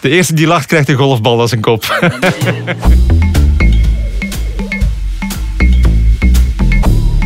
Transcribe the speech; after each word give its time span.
De 0.00 0.08
eerste 0.08 0.34
die 0.34 0.46
lacht 0.46 0.66
krijgt 0.66 0.88
een 0.88 0.96
golfbal 0.96 1.40
als 1.40 1.52
een 1.52 1.60
kop. 1.60 1.84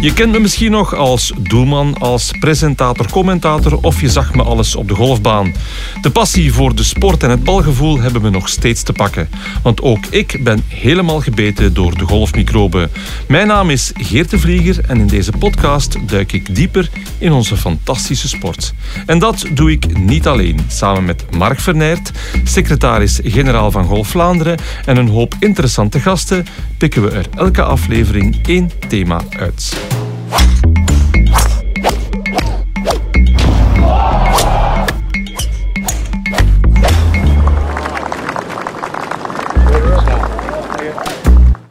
Je 0.01 0.13
kent 0.13 0.33
me 0.33 0.41
misschien 0.41 0.71
nog 0.71 0.95
als 0.95 1.33
doelman, 1.39 1.99
als 1.99 2.31
presentator, 2.39 3.11
commentator 3.11 3.79
of 3.83 4.01
je 4.01 4.09
zag 4.09 4.35
me 4.35 4.43
alles 4.43 4.77
op 4.77 4.89
de 4.89 4.95
golfbaan. 4.95 5.55
De 6.01 6.11
passie 6.11 6.53
voor 6.53 6.75
de 6.75 6.83
sport 6.83 7.23
en 7.23 7.31
het 7.31 7.45
balgevoel 7.45 8.01
hebben 8.01 8.23
me 8.23 8.31
nog 8.31 8.49
steeds 8.49 8.83
te 8.83 8.93
pakken. 8.93 9.29
Want 9.63 9.83
ook 9.83 10.07
ik 10.07 10.45
ben 10.45 10.65
helemaal 10.69 11.21
gebeten 11.21 11.75
door 11.75 11.99
de 11.99 12.05
golfmicroben. 12.05 12.91
Mijn 13.29 13.47
naam 13.47 13.71
is 13.71 13.93
Geert 13.95 14.31
de 14.31 14.39
Vlieger 14.39 14.85
en 14.87 15.01
in 15.01 15.07
deze 15.07 15.33
podcast 15.39 15.97
duik 16.07 16.33
ik 16.33 16.55
dieper 16.55 16.91
in 17.19 17.33
onze 17.33 17.57
fantastische 17.57 18.29
sport. 18.29 18.75
En 19.07 19.19
dat 19.19 19.47
doe 19.55 19.71
ik 19.71 19.99
niet 19.99 20.27
alleen. 20.27 20.61
Samen 20.69 21.05
met 21.05 21.37
Mark 21.37 21.61
Vernert, 21.61 22.11
secretaris-generaal 22.45 23.71
van 23.71 23.85
Golf 23.85 24.09
Vlaanderen 24.09 24.59
en 24.85 24.97
een 24.97 25.09
hoop 25.09 25.35
interessante 25.39 26.01
gasten 26.01 26.47
pikken 26.79 27.03
we 27.03 27.11
er 27.11 27.27
elke 27.37 27.63
aflevering 27.63 28.47
één 28.47 28.71
thema 28.89 29.21
uit. 29.39 29.90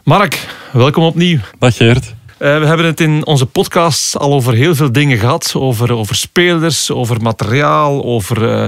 Mark, 0.09 0.48
welkom 0.73 1.03
opnieuw. 1.03 1.40
Dag 1.59 1.76
Geert. 1.76 2.05
Uh, 2.05 2.59
we 2.59 2.66
hebben 2.66 2.86
het 2.86 3.00
in 3.00 3.26
onze 3.26 3.45
podcast 3.45 4.17
al 4.17 4.34
over 4.34 4.53
heel 4.53 4.76
veel 4.76 4.91
dingen 4.91 5.17
gehad. 5.17 5.53
Over, 5.55 5.94
over 5.94 6.16
spelers, 6.16 6.91
over 6.91 7.22
materiaal, 7.22 8.03
over 8.03 8.62
uh, 8.62 8.66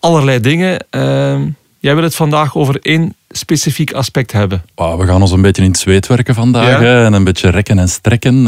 allerlei 0.00 0.40
dingen. 0.40 0.84
Uh, 0.90 1.40
jij 1.78 1.94
wil 1.94 2.02
het 2.02 2.14
vandaag 2.14 2.56
over 2.56 2.78
één 2.82 3.15
specifiek 3.36 3.92
aspect 3.92 4.32
hebben. 4.32 4.62
Oh, 4.74 4.98
we 4.98 5.06
gaan 5.06 5.20
ons 5.20 5.30
een 5.30 5.42
beetje 5.42 5.62
in 5.62 5.68
het 5.68 5.78
zweet 5.78 6.06
werken 6.06 6.34
vandaag. 6.34 6.80
Ja. 6.80 7.04
En 7.04 7.12
een 7.12 7.24
beetje 7.24 7.50
rekken 7.50 7.78
en 7.78 7.88
strekken. 7.88 8.44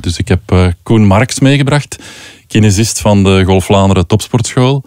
dus 0.00 0.18
ik 0.18 0.28
heb 0.28 0.74
Koen 0.82 1.06
Marks 1.06 1.40
meegebracht. 1.40 1.98
Kinesist 2.46 3.00
van 3.00 3.24
de 3.24 3.42
Golf 3.44 3.64
Vlaanderen 3.64 4.06
Topsportschool. 4.06 4.84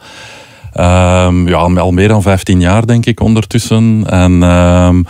Ehm, 0.73 1.47
ja, 1.47 1.57
al 1.57 1.91
meer 1.91 2.07
dan 2.07 2.21
15 2.21 2.59
jaar 2.59 2.87
denk 2.87 3.05
ik 3.05 3.19
ondertussen. 3.19 4.03
En 4.09 4.43
ehm, 4.43 5.01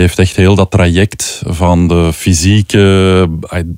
heeft 0.00 0.18
echt 0.18 0.36
heel 0.36 0.54
dat 0.54 0.70
traject 0.70 1.42
van 1.46 1.88
de 1.88 2.12
fysieke 2.12 2.78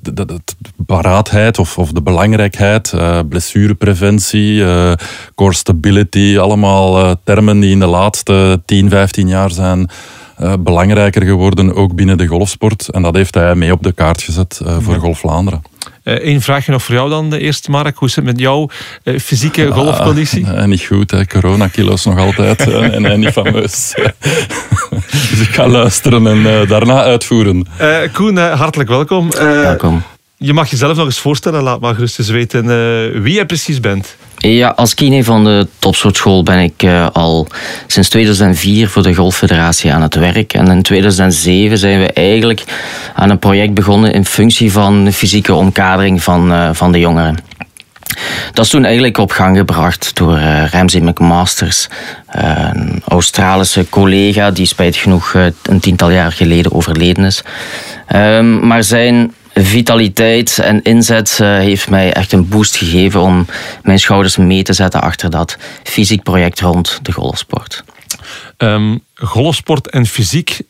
de, 0.01 0.39
paraatheid 0.85 1.59
of, 1.59 1.77
of 1.77 1.91
de 1.91 2.01
belangrijkheid, 2.01 2.91
uh, 2.95 3.19
blessurepreventie, 3.29 4.53
uh, 4.53 4.91
core 5.35 5.53
stability, 5.53 6.37
allemaal 6.39 6.99
uh, 6.99 7.11
termen 7.23 7.59
die 7.59 7.71
in 7.71 7.79
de 7.79 7.85
laatste 7.85 8.61
10, 8.65 8.89
15 8.89 9.27
jaar 9.27 9.51
zijn 9.51 9.89
belangrijker 10.59 11.23
geworden, 11.23 11.75
ook 11.75 11.95
binnen 11.95 12.17
de 12.17 12.27
golfsport. 12.27 12.89
En 12.89 13.01
dat 13.01 13.15
heeft 13.15 13.33
hij 13.33 13.55
mee 13.55 13.71
op 13.71 13.83
de 13.83 13.91
kaart 13.91 14.21
gezet 14.21 14.61
voor 14.79 14.95
Golf 14.95 15.19
Vlaanderen. 15.19 15.72
Eén 16.03 16.41
vraagje 16.41 16.71
nog 16.71 16.83
voor 16.83 16.95
jou 16.95 17.09
dan, 17.09 17.29
de 17.29 17.39
eerste 17.39 17.71
Mark. 17.71 17.97
Hoe 17.97 18.07
is 18.07 18.15
het 18.15 18.25
met 18.25 18.39
jouw 18.39 18.69
fysieke 19.21 19.67
ah, 19.67 19.73
golfconditie? 19.73 20.45
niet 20.45 20.81
goed, 20.81 21.11
hè. 21.11 21.25
coronakilo's 21.25 22.05
nog 22.05 22.17
altijd 22.17 22.59
en, 22.71 23.05
en 23.05 23.19
niet 23.19 23.29
fameus. 23.29 23.93
dus 25.29 25.39
ik 25.39 25.53
ga 25.53 25.67
luisteren 25.67 26.27
en 26.27 26.37
uh, 26.37 26.67
daarna 26.67 27.03
uitvoeren. 27.03 27.67
Uh, 27.81 27.97
Koen, 28.11 28.35
uh, 28.35 28.59
hartelijk 28.59 28.89
welkom. 28.89 29.31
welkom. 29.31 30.03
Je 30.37 30.53
mag 30.53 30.69
jezelf 30.69 30.97
nog 30.97 31.05
eens 31.05 31.19
voorstellen, 31.19 31.63
laat 31.63 31.79
maar 31.79 31.93
gerust 31.93 32.19
eens 32.19 32.29
weten 32.29 32.65
wie 33.21 33.33
je 33.33 33.45
precies 33.45 33.79
bent. 33.79 34.15
Ja, 34.45 34.67
als 34.67 34.93
kine 34.93 35.23
van 35.23 35.43
de 35.43 35.67
topsportschool 35.79 36.43
ben 36.43 36.59
ik 36.59 36.85
al 37.13 37.47
sinds 37.87 38.09
2004 38.09 38.89
voor 38.89 39.03
de 39.03 39.15
Golffederatie 39.15 39.93
aan 39.93 40.01
het 40.01 40.15
werk. 40.15 40.53
En 40.53 40.67
in 40.67 40.81
2007 40.81 41.77
zijn 41.77 41.99
we 41.99 42.13
eigenlijk 42.13 42.63
aan 43.15 43.29
een 43.29 43.39
project 43.39 43.73
begonnen 43.73 44.13
in 44.13 44.25
functie 44.25 44.71
van 44.71 45.11
fysieke 45.11 45.53
omkadering 45.53 46.23
van, 46.23 46.75
van 46.75 46.91
de 46.91 46.99
jongeren. 46.99 47.37
Dat 48.53 48.65
is 48.65 48.71
toen 48.71 48.83
eigenlijk 48.83 49.17
op 49.17 49.31
gang 49.31 49.57
gebracht 49.57 50.15
door 50.15 50.37
uh, 50.37 50.65
Ramsey 50.71 51.01
McMasters, 51.01 51.87
een 52.27 53.01
Australische 53.07 53.89
collega 53.89 54.51
die 54.51 54.65
spijt 54.65 54.95
genoeg 54.95 55.33
een 55.63 55.79
tiental 55.79 56.09
jaar 56.09 56.31
geleden 56.31 56.71
overleden 56.73 57.25
is. 57.25 57.43
Um, 58.15 58.67
maar 58.67 58.83
zijn 58.83 59.33
vitaliteit 59.53 60.59
en 60.59 60.81
inzet 60.81 61.37
heeft 61.37 61.89
mij 61.89 62.13
echt 62.13 62.31
een 62.31 62.47
boost 62.47 62.75
gegeven 62.75 63.21
om 63.21 63.45
mijn 63.83 63.99
schouders 63.99 64.37
mee 64.37 64.63
te 64.63 64.73
zetten 64.73 65.01
achter 65.01 65.29
dat 65.29 65.57
fysiek 65.83 66.23
project 66.23 66.59
rond 66.59 66.99
de 67.01 67.11
golfsport. 67.11 67.83
Um, 68.57 69.03
golfsport 69.15 69.89
en 69.89 70.05
fysiek 70.05 70.61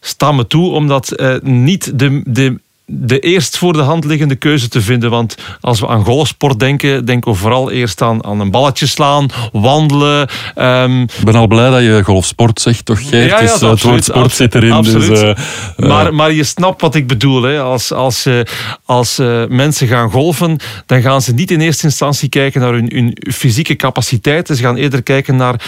staan 0.00 0.36
me 0.36 0.46
toe 0.46 0.70
omdat 0.70 1.22
niet 1.42 1.98
de, 1.98 2.22
de 2.24 2.60
de 2.92 3.18
eerst 3.18 3.58
voor 3.58 3.72
de 3.72 3.82
hand 3.82 4.04
liggende 4.04 4.36
keuze 4.36 4.68
te 4.68 4.80
vinden. 4.80 5.10
Want 5.10 5.36
als 5.60 5.80
we 5.80 5.88
aan 5.88 6.04
golfsport 6.04 6.58
denken, 6.58 7.04
denken 7.04 7.32
we 7.32 7.38
vooral 7.38 7.70
eerst 7.70 8.02
aan, 8.02 8.24
aan 8.24 8.40
een 8.40 8.50
balletje 8.50 8.86
slaan, 8.86 9.26
wandelen. 9.52 10.28
Um... 10.56 11.02
Ik 11.02 11.24
ben 11.24 11.34
al 11.34 11.46
blij 11.46 11.70
dat 11.70 11.82
je 11.82 12.00
golfsport 12.04 12.60
zegt, 12.60 12.84
toch 12.84 13.08
Geert? 13.08 13.30
Ja, 13.30 13.40
ja, 13.40 13.52
dus, 13.52 13.60
het 13.60 13.82
woord 13.82 14.04
sport 14.04 14.32
zit 14.32 14.54
erin. 14.54 14.72
Absoluut. 14.72 15.08
Dus, 15.08 15.22
uh, 15.22 15.88
maar, 15.88 16.14
maar 16.14 16.32
je 16.32 16.44
snapt 16.44 16.80
wat 16.80 16.94
ik 16.94 17.06
bedoel. 17.06 17.42
Hè. 17.42 17.60
Als, 17.60 17.92
als, 17.92 18.26
uh, 18.26 18.40
als 18.84 19.18
uh, 19.18 19.42
mensen 19.48 19.86
gaan 19.86 20.10
golfen, 20.10 20.58
dan 20.86 21.02
gaan 21.02 21.22
ze 21.22 21.32
niet 21.32 21.50
in 21.50 21.60
eerste 21.60 21.86
instantie 21.86 22.28
kijken 22.28 22.60
naar 22.60 22.72
hun, 22.72 22.90
hun 22.94 23.16
fysieke 23.32 23.76
capaciteiten. 23.76 24.56
Ze 24.56 24.62
gaan 24.62 24.76
eerder 24.76 25.02
kijken 25.02 25.36
naar, 25.36 25.60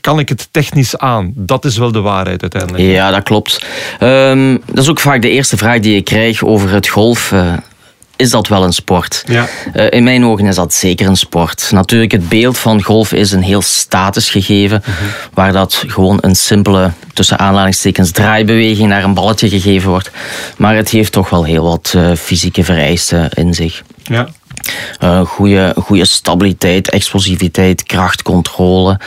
kan 0.00 0.18
ik 0.18 0.28
het 0.28 0.48
technisch 0.50 0.98
aan? 0.98 1.32
Dat 1.36 1.64
is 1.64 1.78
wel 1.78 1.92
de 1.92 2.00
waarheid 2.00 2.42
uiteindelijk. 2.42 2.84
Ja, 2.84 3.10
dat 3.10 3.22
klopt. 3.22 3.66
Um, 4.00 4.60
dat 4.66 4.84
is 4.84 4.90
ook 4.90 5.00
vaak 5.00 5.22
de 5.22 5.30
eerste 5.30 5.56
vraag 5.56 5.80
die 5.80 5.94
je 5.94 6.02
krijgt 6.02 6.42
over 6.54 6.70
het 6.70 6.88
golf. 6.88 7.30
Uh, 7.32 7.52
is 8.16 8.30
dat 8.30 8.48
wel 8.48 8.64
een 8.64 8.72
sport? 8.72 9.24
Ja. 9.26 9.46
Uh, 9.74 9.86
in 9.90 10.04
mijn 10.04 10.24
ogen 10.24 10.46
is 10.46 10.54
dat 10.54 10.74
zeker 10.74 11.06
een 11.06 11.16
sport. 11.16 11.68
Natuurlijk, 11.70 12.12
het 12.12 12.28
beeld 12.28 12.58
van 12.58 12.82
golf 12.82 13.12
is 13.12 13.32
een 13.32 13.42
heel 13.42 13.62
statisch 13.62 14.30
gegeven, 14.30 14.82
uh 14.82 14.88
mhm. 14.88 15.04
-huh. 15.04 15.12
waar 15.32 15.52
dat 15.52 15.84
gewoon 15.86 16.18
een 16.20 16.36
simpele, 16.36 16.90
tussen 17.12 17.38
aanhalingstekens, 17.38 18.10
draaibeweging 18.10 18.88
naar 18.88 19.04
een 19.04 19.14
balletje 19.14 19.48
gegeven 19.48 19.90
wordt. 19.90 20.10
Maar 20.56 20.76
het 20.76 20.90
heeft 20.90 21.12
toch 21.12 21.30
wel 21.30 21.44
heel 21.44 21.64
wat 21.64 21.92
uh, 21.96 22.14
fysieke 22.16 22.64
vereisten 22.64 23.30
in 23.30 23.54
zich. 23.54 23.82
Ja. 24.02 24.28
Goede, 25.24 25.74
goede 25.82 26.04
stabiliteit, 26.04 26.90
explosiviteit, 26.90 27.82
krachtcontrole 27.82 28.98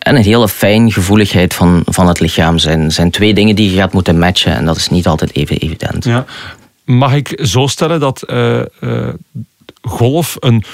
en 0.00 0.16
een 0.16 0.22
hele 0.22 0.48
fijn 0.48 0.92
gevoeligheid 0.92 1.54
van, 1.54 1.82
van 1.84 2.08
het 2.08 2.20
lichaam 2.20 2.58
zijn, 2.58 2.92
zijn 2.92 3.10
twee 3.10 3.34
dingen 3.34 3.56
die 3.56 3.70
je 3.70 3.76
gaat 3.76 3.92
moeten 3.92 4.18
matchen. 4.18 4.54
En 4.54 4.64
dat 4.64 4.76
is 4.76 4.88
niet 4.88 5.06
altijd 5.06 5.34
even 5.34 5.56
evident. 5.56 6.04
Ja. 6.04 6.24
Mag 6.90 7.14
ik 7.14 7.40
zo 7.42 7.66
stellen 7.66 8.00
dat 8.00 8.24
uh, 8.26 8.60
uh, 8.80 9.08
golf 9.82 10.36
een 10.40 10.64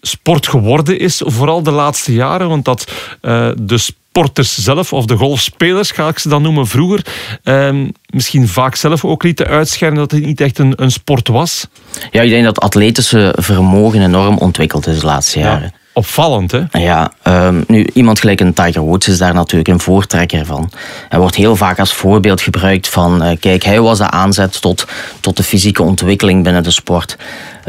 sport 0.00 0.48
geworden 0.48 0.98
is, 0.98 1.22
vooral 1.24 1.62
de 1.62 1.70
laatste 1.70 2.12
jaren? 2.12 2.48
Want 2.48 2.64
dat 2.64 2.92
uh, 3.22 3.50
de 3.56 3.78
sporters 3.78 4.58
zelf, 4.58 4.92
of 4.92 5.04
de 5.04 5.16
golfspelers 5.16 5.90
ga 5.90 6.08
ik 6.08 6.18
ze 6.18 6.28
dan 6.28 6.42
noemen 6.42 6.66
vroeger, 6.66 7.06
ehm, 7.42 7.88
misschien 8.06 8.48
vaak 8.48 8.74
zelf 8.74 9.04
ook 9.04 9.22
lieten 9.22 9.46
uitschijnen 9.46 9.98
dat 9.98 10.10
het 10.10 10.24
niet 10.24 10.40
echt 10.40 10.58
een, 10.58 10.72
een 10.76 10.90
sport 10.90 11.28
was? 11.28 11.66
Ja, 12.10 12.22
ik 12.22 12.30
denk 12.30 12.44
dat 12.44 12.60
atletische 12.60 13.34
vermogen 13.38 14.02
enorm 14.02 14.38
ontwikkeld 14.38 14.86
is 14.86 14.98
de 14.98 15.06
laatste 15.06 15.38
jaren 15.38 15.72
opvallend, 15.98 16.52
hè? 16.52 16.62
Ja, 16.70 17.12
um, 17.24 17.64
nu, 17.66 17.86
iemand 17.92 18.20
gelijk 18.20 18.40
een 18.40 18.52
Tiger 18.52 18.82
Woods 18.82 19.08
is 19.08 19.18
daar 19.18 19.34
natuurlijk 19.34 19.68
een 19.68 19.80
voortrekker 19.80 20.46
van. 20.46 20.70
Hij 21.08 21.18
wordt 21.18 21.34
heel 21.34 21.56
vaak 21.56 21.78
als 21.78 21.92
voorbeeld 21.92 22.40
gebruikt 22.40 22.88
van... 22.88 23.24
Uh, 23.24 23.36
kijk, 23.40 23.62
hij 23.62 23.80
was 23.80 23.98
de 23.98 24.10
aanzet 24.10 24.60
tot, 24.60 24.86
tot 25.20 25.36
de 25.36 25.42
fysieke 25.42 25.82
ontwikkeling 25.82 26.44
binnen 26.44 26.62
de 26.62 26.70
sport. 26.70 27.16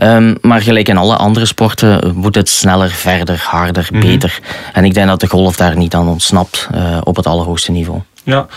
Um, 0.03 0.37
maar 0.41 0.61
gelijk 0.61 0.87
in 0.87 0.97
alle 0.97 1.15
andere 1.15 1.45
sporten 1.45 2.13
moet 2.15 2.35
het 2.35 2.49
sneller, 2.49 2.89
verder, 2.89 3.43
harder, 3.47 3.87
mm 3.91 3.99
-hmm. 4.01 4.09
beter. 4.09 4.39
En 4.73 4.85
ik 4.85 4.93
denk 4.93 5.07
dat 5.07 5.19
de 5.19 5.27
golf 5.27 5.55
daar 5.55 5.77
niet 5.77 5.93
aan 5.93 6.07
ontsnapt 6.07 6.69
uh, 6.75 6.97
op 7.03 7.15
het 7.15 7.27
allerhoogste 7.27 7.71
niveau. 7.71 7.99
Ja, 8.23 8.47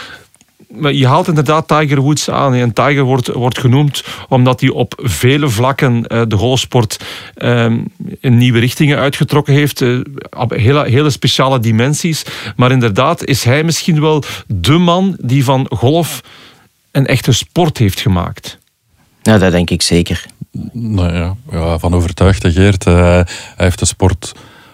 je 0.80 1.06
haalt 1.06 1.28
inderdaad 1.28 1.68
Tiger 1.68 2.00
Woods 2.00 2.30
aan. 2.30 2.54
En 2.54 2.72
Tiger 2.72 3.02
wordt, 3.02 3.26
wordt 3.26 3.58
genoemd 3.58 4.04
omdat 4.28 4.60
hij 4.60 4.70
op 4.70 4.94
vele 4.96 5.48
vlakken 5.48 6.04
uh, 6.08 6.22
de 6.28 6.36
golfsport 6.36 7.04
uh, 7.36 7.64
in 8.20 8.36
nieuwe 8.36 8.58
richtingen 8.58 8.98
uitgetrokken 8.98 9.54
heeft. 9.54 9.80
Uh, 9.80 10.00
op 10.36 10.50
hele, 10.50 10.88
hele 10.88 11.10
speciale 11.10 11.58
dimensies. 11.58 12.24
Maar 12.56 12.70
inderdaad 12.70 13.24
is 13.24 13.44
hij 13.44 13.64
misschien 13.64 14.00
wel 14.00 14.22
de 14.46 14.78
man 14.78 15.16
die 15.20 15.44
van 15.44 15.66
golf 15.70 16.20
een 16.90 17.06
echte 17.06 17.32
sport 17.32 17.78
heeft 17.78 18.00
gemaakt. 18.00 18.58
Ja, 19.22 19.38
dat 19.38 19.52
denk 19.52 19.70
ik 19.70 19.82
zeker. 19.82 20.26
Nou 20.72 21.14
ja, 21.14 21.36
ja 21.50 21.78
van 21.78 21.94
overtuigd, 21.94 22.46
Geert. 22.46 22.84
hij 22.84 23.26
heeft 23.56 23.78
de 23.78 23.84
sport 23.84 24.32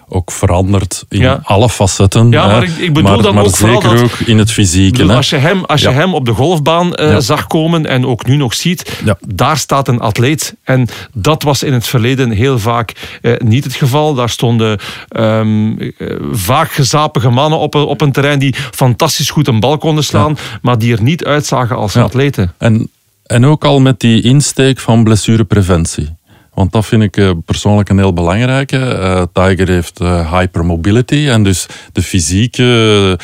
ook 0.09 0.33
veranderd 0.33 1.05
in 1.09 1.43
alle 1.43 1.69
facetten. 1.69 2.31
Ja, 2.31 2.47
maar 2.47 2.63
ik, 2.63 2.77
ik 2.77 2.93
bedoel 2.93 3.11
maar, 3.11 3.23
dan 3.23 3.35
maar 3.35 3.45
ook 3.45 3.57
zeker 3.57 4.03
ook 4.03 4.19
in 4.19 4.39
het 4.39 4.51
fysieke. 4.51 5.13
als 5.13 5.31
je 5.31 5.37
hem, 5.37 5.65
als 5.65 5.81
je 5.81 5.89
hem 5.89 6.15
op 6.15 6.25
de 6.25 6.33
golfbaan 6.33 6.93
uh, 7.01 7.17
zag 7.19 7.47
komen 7.47 7.87
en 7.87 8.07
ook 8.07 8.27
nu 8.27 8.37
nog 8.37 8.55
ziet, 8.55 9.03
daar 9.27 9.57
staat 9.57 9.89
een 9.89 10.01
atleet. 10.01 10.55
En 10.65 10.89
dat 11.13 11.43
was 11.43 11.63
in 11.63 11.73
het 11.73 11.87
verleden 11.87 12.31
heel 12.31 12.59
vaak 12.59 13.19
uh, 13.23 13.37
niet 13.39 13.65
het 13.65 13.75
geval. 13.75 14.15
Daar 14.15 14.31
stonden 14.31 14.79
um, 15.17 15.81
uh, 15.81 15.91
vaak 16.33 16.71
gezapige 16.71 17.31
mannen 17.31 17.59
op, 17.59 17.75
op 17.75 18.01
een 18.01 18.13
terrein 18.13 18.39
die 18.39 18.55
fantastisch 18.71 19.31
goed 19.31 19.49
een 19.49 19.61
bal 19.61 19.79
konden 19.79 20.05
slaan, 20.05 20.39
maar 20.63 20.79
die 20.79 20.93
er 20.93 21.03
niet 21.03 21.25
uitzagen 21.25 21.77
als 21.77 21.97
atleten. 21.97 22.55
En, 22.59 22.91
en 23.27 23.47
ook 23.47 23.65
al 23.65 23.81
met 23.81 24.01
die 24.01 24.23
insteek 24.23 24.79
van 24.79 25.05
blessurepreventie. 25.05 26.17
Want 26.59 26.73
dat 26.73 26.87
vind 26.87 27.03
ik 27.03 27.17
uh, 27.17 27.31
persoonlijk 27.45 27.89
een 27.89 27.99
heel 27.99 28.13
belangrijke. 28.13 28.77
Uh, 28.77 29.23
Tiger 29.33 29.69
heeft 29.69 30.01
uh, 30.01 30.33
hypermobility 30.33 31.29
en 31.29 31.43
dus 31.43 31.67
de 31.93 32.03
fysieke 32.03 33.19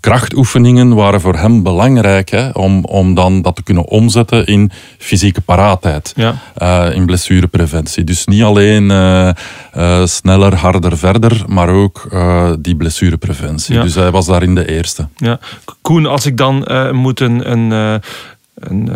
krachtoefeningen 0.00 0.94
waren 0.94 1.20
voor 1.20 1.36
hem 1.36 1.62
belangrijk 1.62 2.30
hè, 2.30 2.48
om, 2.48 2.84
om 2.84 3.14
dan 3.14 3.42
dat 3.42 3.56
te 3.56 3.62
kunnen 3.62 3.84
omzetten 3.84 4.46
in 4.46 4.70
fysieke 4.98 5.40
paraatheid, 5.40 6.12
ja. 6.16 6.90
in 6.90 7.06
blessurepreventie. 7.06 8.04
Dus 8.04 8.26
niet 8.26 8.42
alleen 8.42 8.92
sneller, 10.04 10.54
harder, 10.54 10.98
verder, 10.98 11.42
maar 11.46 11.68
ook 11.68 12.08
die 12.58 12.76
blessurepreventie. 12.76 13.74
Ja. 13.74 13.82
Dus 13.82 13.94
hij 13.94 14.10
was 14.10 14.26
daarin 14.26 14.54
de 14.54 14.68
eerste. 14.68 15.08
Ja. 15.16 15.38
Koen, 15.82 16.06
als 16.06 16.26
ik 16.26 16.36
dan 16.36 16.66
moet 16.92 17.20
een, 17.20 17.50
een, 17.50 18.00
een 18.54 18.90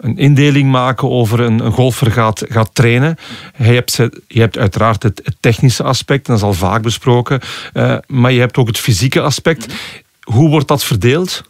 een 0.00 0.18
indeling 0.18 0.70
maken 0.70 1.10
over 1.10 1.40
een, 1.40 1.64
een 1.64 1.72
golfer 1.72 2.10
gaat, 2.10 2.44
gaat 2.48 2.70
trainen. 2.72 3.16
Je 3.56 3.64
hebt, 3.64 3.96
je 4.28 4.40
hebt 4.40 4.58
uiteraard 4.58 5.02
het, 5.02 5.22
technische 5.40 5.82
aspect, 5.82 6.26
dat 6.26 6.36
is 6.36 6.42
al 6.42 6.52
vaak 6.52 6.82
besproken. 6.82 7.40
Uh, 7.74 7.96
maar 8.06 8.32
je 8.32 8.40
hebt 8.40 8.56
ook 8.56 8.66
het 8.66 8.78
fysieke 8.78 9.20
aspect. 9.20 9.74
Hoe 10.22 10.48
wordt 10.48 10.68
dat 10.68 10.84
verdeeld? 10.84 11.42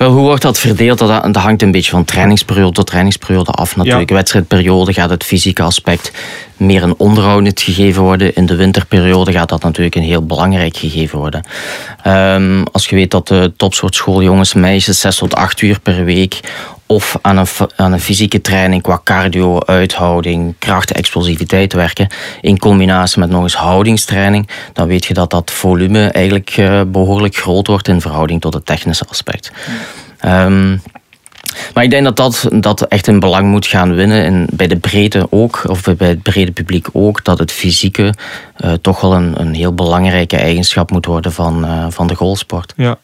Wel, 0.00 0.12
hoe 0.12 0.22
wordt 0.22 0.42
dat 0.42 0.58
verdeeld? 0.58 0.98
Dat, 0.98 1.36
hangt 1.36 1.62
een 1.62 1.70
beetje 1.70 1.90
van 1.90 2.04
trainingsperiode 2.04 2.72
tot 2.72 2.86
trainingsperiode 2.86 3.50
af 3.50 3.76
natuurlijk. 3.76 4.08
Ja. 4.08 4.14
Wedstrijdperiode 4.14 4.92
gaat 4.92 5.10
het 5.10 5.24
fysieke 5.24 5.62
aspect 5.62 6.12
meer 6.56 6.82
een 6.82 6.94
onderhoudend 6.96 7.60
gegeven 7.60 8.02
worden. 8.02 8.34
In 8.34 8.46
de 8.46 8.56
winterperiode 8.56 9.32
gaat 9.32 9.48
dat 9.48 9.62
natuurlijk 9.62 9.94
een 9.94 10.02
heel 10.02 10.26
belangrijk 10.26 10.76
gegeven 10.76 11.18
worden. 11.18 11.44
Um, 12.06 12.66
als 12.72 12.86
je 12.88 12.96
weet 12.96 13.10
dat 13.10 13.28
de 13.28 13.52
topsoortschool 13.56 14.22
jongens 14.22 14.54
meisjes 14.54 15.00
6 15.00 15.16
tot 15.16 15.34
8 15.34 15.60
uur 15.60 15.80
per 15.80 16.04
week 16.04 16.40
of 16.90 17.18
aan 17.20 17.36
een, 17.36 17.46
aan 17.76 17.92
een 17.92 18.00
fysieke 18.00 18.40
training 18.40 18.82
qua 18.82 19.00
cardio, 19.04 19.60
uithouding, 19.60 20.54
kracht, 20.58 20.92
explosiviteit 20.92 21.72
werken, 21.72 22.08
in 22.40 22.58
combinatie 22.58 23.20
met 23.20 23.30
nog 23.30 23.42
eens 23.42 23.54
houdingstraining, 23.54 24.48
dan 24.72 24.86
weet 24.86 25.04
je 25.04 25.14
dat 25.14 25.30
dat 25.30 25.50
volume 25.50 26.08
eigenlijk 26.08 26.56
uh, 26.56 26.80
behoorlijk 26.86 27.36
groot 27.36 27.66
wordt 27.66 27.88
in 27.88 28.00
verhouding 28.00 28.40
tot 28.40 28.54
het 28.54 28.66
technische 28.66 29.04
aspect. 29.08 29.52
Um, 30.24 30.82
maar 31.74 31.84
ik 31.84 31.90
denk 31.90 32.04
dat 32.04 32.16
dat, 32.16 32.46
dat 32.50 32.82
echt 32.82 33.06
een 33.06 33.20
belang 33.20 33.46
moet 33.48 33.66
gaan 33.66 33.94
winnen. 33.94 34.24
En 34.24 34.46
bij 34.52 34.66
de 34.66 34.76
breedte 34.76 35.26
ook, 35.30 35.62
of 35.68 35.82
bij 35.96 36.08
het 36.08 36.22
brede 36.22 36.52
publiek 36.52 36.86
ook, 36.92 37.24
dat 37.24 37.38
het 37.38 37.52
fysieke 37.52 38.14
uh, 38.64 38.72
toch 38.72 39.00
wel 39.00 39.14
een, 39.14 39.40
een 39.40 39.54
heel 39.54 39.74
belangrijke 39.74 40.36
eigenschap 40.36 40.90
moet 40.90 41.06
worden 41.06 41.32
van, 41.32 41.64
uh, 41.64 41.86
van 41.88 42.06
de 42.06 42.14
golfsport. 42.14 42.72
Ja, 42.76 42.98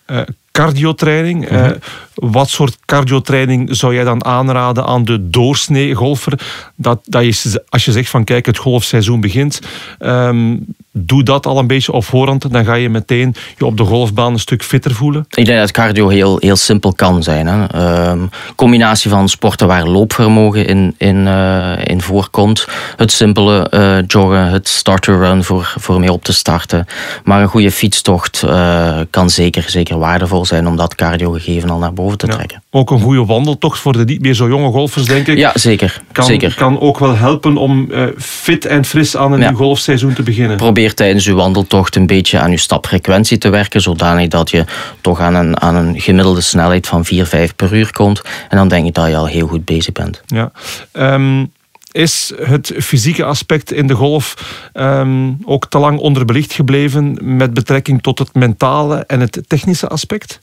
cardiotraining. 0.57 1.51
Mm 1.51 1.57
-hmm. 1.57 1.79
wat 2.15 2.49
soort 2.49 2.79
cardiotraining 2.85 3.77
zou 3.77 3.95
jij 3.95 4.05
dan 4.05 4.25
aanraden 4.25 4.85
aan 4.85 5.05
de 5.05 5.29
doorsnee 5.31 5.95
golfer? 5.95 6.41
Dat, 6.75 7.01
dat 7.05 7.25
je, 7.25 7.65
als 7.69 7.85
je 7.85 7.93
zegt 7.93 8.11
van 8.11 8.25
kijk, 8.25 8.47
het 8.47 8.57
golfseizoen 8.57 9.21
begint, 9.21 9.61
um, 9.99 10.67
doe 10.99 11.23
dat 11.23 11.47
al 11.47 11.59
een 11.59 11.67
beetje 11.67 11.93
op 11.93 12.05
voorhand. 12.05 12.53
Dan 12.53 12.65
ga 12.65 12.75
je 12.75 12.89
meteen 12.89 13.35
je 13.57 13.67
op 13.67 13.77
de 13.77 13.85
golfbaan 13.85 14.33
een 14.33 14.39
stuk 14.39 14.63
fitter 14.63 14.95
voelen. 14.95 15.27
Ik 15.31 15.45
denk 15.45 15.59
dat 15.59 15.71
cardio 15.71 16.09
heel, 16.09 16.37
heel 16.41 16.57
simpel 16.57 16.93
kan 16.93 17.23
zijn. 17.23 17.47
Hè. 17.47 18.11
Um, 18.11 18.31
combinatie 18.57 19.11
van 19.11 19.29
sporten 19.29 19.67
waar 19.67 19.87
loopvermogen 19.87 20.67
in, 20.67 20.95
in, 20.99 21.17
uh, 21.17 21.73
in 21.85 22.01
voorkomt. 22.01 22.67
Het 22.97 23.13
simpele 23.13 23.71
uh, 23.71 23.99
joggen, 24.07 24.49
het 24.49 24.69
starter 24.69 25.19
run 25.19 25.45
voor, 25.45 25.75
voor 25.79 26.01
mee 26.01 26.13
op 26.13 26.25
te 26.25 26.33
starten. 26.33 26.87
Maar 27.25 27.43
een 27.43 27.49
goede 27.49 27.71
fietstocht 27.71 28.43
uh, 28.45 28.99
kan 29.11 29.31
zeker, 29.31 29.65
zeker 29.71 29.99
waardevol 29.99 30.45
zijn 30.45 30.67
om 30.67 30.77
dat 30.77 30.95
cardiogegeven 30.95 31.71
al 31.71 31.79
naar 31.79 31.93
boven 31.93 32.19
te 32.19 32.27
trekken. 32.27 32.63
Ook 32.71 32.91
een 32.91 33.01
goede 33.01 33.25
wandeltocht 33.25 33.79
voor 33.79 33.93
de 33.93 34.05
niet 34.05 34.21
meer 34.21 34.35
zo 34.35 34.49
jonge 34.49 34.71
golfers, 34.71 35.07
denk 35.07 35.27
ik. 35.27 35.39
Ja, 35.39 35.53
zeker. 35.55 36.01
Kan, 36.13 36.25
zeker. 36.25 36.55
kan 36.55 36.81
ook 36.81 36.99
wel 36.99 37.17
helpen 37.17 37.57
om 37.57 37.91
fit 38.17 38.67
en 38.67 38.85
fris 38.85 39.17
aan 39.17 39.33
een 39.33 39.41
ja. 39.41 39.49
nieuw 39.49 39.59
golfseizoen 39.59 40.13
te 40.13 40.23
beginnen. 40.23 40.57
Probeer 40.57 40.86
tijdens 40.95 41.25
je 41.25 41.35
wandeltocht 41.35 41.97
een 41.97 42.07
beetje 42.07 42.39
aan 42.39 42.51
je 42.51 42.57
stapfrequentie 42.57 43.39
te 43.39 43.49
werken, 43.49 43.81
zodanig 43.81 44.29
dat 44.29 44.51
je 44.51 44.65
toch 45.01 45.21
aan 45.21 45.35
een, 45.35 45.61
aan 45.61 45.75
een 45.75 46.01
gemiddelde 46.01 46.41
snelheid 46.41 46.87
van 46.87 47.05
4, 47.05 47.27
5 47.27 47.55
per 47.55 47.75
uur 47.75 47.93
komt. 47.93 48.23
En 48.49 48.57
dan 48.57 48.69
denk 48.69 48.87
ik 48.87 48.95
dat 48.95 49.09
je 49.09 49.17
al 49.17 49.27
heel 49.27 49.47
goed 49.47 49.65
bezig 49.65 49.93
bent. 49.93 50.23
Ja. 50.27 50.51
Um, 50.93 51.53
is 51.93 52.33
het 52.41 52.73
fysieke 52.79 53.25
aspect 53.25 53.73
in 53.73 53.87
de 53.87 53.95
golf 53.95 54.35
um, 54.75 55.39
ook 55.45 55.67
te 55.67 55.79
lang 55.79 55.99
onderbelicht 55.99 56.53
gebleven 56.53 57.19
met 57.21 57.55
betrekking 57.55 58.03
tot 58.03 58.19
het 58.19 58.35
mentale 58.35 59.05
en 59.07 59.21
het 59.21 59.43
technische 59.47 59.89
aspect? 59.89 60.41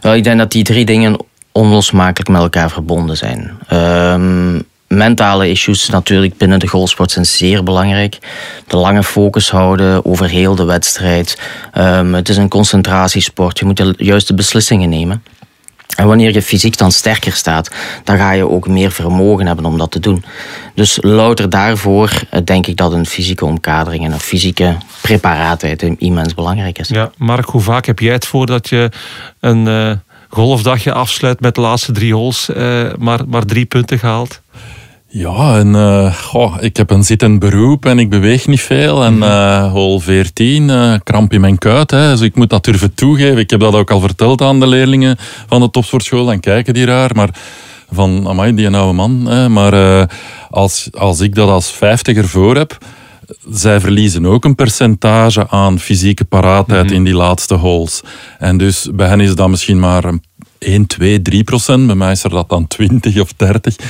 Wel, 0.00 0.14
ik 0.14 0.24
denk 0.24 0.38
dat 0.38 0.52
die 0.52 0.64
drie 0.64 0.84
dingen 0.84 1.16
onlosmakelijk 1.52 2.30
met 2.30 2.40
elkaar 2.40 2.70
verbonden 2.70 3.16
zijn. 3.16 3.58
Um, 3.72 4.64
mentale 4.94 5.50
issues 5.50 5.88
natuurlijk 5.88 6.36
binnen 6.36 6.58
de 6.58 6.68
golfsport 6.68 7.10
zijn 7.10 7.26
zeer 7.26 7.62
belangrijk. 7.62 8.18
De 8.66 8.76
lange 8.76 9.02
focus 9.02 9.50
houden 9.50 10.04
over 10.04 10.28
heel 10.28 10.54
de 10.54 10.64
wedstrijd. 10.64 11.40
Um, 11.78 12.14
het 12.14 12.28
is 12.28 12.36
een 12.36 12.48
concentratiesport. 12.48 13.58
Je 13.58 13.64
moet 13.64 13.76
de 13.76 13.94
juiste 13.96 14.34
beslissingen 14.34 14.88
nemen. 14.88 15.22
En 15.96 16.06
wanneer 16.06 16.32
je 16.32 16.42
fysiek 16.42 16.76
dan 16.76 16.92
sterker 16.92 17.32
staat, 17.32 17.70
dan 18.04 18.16
ga 18.16 18.30
je 18.30 18.48
ook 18.48 18.68
meer 18.68 18.92
vermogen 18.92 19.46
hebben 19.46 19.64
om 19.64 19.78
dat 19.78 19.90
te 19.90 20.00
doen. 20.00 20.24
Dus 20.74 20.98
louter 21.00 21.50
daarvoor 21.50 22.10
denk 22.44 22.66
ik 22.66 22.76
dat 22.76 22.92
een 22.92 23.06
fysieke 23.06 23.44
omkadering 23.44 24.04
en 24.04 24.12
een 24.12 24.20
fysieke 24.20 24.76
preparaatheid 25.00 25.82
immens 25.82 26.34
belangrijk 26.34 26.78
is. 26.78 26.88
Ja, 26.88 27.10
Mark, 27.16 27.48
hoe 27.48 27.60
vaak 27.60 27.86
heb 27.86 27.98
jij 27.98 28.12
het 28.12 28.26
voor 28.26 28.46
dat 28.46 28.68
je 28.68 28.90
een 29.40 29.66
uh, 29.66 29.92
golfdagje 30.28 30.92
afsluit 30.92 31.40
met 31.40 31.54
de 31.54 31.60
laatste 31.60 31.92
drie 31.92 32.14
holes, 32.14 32.48
uh, 32.48 32.92
maar, 32.98 33.20
maar 33.28 33.44
drie 33.44 33.64
punten 33.64 33.98
gehaald? 33.98 34.40
Ja, 35.16 35.58
en 35.58 35.68
uh, 35.74 36.14
goh, 36.14 36.56
ik 36.60 36.76
heb 36.76 36.90
een 36.90 37.04
zittend 37.04 37.38
beroep 37.38 37.86
en 37.86 37.98
ik 37.98 38.10
beweeg 38.10 38.46
niet 38.46 38.60
veel. 38.60 39.04
En 39.04 39.16
uh, 39.16 39.72
hol 39.72 40.00
14, 40.00 40.68
uh, 40.68 40.94
kramp 41.02 41.32
in 41.32 41.40
mijn 41.40 41.58
kuit. 41.58 41.90
Hè, 41.90 42.10
dus 42.10 42.20
ik 42.20 42.34
moet 42.34 42.50
dat 42.50 42.64
durven 42.64 42.94
toegeven. 42.94 43.38
Ik 43.38 43.50
heb 43.50 43.60
dat 43.60 43.74
ook 43.74 43.90
al 43.90 44.00
verteld 44.00 44.42
aan 44.42 44.60
de 44.60 44.66
leerlingen 44.66 45.16
van 45.46 45.60
de 45.60 45.70
topsportschool. 45.70 46.32
En 46.32 46.40
kijken 46.40 46.74
die 46.74 46.84
raar. 46.84 47.10
Maar 47.14 47.30
van, 47.92 48.28
amai, 48.28 48.54
die 48.54 48.70
oude 48.70 48.92
man. 48.92 49.26
Hè, 49.26 49.48
maar 49.48 50.08
als, 50.50 50.88
als 50.92 51.20
ik 51.20 51.34
dat 51.34 51.48
als 51.48 51.70
vijftiger 51.70 52.28
voor 52.28 52.56
heb... 52.56 52.78
Zij 53.50 53.80
verliezen 53.80 54.26
ook 54.26 54.44
een 54.44 54.54
percentage 54.54 55.48
aan 55.48 55.78
fysieke 55.78 56.24
paraatheid 56.24 56.90
in 56.90 57.04
die 57.04 57.14
laatste 57.14 57.54
holes. 57.54 58.02
En 58.38 58.58
dus 58.58 58.88
bij 58.92 59.08
hen 59.08 59.20
is 59.20 59.34
dat 59.34 59.48
misschien 59.48 59.78
maar 59.78 60.04
een 60.04 60.22
1, 60.64 60.86
2, 60.86 61.22
3 61.22 61.44
procent. 61.44 61.86
Bij 61.86 61.94
mij 61.94 62.12
is 62.12 62.24
er 62.24 62.30
dat 62.30 62.48
dan 62.48 62.66
20 62.66 63.20
of 63.20 63.32
30. 63.32 63.76
Uh, 63.78 63.84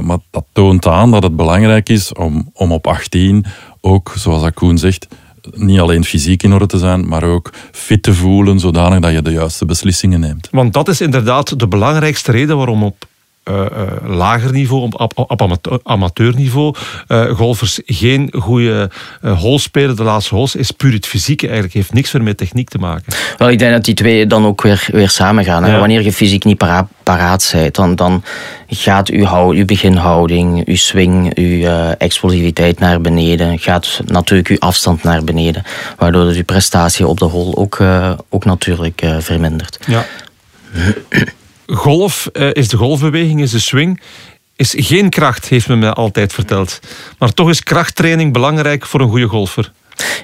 maar 0.00 0.18
dat 0.30 0.44
toont 0.52 0.86
aan 0.86 1.10
dat 1.10 1.22
het 1.22 1.36
belangrijk 1.36 1.88
is 1.88 2.12
om, 2.12 2.50
om 2.52 2.72
op 2.72 2.86
18 2.86 3.44
ook, 3.80 4.12
zoals 4.16 4.50
Koen 4.54 4.78
zegt, 4.78 5.06
niet 5.50 5.80
alleen 5.80 6.04
fysiek 6.04 6.42
in 6.42 6.52
orde 6.52 6.66
te 6.66 6.78
zijn, 6.78 7.08
maar 7.08 7.24
ook 7.24 7.52
fit 7.72 8.02
te 8.02 8.14
voelen, 8.14 8.58
zodanig 8.58 9.00
dat 9.00 9.12
je 9.12 9.22
de 9.22 9.30
juiste 9.30 9.64
beslissingen 9.64 10.20
neemt. 10.20 10.48
Want 10.50 10.72
dat 10.72 10.88
is 10.88 11.00
inderdaad 11.00 11.58
de 11.58 11.68
belangrijkste 11.68 12.32
reden 12.32 12.56
waarom 12.56 12.82
op 12.82 13.06
uh, 13.44 13.54
uh, 13.54 14.16
lager 14.16 14.52
niveau, 14.52 14.82
op, 14.82 15.00
op, 15.00 15.12
op 15.30 15.42
amateur, 15.42 15.80
amateurniveau, 15.82 16.74
uh, 17.08 17.30
golfers 17.30 17.80
geen 17.86 18.32
goede 18.38 18.90
holes 19.20 19.62
spelen. 19.62 19.96
De 19.96 20.02
laatste 20.02 20.34
holes 20.34 20.54
is 20.54 20.70
puur 20.70 20.92
het 20.92 21.06
fysieke 21.06 21.44
eigenlijk. 21.44 21.74
Heeft 21.74 21.92
niks 21.92 22.12
meer 22.12 22.22
met 22.22 22.36
techniek 22.36 22.68
te 22.68 22.78
maken. 22.78 23.04
Wel, 23.36 23.50
ik 23.50 23.58
denk 23.58 23.72
dat 23.72 23.84
die 23.84 23.94
twee 23.94 24.26
dan 24.26 24.46
ook 24.46 24.62
weer, 24.62 24.88
weer 24.92 25.08
samen 25.08 25.44
gaan. 25.44 25.66
Ja. 25.66 25.78
Wanneer 25.78 26.02
je 26.02 26.12
fysiek 26.12 26.44
niet 26.44 26.58
para 26.58 26.88
paraat 27.02 27.50
bent, 27.52 27.74
dan, 27.74 27.94
dan 27.94 28.24
gaat 28.68 29.08
uw, 29.08 29.50
uw 29.50 29.64
beginhouding, 29.64 30.66
uw 30.66 30.76
swing, 30.76 31.36
uw 31.36 31.66
explosiviteit 31.98 32.78
naar 32.78 33.00
beneden. 33.00 33.58
Gaat 33.58 34.00
natuurlijk 34.06 34.48
uw 34.48 34.58
afstand 34.58 35.02
naar 35.02 35.24
beneden. 35.24 35.62
Waardoor 35.96 36.24
dat 36.24 36.34
uw 36.34 36.44
prestatie 36.44 37.06
op 37.06 37.18
de 37.18 37.24
hole 37.24 37.56
ook, 37.56 37.80
ook 38.28 38.44
natuurlijk 38.44 39.02
vermindert. 39.18 39.78
Ja 39.86 40.06
golf 41.74 42.28
uh, 42.32 42.48
is 42.52 42.68
de 42.68 42.76
golfbeweging, 42.76 43.40
is 43.40 43.50
de 43.50 43.58
swing, 43.58 44.00
is 44.56 44.74
geen 44.76 45.10
kracht, 45.10 45.48
heeft 45.48 45.68
men 45.68 45.78
mij 45.78 45.90
altijd 45.90 46.32
verteld. 46.32 46.80
Maar 47.18 47.32
toch 47.32 47.48
is 47.48 47.62
krachttraining 47.62 48.32
belangrijk 48.32 48.86
voor 48.86 49.00
een 49.00 49.08
goede 49.08 49.28
golfer. 49.28 49.72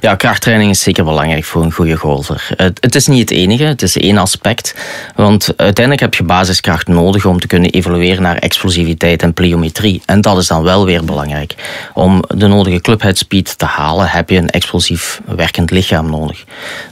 Ja, 0.01 0.15
krachttraining 0.15 0.71
is 0.71 0.81
zeker 0.81 1.05
belangrijk 1.05 1.45
voor 1.45 1.63
een 1.63 1.73
goede 1.73 1.97
golfer. 1.97 2.49
Het, 2.57 2.79
het, 2.81 2.95
is 2.95 3.07
niet 3.07 3.29
het 3.29 3.39
enige, 3.39 3.65
het 3.65 3.83
is 3.83 3.97
één 3.97 4.19
aspect. 4.19 4.75
Want 5.15 5.53
uiteindelijk 5.57 6.01
heb 6.01 6.15
je 6.15 6.23
basiskracht 6.23 6.89
nodig 6.89 7.27
om 7.27 7.41
te 7.41 7.47
kunnen 7.47 7.71
evolueren 7.71 8.23
naar 8.23 8.37
explosiviteit 8.37 9.23
en 9.23 9.35
pliometrie. 9.35 10.03
En 10.07 10.21
dat 10.21 10.39
is 10.39 10.47
dan 10.47 10.63
wel 10.63 10.85
weer 10.85 11.05
belangrijk. 11.05 11.55
Om 11.95 12.25
de 12.29 12.47
nodige 12.47 12.81
clubhead 12.81 13.19
speed 13.19 13.59
te 13.59 13.65
halen 13.65 14.09
heb 14.09 14.31
je 14.31 14.37
een 14.37 14.51
explosief 14.51 15.21
werkend 15.25 15.71
lichaam 15.71 16.11
nodig. 16.11 16.45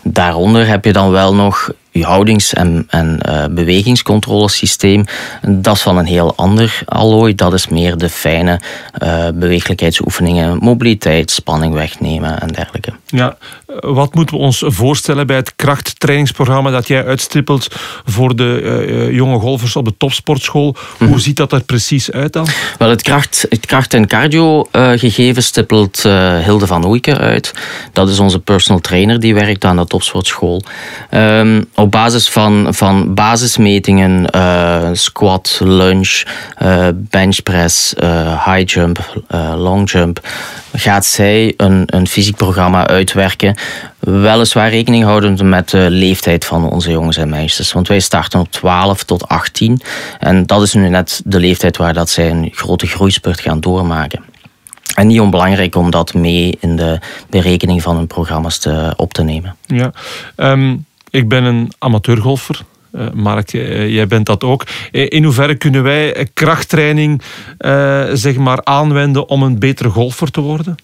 Daaronder 0.02 0.66
heb 0.66 0.84
je 0.84 0.92
dan 0.92 1.10
wel 1.10 1.34
nog 1.34 1.70
je 1.96 2.04
houdings- 2.04 2.52
en, 2.52 2.86
en 2.88 3.20
uh, 3.28 3.44
bewegingscontrolesysteem, 3.50 5.04
dat 5.48 5.74
is 5.74 5.82
van 5.82 5.96
een 5.96 6.06
heel 6.06 6.36
ander 6.36 6.82
allooi. 6.84 7.34
Dat 7.34 7.52
is 7.52 7.68
meer 7.68 7.96
de 7.96 8.08
fijne 8.08 8.60
uh, 9.02 9.24
beweeglijkheidsoefeningen, 9.34 10.58
mobiliteit, 10.58 11.30
spanning 11.30 11.74
wegnemen 11.74 12.40
en 12.40 12.48
dergelijke. 12.48 12.92
Ja, 13.06 13.36
wat 13.80 14.14
moeten 14.14 14.36
we 14.36 14.42
ons 14.42 14.62
voorstellen 14.66 15.26
bij 15.26 15.36
het 15.36 15.56
krachttrainingsprogramma 15.56 16.70
dat 16.70 16.88
jij 16.88 17.06
uitstippelt 17.06 17.68
voor 18.04 18.36
de 18.36 18.60
uh, 18.62 19.10
jonge 19.14 19.38
golfers 19.38 19.76
op 19.76 19.84
de 19.84 19.94
topsportschool? 19.98 20.76
Hoe 20.98 21.08
mhm. 21.08 21.18
ziet 21.18 21.36
dat 21.36 21.52
er 21.52 21.64
precies 21.64 22.10
uit 22.10 22.32
dan? 22.32 22.46
Wel, 22.78 22.90
het 22.90 23.02
kracht, 23.02 23.46
het 23.48 23.66
kracht- 23.66 23.94
en 23.94 24.06
cardio-gegeven 24.06 25.42
stippelt 25.42 26.02
Hilde 26.44 26.66
van 26.66 26.84
Oeiken 26.84 27.18
uit. 27.18 27.54
Dat 27.92 28.08
is 28.08 28.18
onze 28.18 28.38
personal 28.38 28.80
trainer 28.80 29.20
die 29.20 29.34
werkt 29.34 29.64
aan 29.64 29.76
de 29.76 29.86
topsportschool. 29.86 30.62
Um, 31.10 31.66
op 31.86 31.92
basis 31.92 32.28
van, 32.28 32.66
van 32.74 33.14
basismetingen, 33.14 34.26
uh, 34.34 34.88
squat, 34.92 35.60
lunge, 35.64 36.24
uh, 36.62 36.88
benchpress, 36.94 37.94
uh, 37.98 38.46
high 38.46 38.72
jump, 38.72 39.24
long 39.56 39.90
jump, 39.90 40.28
gaat 40.72 41.06
zij 41.06 41.54
een, 41.56 41.82
een 41.86 42.06
fysiek 42.06 42.36
programma 42.36 42.86
uitwerken. 42.86 43.56
Weliswaar 43.98 44.70
rekening 44.70 45.04
houdend 45.04 45.42
met 45.42 45.70
de 45.70 45.90
leeftijd 45.90 46.44
van 46.44 46.70
onze 46.70 46.90
jongens 46.90 47.16
en 47.16 47.28
meisjes. 47.28 47.72
Want 47.72 47.88
wij 47.88 48.00
starten 48.00 48.40
op 48.40 48.50
12 48.50 49.04
tot 49.04 49.28
18. 49.28 49.80
En 50.18 50.46
dat 50.46 50.62
is 50.62 50.72
nu 50.72 50.88
net 50.88 51.22
de 51.24 51.40
leeftijd 51.40 51.76
waar 51.76 51.94
dat 51.94 52.10
zij 52.10 52.30
een 52.30 52.50
grote 52.52 52.86
groeispurt 52.86 53.40
gaan 53.40 53.60
doormaken. 53.60 54.24
En 54.94 55.06
niet 55.06 55.20
onbelangrijk 55.20 55.74
om 55.76 55.90
dat 55.90 56.14
mee 56.14 56.58
in 56.60 56.76
de 56.76 56.98
berekening 57.30 57.82
van 57.82 57.96
hun 57.96 58.06
programma's 58.06 58.58
te, 58.58 58.92
op 58.96 59.12
te 59.12 59.22
nemen. 59.22 59.56
Ja, 59.66 59.92
um 60.36 60.84
ik 61.16 61.28
ben 61.28 61.44
een 61.44 61.72
amateurgolfer. 61.78 62.60
Uh, 62.92 63.10
Mark, 63.14 63.52
uh, 63.52 63.88
jij 63.88 64.06
bent 64.06 64.26
dat 64.26 64.44
ook. 64.44 64.64
Eh, 64.92 65.06
in 65.08 65.24
hoeverre 65.24 65.54
kunnen 65.54 65.82
wij 65.82 66.26
krachttraining 66.34 67.22
zeg 68.12 68.36
maar 68.36 68.64
aanwenden 68.64 69.28
om 69.28 69.42
een 69.42 69.58
betere 69.58 69.88
golfer 69.88 70.30
te 70.30 70.40
worden? 70.40 70.76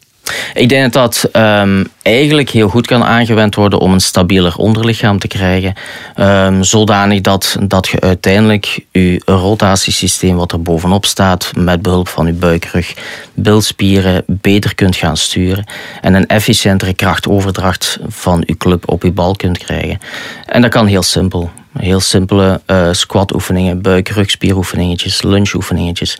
Ik 0.54 0.68
denk 0.68 0.92
dat 0.92 0.92
dat 0.92 1.42
um, 1.42 1.86
eigenlijk 2.02 2.50
heel 2.50 2.68
goed 2.68 2.86
kan 2.86 3.04
aangewend 3.04 3.54
worden 3.54 3.78
om 3.78 3.92
een 3.92 4.00
stabieler 4.00 4.56
onderlichaam 4.56 5.18
te 5.18 5.28
krijgen. 5.28 5.74
Um, 6.16 6.64
zodanig 6.64 7.20
dat, 7.20 7.56
dat 7.60 7.88
je 7.88 8.00
uiteindelijk 8.00 8.84
je 8.90 9.22
rotatiesysteem 9.24 10.36
wat 10.36 10.52
er 10.52 10.62
bovenop 10.62 11.04
staat, 11.04 11.50
met 11.56 11.82
behulp 11.82 12.08
van 12.08 12.26
je 12.26 12.32
buikrug, 12.32 12.94
bilspieren, 13.34 14.24
beter 14.26 14.74
kunt 14.74 14.96
gaan 14.96 15.16
sturen. 15.16 15.64
En 16.00 16.14
een 16.14 16.26
efficiëntere 16.26 16.94
krachtoverdracht 16.94 17.98
van 18.06 18.42
je 18.46 18.56
club 18.56 18.90
op 18.90 19.02
je 19.02 19.12
bal 19.12 19.36
kunt 19.36 19.58
krijgen. 19.58 19.98
En 20.46 20.62
dat 20.62 20.70
kan 20.70 20.86
heel 20.86 21.02
simpel. 21.02 21.50
Heel 21.78 22.00
simpele 22.00 22.60
uh, 22.66 22.88
squat-oefeningen, 22.92 23.82
buik-rugspieroefeningetjes, 23.82 25.22
lunge-oefeningetjes. 25.22 26.18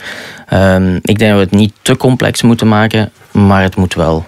Um, 0.52 0.97
ik 1.02 1.18
denk 1.18 1.30
dat 1.30 1.38
we 1.38 1.44
het 1.44 1.50
niet 1.50 1.73
te 1.82 1.97
complex 1.97 2.42
moeten 2.42 2.68
maken, 2.68 3.12
maar 3.30 3.62
het 3.62 3.76
moet 3.76 3.94
wel 3.94 4.26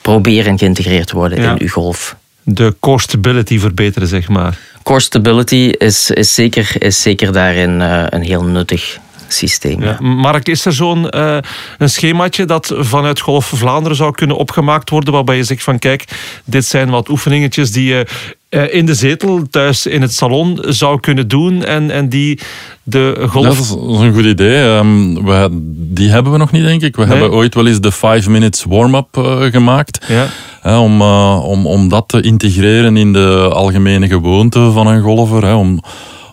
proberen 0.00 0.58
geïntegreerd 0.58 1.12
worden 1.12 1.38
in 1.38 1.56
uw 1.58 1.68
golf. 1.68 2.16
De 2.42 2.76
core 2.80 3.00
stability 3.00 3.58
verbeteren, 3.58 4.08
zeg 4.08 4.28
maar. 4.28 4.58
Core 4.82 5.00
stability 5.00 5.72
is, 5.78 6.10
is, 6.10 6.34
zeker, 6.34 6.82
is 6.82 7.02
zeker 7.02 7.32
daarin 7.32 7.80
uh, 7.80 8.04
een 8.08 8.22
heel 8.22 8.44
nuttig 8.44 8.98
systeem. 9.28 9.82
Ja. 9.82 10.00
Mark, 10.00 10.48
is 10.48 10.64
er 10.64 10.72
zo'n 10.72 11.06
uh, 11.10 11.38
een 11.78 11.90
schemaatje 11.90 12.44
dat 12.44 12.72
vanuit 12.76 13.20
Golf 13.20 13.52
Vlaanderen 13.54 13.96
zou 13.96 14.12
kunnen 14.12 14.36
opgemaakt 14.36 14.90
worden, 14.90 15.12
waarbij 15.12 15.36
je 15.36 15.44
zegt 15.44 15.62
van 15.62 15.78
kijk, 15.78 16.04
dit 16.44 16.64
zijn 16.64 16.90
wat 16.90 17.08
oefeningetjes 17.08 17.72
die 17.72 17.88
je 17.88 18.06
in 18.48 18.86
de 18.86 18.94
zetel 18.94 19.42
thuis 19.50 19.86
in 19.86 20.02
het 20.02 20.14
salon 20.14 20.58
zou 20.68 21.00
kunnen 21.00 21.28
doen 21.28 21.64
en, 21.64 21.90
en 21.90 22.08
die 22.08 22.40
de 22.82 23.26
golf... 23.28 23.44
dat, 23.44 23.58
is, 23.58 23.70
een 23.70 24.14
goed 24.14 24.24
idee. 24.24 24.62
Um, 24.62 25.24
we, 25.24 25.48
die 25.72 26.10
hebben 26.10 26.32
we 26.32 26.38
nog 26.38 26.52
niet, 26.52 26.64
denk 26.64 26.82
ik. 26.82 26.96
We 26.96 27.04
hebben 27.04 27.32
ooit 27.32 27.54
wel 27.54 27.66
eens 27.66 27.80
de 27.80 27.92
5 27.92 28.28
minutes 28.28 28.64
warm-up 28.64 29.16
uh, 29.18 29.42
gemaakt. 29.42 30.06
Ja. 30.08 30.26
Hè, 30.60 30.78
om, 30.78 31.02
om, 31.02 31.66
om 31.66 31.88
dat 31.88 32.08
te 32.08 32.20
integreren 32.20 32.96
in 32.96 33.12
de 33.12 33.50
algemene 33.52 34.06
gewoonte 34.08 34.70
van 34.70 34.86
een 34.86 35.02
golfer. 35.02 35.44
Hè, 35.44 35.54
om, 35.54 35.80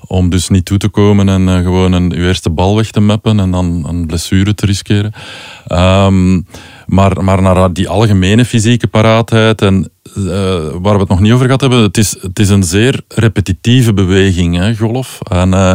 om 0.08 0.30
dus 0.30 0.50
niet 0.50 0.66
toe 0.66 0.78
te 0.78 0.90
komen 0.90 1.30
en 1.30 1.48
uh, 1.48 1.56
gewoon 1.56 1.92
een, 1.92 2.14
uw 2.14 2.26
eerste 2.26 2.50
bal 2.50 2.76
weg 2.76 2.92
te 2.92 3.00
mappen 3.00 3.40
en 3.40 3.52
dan 3.52 3.86
een 3.88 4.06
blessure 4.06 4.54
te 4.56 4.66
riskeren. 4.66 5.14
Um, 5.68 6.46
maar, 6.86 7.24
maar 7.24 7.42
naar 7.42 7.74
die 7.74 7.90
algemene 7.90 8.46
fysieke 8.46 8.88
paraatheid 8.88 9.62
en 9.62 9.90
uh, 10.18 10.26
waar 10.82 10.94
we 10.94 11.00
het 11.00 11.10
nog 11.10 11.20
niet 11.20 11.32
over 11.32 11.46
gehad 11.46 11.62
hebben, 11.62 11.82
het 11.82 11.98
is, 11.98 12.16
het 12.22 12.40
is 12.40 12.50
een 12.50 12.64
zeer 12.64 13.02
repetitieve 13.08 13.94
beweging, 13.94 14.58
hè, 14.58 14.76
golf. 14.76 15.20
En 15.30 15.52
uh, 15.52 15.74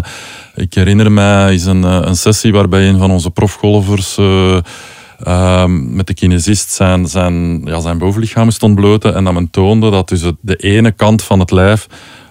ik 0.54 0.75
herinner 0.75 1.12
mij 1.12 1.54
is 1.54 1.64
een, 1.64 1.83
een 1.83 2.16
sessie 2.16 2.52
waarbij 2.52 2.88
een 2.88 2.99
van 2.99 3.11
onze 3.11 3.30
profgolfers 3.30 4.18
uh, 4.18 5.64
met 5.66 6.07
de 6.07 6.14
kinesist 6.14 6.71
zijn, 6.71 7.07
zijn, 7.07 7.62
ja, 7.64 7.80
zijn 7.80 7.99
bovenlichaam 7.99 8.50
stond 8.50 8.75
bloten 8.75 9.14
en 9.14 9.25
dat 9.25 9.33
men 9.33 9.50
toonde 9.50 9.90
dat 9.90 10.09
dus 10.09 10.23
de 10.40 10.57
ene 10.57 10.92
kant 10.92 11.23
van 11.23 11.40
het 11.40 11.50
lijf 11.50 11.87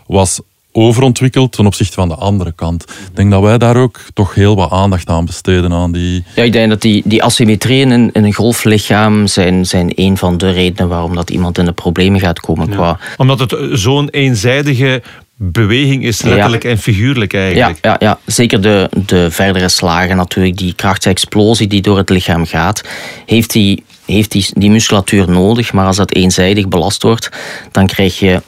was 0.05 0.41
overontwikkeld 0.77 1.51
ten 1.51 1.65
opzichte 1.65 1.93
van 1.93 2.07
de 2.07 2.15
andere 2.15 2.51
kant. 2.51 2.83
Ik 2.83 3.15
denk 3.15 3.31
dat 3.31 3.41
wij 3.41 3.57
daar 3.57 3.77
ook 3.77 3.99
toch 4.13 4.33
heel 4.33 4.55
wat 4.55 4.71
aandacht 4.71 5.09
aan 5.09 5.25
besteden. 5.25 5.73
Aan 5.73 5.91
die... 5.91 6.23
Ja, 6.35 6.43
ik 6.43 6.51
denk 6.51 6.69
dat 6.69 6.81
die, 6.81 7.01
die 7.05 7.23
asymmetrieën 7.23 7.91
in, 7.91 8.09
in 8.13 8.23
een 8.23 8.33
golflichaam 8.33 9.27
zijn, 9.27 9.65
zijn 9.65 9.91
een 9.95 10.17
van 10.17 10.37
de 10.37 10.51
redenen 10.51 10.89
waarom 10.89 11.15
dat 11.15 11.29
iemand 11.29 11.57
in 11.57 11.65
de 11.65 11.71
problemen 11.71 12.19
gaat 12.19 12.39
komen. 12.39 12.69
Qua... 12.69 12.99
Omdat 13.17 13.39
het 13.39 13.55
zo'n 13.71 14.09
eenzijdige 14.09 15.01
beweging 15.35 16.03
is, 16.03 16.21
letterlijk 16.21 16.63
en 16.63 16.77
figuurlijk 16.77 17.33
eigenlijk. 17.33 17.77
Ja, 17.81 17.91
ja, 17.91 18.07
ja, 18.07 18.19
zeker 18.25 18.61
de, 18.61 18.89
de 19.05 19.31
verdere 19.31 19.69
slagen 19.69 20.15
natuurlijk, 20.15 20.57
die 20.57 20.73
krachtexplosie 20.73 21.67
die 21.67 21.81
door 21.81 21.97
het 21.97 22.09
lichaam 22.09 22.45
gaat, 22.45 22.83
heeft 23.25 23.51
die, 23.51 23.83
heeft 24.05 24.31
die, 24.31 24.45
die 24.53 24.69
musculatuur 24.69 25.29
nodig. 25.29 25.73
Maar 25.73 25.85
als 25.85 25.97
dat 25.97 26.13
eenzijdig 26.13 26.67
belast 26.67 27.03
wordt, 27.03 27.29
dan 27.71 27.87
krijg 27.87 28.19
je 28.19 28.41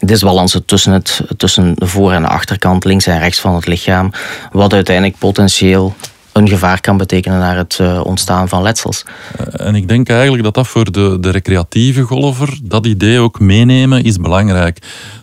disbalansen 0.00 0.64
tussen, 0.64 0.92
het, 0.92 1.20
tussen 1.36 1.74
de 1.74 1.86
voor- 1.86 2.12
en 2.12 2.22
de 2.22 2.28
achterkant, 2.28 2.84
links 2.84 3.06
en 3.06 3.18
rechts 3.18 3.40
van 3.40 3.54
het 3.54 3.66
lichaam, 3.66 4.10
wat 4.52 4.72
uiteindelijk 4.72 5.18
potentieel 5.18 5.94
een 6.32 6.48
gevaar 6.48 6.80
kan 6.80 6.96
betekenen 6.96 7.38
naar 7.38 7.56
het 7.56 7.78
uh, 7.80 8.00
ontstaan 8.04 8.48
van 8.48 8.62
letsels. 8.62 9.04
Eh, 9.38 9.66
en 9.66 9.74
ik 9.74 9.88
denk 9.88 10.08
eigenlijk 10.08 10.42
dat 10.42 10.54
dat 10.54 10.66
voor 10.66 10.92
de, 10.92 11.16
de 11.20 11.30
recreatieve 11.30 12.02
golfer, 12.02 12.58
dat 12.62 12.86
idee 12.86 13.18
ook 13.18 13.40
meenemen, 13.40 14.04
is 14.04 14.16
belangrijk. 14.16 14.78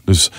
Dus 0.05 0.31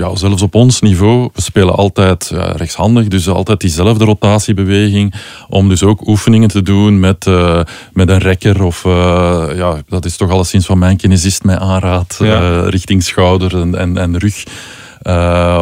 ja, 0.00 0.16
zelfs 0.16 0.42
op 0.42 0.54
ons 0.54 0.80
niveau, 0.80 1.30
we 1.34 1.42
spelen 1.42 1.74
altijd 1.74 2.30
ja, 2.32 2.52
rechtshandig, 2.52 3.08
dus 3.08 3.28
altijd 3.28 3.60
diezelfde 3.60 4.04
rotatiebeweging. 4.04 5.14
Om 5.48 5.68
dus 5.68 5.82
ook 5.82 6.06
oefeningen 6.06 6.48
te 6.48 6.62
doen 6.62 7.00
met, 7.00 7.26
uh, 7.26 7.60
met 7.92 8.08
een 8.08 8.18
rekker. 8.18 8.62
Of 8.62 8.84
uh, 8.84 9.44
ja, 9.54 9.82
dat 9.88 10.04
is 10.04 10.16
toch 10.16 10.30
alleszins 10.30 10.66
wat 10.66 10.76
mijn 10.76 10.96
kinesist 10.96 11.44
mij 11.44 11.58
aanraadt. 11.58 12.16
Ja. 12.18 12.40
Uh, 12.40 12.68
richting 12.68 13.02
schouder 13.02 13.60
en, 13.60 13.74
en, 13.74 13.98
en 13.98 14.18
rug. 14.18 14.44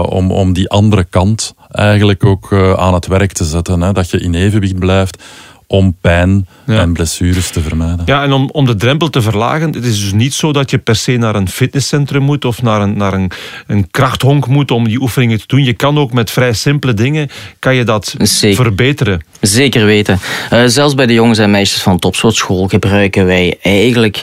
om, 0.04 0.30
om 0.30 0.52
die 0.52 0.68
andere 0.68 1.04
kant 1.04 1.54
eigenlijk 1.68 2.24
ook 2.24 2.52
aan 2.76 2.94
het 2.94 3.06
werk 3.06 3.32
te 3.32 3.44
zetten. 3.44 3.80
Hè, 3.80 3.92
dat 3.92 4.10
je 4.10 4.20
in 4.20 4.34
evenwicht 4.34 4.78
blijft 4.78 5.22
om 5.70 5.96
pijn 6.00 6.46
en 6.66 6.92
blessures 6.92 7.50
te 7.50 7.60
vermijden. 7.60 8.02
Ja, 8.04 8.22
en 8.22 8.32
om, 8.32 8.48
om 8.52 8.66
de 8.66 8.74
drempel 8.74 9.10
te 9.10 9.22
verlagen, 9.22 9.72
het 9.72 9.84
is 9.84 10.00
dus 10.00 10.12
niet 10.12 10.34
zo 10.34 10.52
dat 10.52 10.70
je 10.70 10.78
per 10.78 10.96
se 10.96 11.16
naar 11.16 11.34
een 11.34 11.48
fitnesscentrum 11.48 12.22
moet 12.22 12.44
of 12.44 12.62
naar 12.62 12.80
een, 12.80 12.96
naar 12.96 13.12
een, 13.12 13.30
een 13.66 13.90
krachthonk 13.90 14.46
moet 14.46 14.70
om 14.70 14.84
die 14.84 15.00
oefeningen 15.00 15.38
te 15.38 15.44
doen. 15.46 15.64
Je 15.64 15.72
kan 15.72 15.98
ook 15.98 16.12
met 16.12 16.30
vrij 16.30 16.52
simpele 16.52 16.94
dingen, 16.94 17.28
kan 17.58 17.74
je 17.74 17.84
dat 17.84 18.14
verbeteren. 18.38 19.24
Zeker 19.40 19.84
weten. 19.84 20.18
Uh, 20.52 20.62
zelfs 20.66 20.94
bij 20.94 21.06
de 21.06 21.12
jongens 21.12 21.38
en 21.38 21.50
meisjes 21.50 21.82
van 21.82 21.98
topsportschool 21.98 22.68
gebruiken 22.68 23.26
wij 23.26 23.58
eigenlijk 23.62 24.22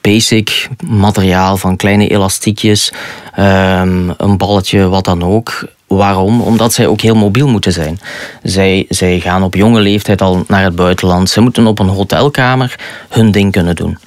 basic 0.00 0.68
materiaal 0.86 1.56
van 1.56 1.76
kleine 1.76 2.08
elastiekjes, 2.08 2.92
um, 3.38 4.14
een 4.16 4.36
balletje, 4.36 4.88
wat 4.88 5.04
dan 5.04 5.22
ook. 5.22 5.64
Waarom? 5.86 6.40
Omdat 6.40 6.72
zij 6.72 6.86
ook 6.86 7.00
heel 7.00 7.14
mobiel 7.14 7.48
moeten 7.48 7.72
zijn. 7.72 8.00
Zij, 8.42 8.86
zij 8.88 9.20
gaan 9.20 9.42
op 9.42 9.54
jonge 9.54 9.80
leeftijd 9.80 10.22
al 10.22 10.44
naar 10.48 10.64
het 10.64 10.76
buitenland. 10.76 11.30
Ze 11.30 11.40
moeten 11.40 11.66
op 11.66 11.78
een 11.78 11.88
hotelkamer 11.88 12.78
hun 13.08 13.30
ding 13.30 13.52
kunnen 13.52 13.76
doen. 13.76 13.98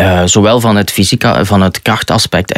Uh, 0.00 0.22
zowel 0.24 0.60
van 0.60 0.76
het, 0.76 0.90
fysica, 0.90 1.44
van 1.44 1.60
het 1.60 1.82
krachtaspect, 1.82 2.52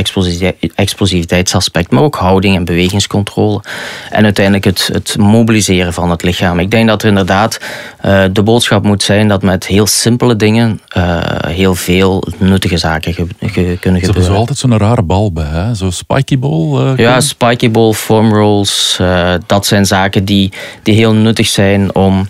explosiviteitsaspect, 0.74 1.90
maar 1.90 2.02
ook 2.02 2.16
houding 2.16 2.56
en 2.56 2.64
bewegingscontrole. 2.64 3.62
En 4.10 4.24
uiteindelijk 4.24 4.64
het, 4.64 4.90
het 4.92 5.16
mobiliseren 5.18 5.92
van 5.92 6.10
het 6.10 6.22
lichaam. 6.22 6.58
Ik 6.58 6.70
denk 6.70 6.88
dat 6.88 7.02
er 7.02 7.08
inderdaad 7.08 7.60
uh, 8.04 8.24
de 8.32 8.42
boodschap 8.42 8.84
moet 8.84 9.02
zijn 9.02 9.28
dat 9.28 9.42
met 9.42 9.66
heel 9.66 9.86
simpele 9.86 10.36
dingen 10.36 10.80
uh, 10.96 11.20
heel 11.46 11.74
veel 11.74 12.24
nuttige 12.38 12.78
zaken 12.78 13.14
ge, 13.14 13.26
ge, 13.40 13.46
kunnen 13.46 13.76
gebeuren. 13.80 14.04
Hebben 14.04 14.24
zo 14.24 14.34
altijd 14.34 14.58
zo'n 14.58 14.78
rare 14.78 15.02
bal 15.02 15.32
bij, 15.32 15.44
hè? 15.44 15.74
Zo 15.74 15.90
spiky 15.90 16.38
ball? 16.38 16.94
ja, 16.96 17.20
spiky 17.20 17.70
ball, 17.70 17.92
foam 17.92 18.34
rolls. 18.34 18.98
dat 19.46 19.66
zijn 19.66 19.86
zaken 19.86 20.24
die, 20.24 20.52
die 20.82 20.94
heel 20.94 21.14
nuttig 21.14 21.46
zijn 21.46 21.94
om 21.94 22.28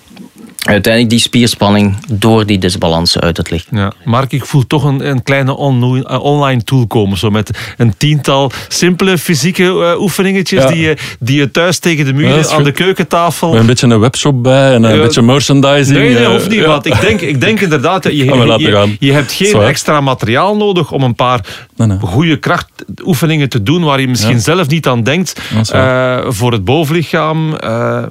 uiteindelijk 0.64 1.12
die 1.12 1.22
spierspanning 1.22 1.96
door 2.12 2.46
die 2.46 2.58
disbalansen 2.58 3.20
uit 3.20 3.36
het 3.36 3.50
licht. 3.50 3.66
Ja. 3.70 3.92
Mark, 4.04 4.32
ik 4.32 4.44
voel 4.44 4.66
toch 4.66 4.84
een, 4.84 5.08
een 5.08 5.22
kleine 5.22 5.50
eh, 5.50 6.22
online 6.22 6.64
tool 6.64 6.86
komen. 6.86 7.18
Zo 7.18 7.30
met 7.30 7.58
een 7.76 7.96
tiental 7.96 8.50
simpele 8.68 9.18
fysieke 9.18 9.62
uh, 9.62 10.00
oefeningetjes 10.00 10.66
die, 10.66 10.78
je, 10.78 10.96
die 11.20 11.38
je 11.38 11.50
thuis 11.50 11.78
tegen 11.78 12.04
de 12.04 12.12
muur 12.12 12.48
aan 12.48 12.64
de 12.64 12.72
keukentafel... 12.72 13.50
Met 13.50 13.60
een 13.60 13.66
beetje 13.66 13.86
een 13.86 14.00
webshop 14.00 14.42
bij 14.42 14.74
en 14.74 14.82
een 14.82 15.00
beetje 15.00 15.22
merchandising. 15.22 15.98
Nee, 15.98 16.14
nee, 16.14 16.26
hoeft 16.26 16.48
niet. 16.48 16.58
Ja. 16.58 16.66
Want 16.66 16.86
ik 16.86 17.00
denk, 17.00 17.20
ik 17.20 17.40
denk 17.40 17.60
inderdaad, 17.60 18.04
je, 18.04 18.16
je, 18.16 18.96
je, 18.98 19.12
hebt 19.12 19.32
geen 19.32 19.60
extra 19.60 20.00
materiaal 20.00 20.56
nodig 20.56 20.92
om 20.92 21.02
een 21.02 21.14
paar 21.14 21.40
nee, 21.76 21.88
nee. 21.88 21.98
goede 21.98 22.36
krachtoefeningen 22.38 23.48
te 23.48 23.62
doen 23.62 23.84
waar 23.84 24.00
je 24.00 24.08
misschien 24.08 24.40
zelf 24.40 24.68
niet 24.68 24.86
aan 24.86 25.02
denkt. 25.02 25.40
Uh, 25.74 26.18
voor 26.26 26.52
het 26.52 26.64
bovenlichaam, 26.64 27.56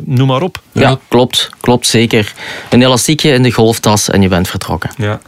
noem 0.06 0.28
maar 0.28 0.42
op. 0.42 0.62
Ja, 0.72 1.00
klopt. 1.08 1.50
Klopt, 1.60 1.88
zeker 1.88 2.34
een 2.70 2.82
elastiekje 2.82 3.32
in 3.32 3.44
de 3.44 3.52
golftas 3.52 4.10
en 4.10 4.22
je 4.22 4.28
bent 4.28 4.48
vertrokken. 4.48 4.92
Ja. 4.98 5.22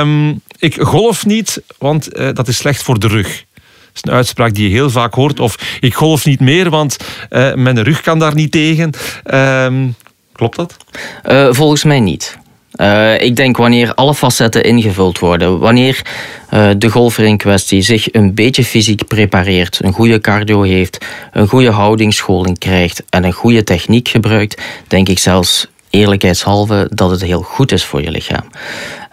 Um, 0.00 0.40
ik 0.58 0.80
golf 0.80 1.26
niet, 1.26 1.62
want 1.78 2.18
uh, 2.18 2.28
dat 2.32 2.48
is 2.48 2.56
slecht 2.56 2.82
voor 2.82 2.98
de 2.98 3.06
rug. 3.06 3.26
Dat 3.26 3.94
is 3.94 4.00
een 4.02 4.16
uitspraak 4.16 4.54
die 4.54 4.68
je 4.68 4.74
heel 4.74 4.90
vaak 4.90 5.14
hoort. 5.14 5.40
Of 5.40 5.78
ik 5.80 5.94
golf 5.94 6.24
niet 6.24 6.40
meer, 6.40 6.70
want 6.70 6.96
uh, 7.30 7.54
mijn 7.54 7.82
rug 7.82 8.00
kan 8.00 8.18
daar 8.18 8.34
niet 8.34 8.52
tegen. 8.52 8.90
Um, 9.34 9.94
klopt 10.32 10.56
dat? 10.56 10.76
Uh, 11.28 11.48
volgens 11.50 11.84
mij 11.84 12.00
niet. 12.00 12.40
Uh, 12.76 13.20
ik 13.20 13.36
denk 13.36 13.56
wanneer 13.56 13.94
alle 13.94 14.14
facetten 14.14 14.64
ingevuld 14.64 15.18
worden, 15.18 15.58
wanneer 15.58 16.02
uh, 16.50 16.70
de 16.76 16.88
golfer 16.88 17.24
in 17.24 17.36
kwestie 17.36 17.82
zich 17.82 18.12
een 18.12 18.34
beetje 18.34 18.64
fysiek 18.64 19.06
prepareert, 19.06 19.78
een 19.82 19.92
goede 19.92 20.20
cardio 20.20 20.62
heeft, 20.62 21.06
een 21.32 21.48
goede 21.48 21.70
houdingsscholing 21.70 22.58
krijgt 22.58 23.02
en 23.08 23.24
een 23.24 23.32
goede 23.32 23.64
techniek 23.64 24.08
gebruikt, 24.08 24.62
denk 24.86 25.08
ik 25.08 25.18
zelfs 25.18 25.66
eerlijkheidshalve 25.92 26.88
dat 26.90 27.10
het 27.10 27.22
heel 27.22 27.42
goed 27.42 27.72
is 27.72 27.84
voor 27.84 28.02
je 28.02 28.10
lichaam. 28.10 28.44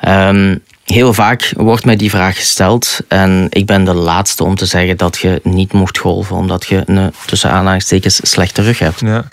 Um, 0.07 0.63
heel 0.83 1.13
vaak 1.13 1.53
wordt 1.57 1.85
mij 1.85 1.95
die 1.95 2.09
vraag 2.09 2.35
gesteld 2.35 2.99
en 3.07 3.47
ik 3.49 3.65
ben 3.65 3.83
de 3.83 3.93
laatste 3.93 4.43
om 4.43 4.55
te 4.55 4.65
zeggen 4.65 4.97
dat 4.97 5.17
je 5.17 5.39
niet 5.43 5.73
mocht 5.73 5.97
golven 5.97 6.35
omdat 6.35 6.65
je 6.65 6.83
een 6.85 7.13
tussen 7.25 7.51
aanhalingstekens 7.51 8.19
slechte 8.23 8.61
rug 8.61 8.79
hebt. 8.79 8.99
Ja. 8.99 9.25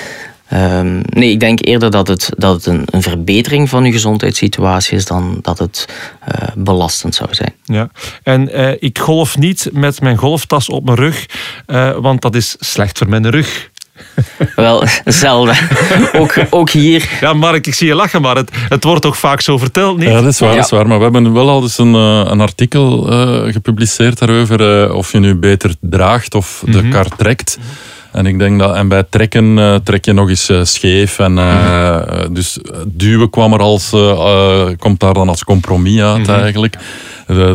Um, 0.52 1.02
nee, 1.04 1.30
ik 1.30 1.40
denk 1.40 1.66
eerder 1.66 1.90
dat 1.90 2.08
het, 2.08 2.30
dat 2.36 2.54
het 2.54 2.66
een, 2.66 2.82
een, 2.90 3.02
verbetering 3.02 3.68
van 3.68 3.84
je 3.84 3.92
gezondheidssituatie 3.92 4.96
is 4.96 5.04
dan 5.04 5.38
dat 5.42 5.58
het 5.58 5.88
uh, 6.28 6.48
belastend 6.54 7.14
zou 7.14 7.34
zijn. 7.34 7.54
Ja, 7.64 7.90
en 8.22 8.60
uh, 8.60 8.70
ik 8.78 8.98
golf 8.98 9.38
niet 9.38 9.68
met 9.72 10.00
mijn 10.00 10.16
golftas 10.16 10.68
op 10.68 10.84
mijn 10.84 10.96
rug, 10.96 11.26
uh, 11.66 11.96
want 11.96 12.22
dat 12.22 12.34
is 12.34 12.56
slecht 12.58 12.98
voor 12.98 13.08
mijn 13.08 13.30
rug. 13.30 13.70
Wel, 14.56 14.84
zelden. 15.04 15.56
ook, 16.20 16.34
ook 16.50 16.70
hier. 16.70 17.08
Ja, 17.20 17.32
Mark, 17.32 17.66
ik 17.66 17.74
zie 17.74 17.86
je 17.86 17.94
lachen, 17.94 18.22
maar 18.22 18.36
het, 18.36 18.50
het 18.68 18.84
wordt 18.84 19.06
ook 19.06 19.14
vaak 19.14 19.40
zo 19.40 19.58
verteld, 19.58 19.98
niet? 19.98 20.08
Ja, 20.08 20.20
dat 20.20 20.32
is 20.32 20.38
waar, 20.38 20.50
ja. 20.50 20.56
dat 20.56 20.64
is 20.64 20.70
waar. 20.70 20.86
Maar 20.86 20.98
we 20.98 21.04
hebben 21.04 21.32
wel 21.32 21.48
al 21.48 21.62
eens 21.62 21.78
een, 21.78 21.94
eh, 21.94 22.22
een 22.24 22.40
artikel 22.40 23.12
uh, 23.12 23.52
gepubliceerd 23.52 24.18
daarover. 24.18 24.84
Uh, 24.84 24.94
of 24.94 25.12
je 25.12 25.18
nu 25.18 25.34
beter 25.34 25.74
draagt 25.80 26.34
of 26.34 26.62
de 26.64 26.70
mm 26.70 26.78
-hmm. 26.78 26.90
kar 26.90 27.06
trekt. 27.16 27.58
En 28.16 28.26
ik 28.26 28.38
denk 28.38 28.58
dat, 28.58 28.74
en 28.74 28.88
bij 28.88 29.04
trekken 29.10 29.56
uh, 29.56 29.74
trek 29.74 30.04
je 30.04 30.12
nog 30.12 30.28
eens 30.28 30.50
uh, 30.50 30.64
scheef. 30.64 31.18
En, 31.18 31.36
uh, 31.36 32.24
mm. 32.26 32.34
Dus 32.34 32.58
duwen 32.86 33.30
kwam 33.30 33.52
er 33.52 33.60
als, 33.60 33.90
komt 34.78 35.00
daar 35.00 35.14
dan 35.14 35.28
als 35.28 35.44
compromis 35.44 36.00
uit 36.00 36.26
-hmm. 36.26 36.36
eigenlijk. 36.36 36.78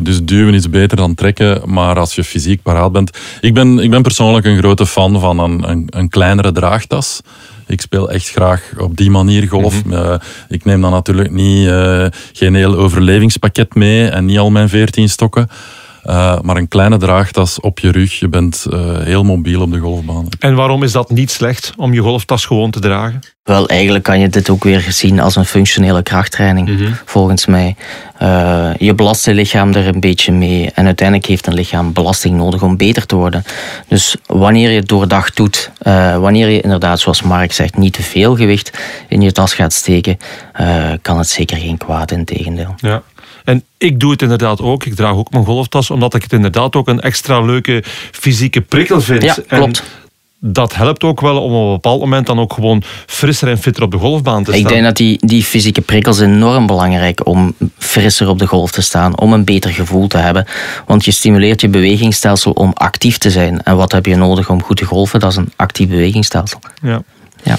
dus 0.01 0.23
duwen 0.23 0.53
is 0.53 0.69
beter 0.69 0.97
dan 0.97 1.15
trekken, 1.15 1.61
maar 1.65 1.99
als 1.99 2.15
je 2.15 2.23
fysiek 2.23 2.61
paraat 2.61 2.91
bent. 2.91 3.17
Ik 3.41 3.53
ben, 3.53 3.79
ik 3.79 3.89
ben 3.89 4.01
persoonlijk 4.01 4.45
een 4.45 4.57
grote 4.57 4.85
fan 4.85 5.19
van 5.19 5.39
een, 5.39 5.69
een, 5.69 5.87
een 5.89 6.09
kleinere 6.09 6.51
draagtas. 6.51 7.21
Ik 7.67 7.81
speel 7.81 8.11
echt 8.11 8.29
graag 8.29 8.61
op 8.77 8.97
die 8.97 9.11
manier 9.11 9.47
golf. 9.47 9.81
-hmm. 9.83 10.19
ik 10.49 10.65
neem 10.65 10.81
dan 10.81 10.91
natuurlijk 10.91 11.31
niet, 11.31 11.69
geen 12.33 12.55
heel 12.55 12.75
overlevingspakket 12.75 13.75
mee 13.75 14.07
en 14.07 14.25
niet 14.25 14.39
al 14.39 14.51
mijn 14.51 14.69
veertien 14.69 15.09
stokken. 15.09 15.49
Uh, 16.05 16.39
maar 16.41 16.55
een 16.55 16.67
kleine 16.67 16.97
draagtas 16.97 17.59
op 17.59 17.79
je 17.79 17.91
rug, 17.91 18.19
je 18.19 18.27
bent 18.27 18.65
uh, 18.69 18.97
heel 18.99 19.23
mobiel 19.23 19.61
op 19.61 19.71
de 19.71 19.79
golfbaan. 19.79 20.27
En 20.39 20.55
waarom 20.55 20.83
is 20.83 20.91
dat 20.91 21.09
niet 21.09 21.31
slecht 21.31 21.73
om 21.77 21.93
je 21.93 22.01
golftas 22.01 22.45
gewoon 22.45 22.71
te 22.71 22.79
dragen? 22.79 23.19
Wel, 23.43 23.67
eigenlijk 23.67 24.03
kan 24.03 24.19
je 24.19 24.29
dit 24.29 24.49
ook 24.49 24.63
weer 24.63 24.85
zien 24.89 25.19
als 25.19 25.35
een 25.35 25.45
functionele 25.45 26.03
krachttraining, 26.03 26.69
mm 26.69 26.77
-hmm. 26.77 26.97
volgens 27.05 27.45
mij. 27.45 27.75
Uh, 28.21 28.69
je 28.77 28.93
belast 28.93 29.25
je 29.25 29.33
lichaam 29.33 29.73
er 29.73 29.87
een 29.87 29.99
beetje 29.99 30.31
mee 30.31 30.71
en 30.73 30.85
uiteindelijk 30.85 31.27
heeft 31.27 31.47
een 31.47 31.53
lichaam 31.53 31.93
belasting 31.93 32.37
nodig 32.37 32.61
om 32.61 32.77
beter 32.77 33.05
te 33.05 33.15
worden. 33.15 33.43
Dus 33.87 34.15
wanneer 34.25 34.69
je 34.69 34.79
het 34.79 34.87
doordag 34.87 35.33
doet, 35.33 35.71
wanneer 36.19 36.49
je 36.49 36.61
inderdaad, 36.61 36.99
zoals 36.99 37.21
Mark 37.21 37.51
zegt, 37.51 37.77
niet 37.77 37.93
te 37.93 38.03
veel 38.03 38.35
gewicht 38.35 38.79
in 39.07 39.21
je 39.21 39.31
tas 39.31 39.53
gaat 39.53 39.73
steken, 39.73 40.17
kan 41.01 41.17
het 41.17 41.29
zeker 41.29 41.57
geen 41.57 41.77
kwaad 41.77 42.11
in 42.11 42.25
tegendeel. 42.25 42.73
Ja. 42.77 43.01
En 43.43 43.63
ik 43.77 43.99
doe 43.99 44.11
het 44.11 44.21
inderdaad 44.21 44.61
ook. 44.61 44.85
Ik 44.85 44.95
draag 44.95 45.13
ook 45.13 45.31
mijn 45.31 45.45
golftas, 45.45 45.89
omdat 45.89 46.13
ik 46.13 46.23
het 46.23 46.33
inderdaad 46.33 46.75
ook 46.75 46.87
een 46.87 47.01
extra 47.01 47.41
leuke 47.41 47.83
fysieke 48.11 48.61
prikkel 48.61 49.01
vind. 49.01 49.23
Ja, 49.23 49.35
klopt. 49.47 49.79
En 49.79 50.01
dat 50.43 50.75
helpt 50.75 51.03
ook 51.03 51.21
wel 51.21 51.41
om 51.43 51.53
op 51.53 51.65
een 51.65 51.73
bepaald 51.73 51.99
moment 51.99 52.25
dan 52.27 52.39
ook 52.39 52.53
gewoon 52.53 52.83
frisser 53.05 53.47
en 53.47 53.57
fitter 53.57 53.83
op 53.83 53.91
de 53.91 53.97
golfbaan 53.97 54.43
te 54.43 54.51
staan. 54.51 54.63
Ik 54.63 54.67
denk 54.67 54.83
dat 54.83 54.97
die, 54.97 55.17
die 55.25 55.43
fysieke 55.43 55.81
prikkels 55.81 56.19
enorm 56.19 56.65
belangrijk 56.67 57.21
zijn 57.23 57.37
om 57.37 57.55
frisser 57.77 58.27
op 58.27 58.39
de 58.39 58.47
golf 58.47 58.71
te 58.71 58.81
staan, 58.81 59.19
om 59.19 59.33
een 59.33 59.43
beter 59.43 59.71
gevoel 59.71 60.07
te 60.07 60.17
hebben. 60.17 60.45
Want 60.85 61.05
je 61.05 61.11
stimuleert 61.11 61.61
je 61.61 61.69
bewegingsstelsel 61.69 62.51
om 62.51 62.71
actief 62.73 63.17
te 63.17 63.29
zijn. 63.29 63.63
En 63.63 63.75
wat 63.75 63.91
heb 63.91 64.05
je 64.05 64.15
nodig 64.15 64.49
om 64.49 64.63
goed 64.63 64.77
te 64.77 64.85
golfen? 64.85 65.19
Dat 65.19 65.31
is 65.31 65.37
een 65.37 65.51
actief 65.55 65.87
bewegingsstelsel. 65.87 66.59
Ja. 66.81 67.01
ja. 67.43 67.57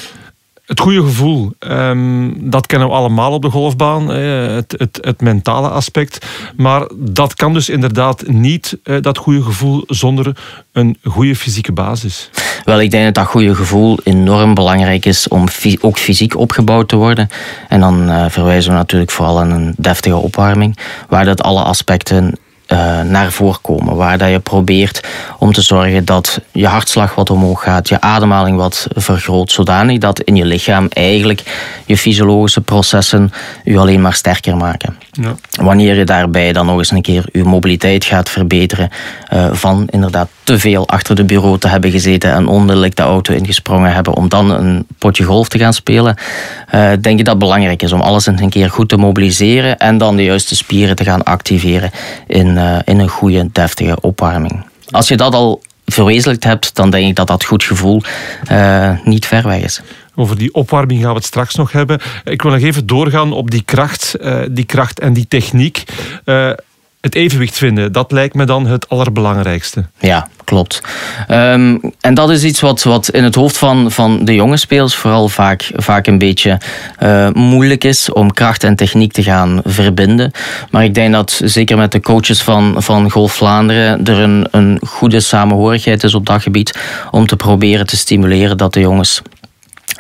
Het 0.67 0.81
goede 0.81 1.03
gevoel, 1.03 1.53
um, 1.59 2.51
dat 2.51 2.67
kennen 2.67 2.89
we 2.89 2.95
allemaal 2.95 3.33
op 3.33 3.43
de 3.43 3.51
golfbaan, 3.51 4.09
het, 4.09 4.75
het, 4.79 4.99
het, 5.01 5.21
mentale 5.21 5.69
aspect. 5.69 6.27
Maar 6.57 6.89
dat 6.95 7.35
kan 7.35 7.53
dus 7.53 7.69
inderdaad 7.69 8.27
niet, 8.27 8.79
dat 9.01 9.19
goede 9.19 9.43
gevoel, 9.43 9.85
zonder 9.87 10.37
een 10.73 10.99
goede 11.05 11.37
fysieke 11.37 11.73
basis. 11.73 12.31
Wel, 12.65 12.81
ik 12.81 12.91
denk 12.91 13.05
dat 13.05 13.15
dat 13.15 13.27
goede 13.27 13.55
gevoel 13.55 13.99
enorm 14.05 14.55
belangrijk 14.55 15.05
is 15.05 15.29
om 15.29 15.47
ook 15.81 15.99
fysiek 15.99 16.37
opgebouwd 16.37 16.89
te 16.89 16.97
worden. 16.97 17.29
En 17.69 17.81
dan 17.81 18.09
uh, 18.09 18.25
verwijzen 18.29 18.71
we 18.71 18.77
natuurlijk 18.77 19.11
vooral 19.11 19.41
aan 19.41 19.51
een 19.51 19.75
deftige 19.77 20.17
opwarming, 20.17 20.79
waar 21.09 21.25
dat 21.25 21.43
alle 21.43 21.63
aspecten 21.63 22.39
uh, 22.73 23.01
naar 23.01 23.33
voren 23.33 23.61
komen. 23.61 23.97
Waar 23.97 24.19
dat 24.19 24.31
je 24.31 24.41
probeert 24.41 25.01
om 25.39 25.53
te 25.53 25.63
zorgen 25.63 26.05
dat 26.05 26.41
je 26.53 26.67
hartslag 26.67 27.15
wat 27.15 27.31
omhoog 27.31 27.63
gaat, 27.63 27.89
je 27.89 28.01
ademhaling 28.01 28.57
wat 28.57 28.87
vergroot, 28.95 29.53
zodanig 29.53 29.99
dat 29.99 30.21
in 30.21 30.37
je 30.37 30.45
lichaam 30.45 30.87
eigenlijk 30.89 31.43
je 31.87 31.97
fysiologische 31.97 32.61
processen 32.61 33.33
je 33.65 33.79
alleen 33.79 34.01
maar 34.01 34.15
sterker 34.15 34.57
maken. 34.57 34.97
Ja. 35.11 35.35
Wanneer 35.63 35.95
je 35.95 36.05
daarbij 36.05 36.53
dan 36.53 36.67
nog 36.67 36.79
eens 36.79 36.91
een 36.91 37.03
keer 37.03 37.25
je 37.33 37.45
mobiliteit 37.45 38.05
gaat 38.05 38.31
verbeteren, 38.31 38.91
uh, 39.33 39.53
van 39.53 39.87
inderdaad 39.91 40.29
te 40.43 40.59
veel 40.59 40.89
achter 40.89 41.15
de 41.15 41.25
bureau 41.25 41.59
te 41.59 41.69
hebben 41.69 41.91
gezeten 41.91 42.33
en 42.33 42.47
onmiddellijk 42.47 42.97
de 42.97 43.03
auto 43.03 43.35
ingesprongen 43.35 43.93
hebben 43.93 44.15
om 44.15 44.29
dan 44.29 44.51
een 44.51 44.87
potje 44.99 45.25
golf 45.25 45.49
te 45.49 45.59
gaan 45.59 45.73
spelen, 45.73 46.17
uh, 46.75 46.91
denk 47.01 47.19
ik 47.19 47.25
dat 47.25 47.35
het 47.35 47.39
belangrijk 47.39 47.83
is 47.83 47.93
om 47.93 48.01
alles 48.01 48.27
een 48.27 48.51
keer 48.51 48.71
goed 48.71 48.89
te 48.89 48.97
mobiliseren 48.97 49.79
en 49.79 49.99
dan 49.99 50.17
de 50.17 50.25
juiste 50.25 50.57
spieren 50.57 50.97
te 50.97 51.05
gaan 51.05 51.23
activeren 51.23 51.91
in 52.27 52.59
uh, 52.63 52.79
in 52.85 52.99
een 52.99 53.09
goede, 53.09 53.49
deftige 53.53 54.01
opwarming. 54.01 54.65
Als 54.91 55.09
je 55.09 55.17
dat 55.17 55.35
al 55.35 55.63
verwezenlijkt 55.87 56.45
hebt, 56.45 56.75
dan 56.75 56.91
denk 56.91 57.09
ik 57.09 57.17
dat 57.17 57.27
dat 57.27 57.45
goed 57.45 57.65
gevoel 57.65 58.03
uh, 58.51 58.91
niet 59.05 59.27
ver 59.27 59.49
weg 59.49 59.63
is. 59.63 59.81
Over 60.15 60.39
die 60.39 60.55
opwarming 60.55 61.01
gaan 61.01 61.11
we 61.11 61.17
het 61.17 61.25
straks 61.25 61.55
nog 61.55 61.73
hebben. 61.73 62.01
Ik 62.25 62.43
wil 62.43 62.51
nog 62.51 62.61
even 62.61 62.87
doorgaan 62.87 63.33
op 63.33 63.51
die 63.51 63.63
kracht, 63.63 64.15
uh, 64.21 64.41
die 64.51 64.65
kracht 64.65 65.01
en 65.01 65.13
die 65.13 65.27
techniek. 65.29 65.85
Uh, 66.25 66.51
het 67.01 67.15
evenwicht 67.15 67.57
vinden, 67.59 67.93
dat 67.93 68.13
lijkt 68.13 68.35
me 68.35 68.45
dan 68.45 68.67
het 68.67 68.89
allerbelangrijkste. 68.89 69.85
Ja, 69.99 70.29
klopt. 70.53 70.81
Um, 71.29 71.81
en 72.01 72.15
dat 72.15 72.31
is 72.31 72.45
iets 72.45 72.61
wat, 72.61 72.83
wat 72.83 73.09
in 73.09 73.25
het 73.25 73.35
hoofd 73.35 73.59
van, 73.59 73.91
van 73.91 74.25
de 74.25 74.35
jonge 74.35 74.57
spelers 74.57 74.95
vooral 74.95 75.29
vaak, 75.29 75.71
vaak 75.75 76.07
een 76.07 76.19
beetje 76.19 76.61
uh, 77.03 77.29
moeilijk 77.31 77.85
is 77.85 78.13
om 78.13 78.33
kracht 78.33 78.65
en 78.65 78.77
techniek 78.77 79.13
te 79.13 79.23
gaan 79.23 79.61
verbinden. 79.65 80.31
Maar 80.71 80.85
ik 80.85 80.95
denk 80.95 81.13
dat 81.13 81.41
zeker 81.45 81.77
met 81.77 81.93
de 81.93 82.01
coaches 82.01 82.43
van, 82.43 82.75
van 82.77 83.11
Golf 83.11 83.33
Vlaanderen 83.33 84.05
er 84.05 84.19
een, 84.19 84.47
een 84.51 84.81
goede 84.87 85.21
samenhorigheid 85.21 86.05
is 86.05 86.15
op 86.15 86.27
dat 86.27 86.43
gebied 86.43 86.79
om 87.11 87.27
te 87.27 87.37
proberen 87.37 87.87
te 87.87 87.97
stimuleren 87.97 88.57
dat 88.57 88.73
de 88.73 88.81
jongens 88.81 89.23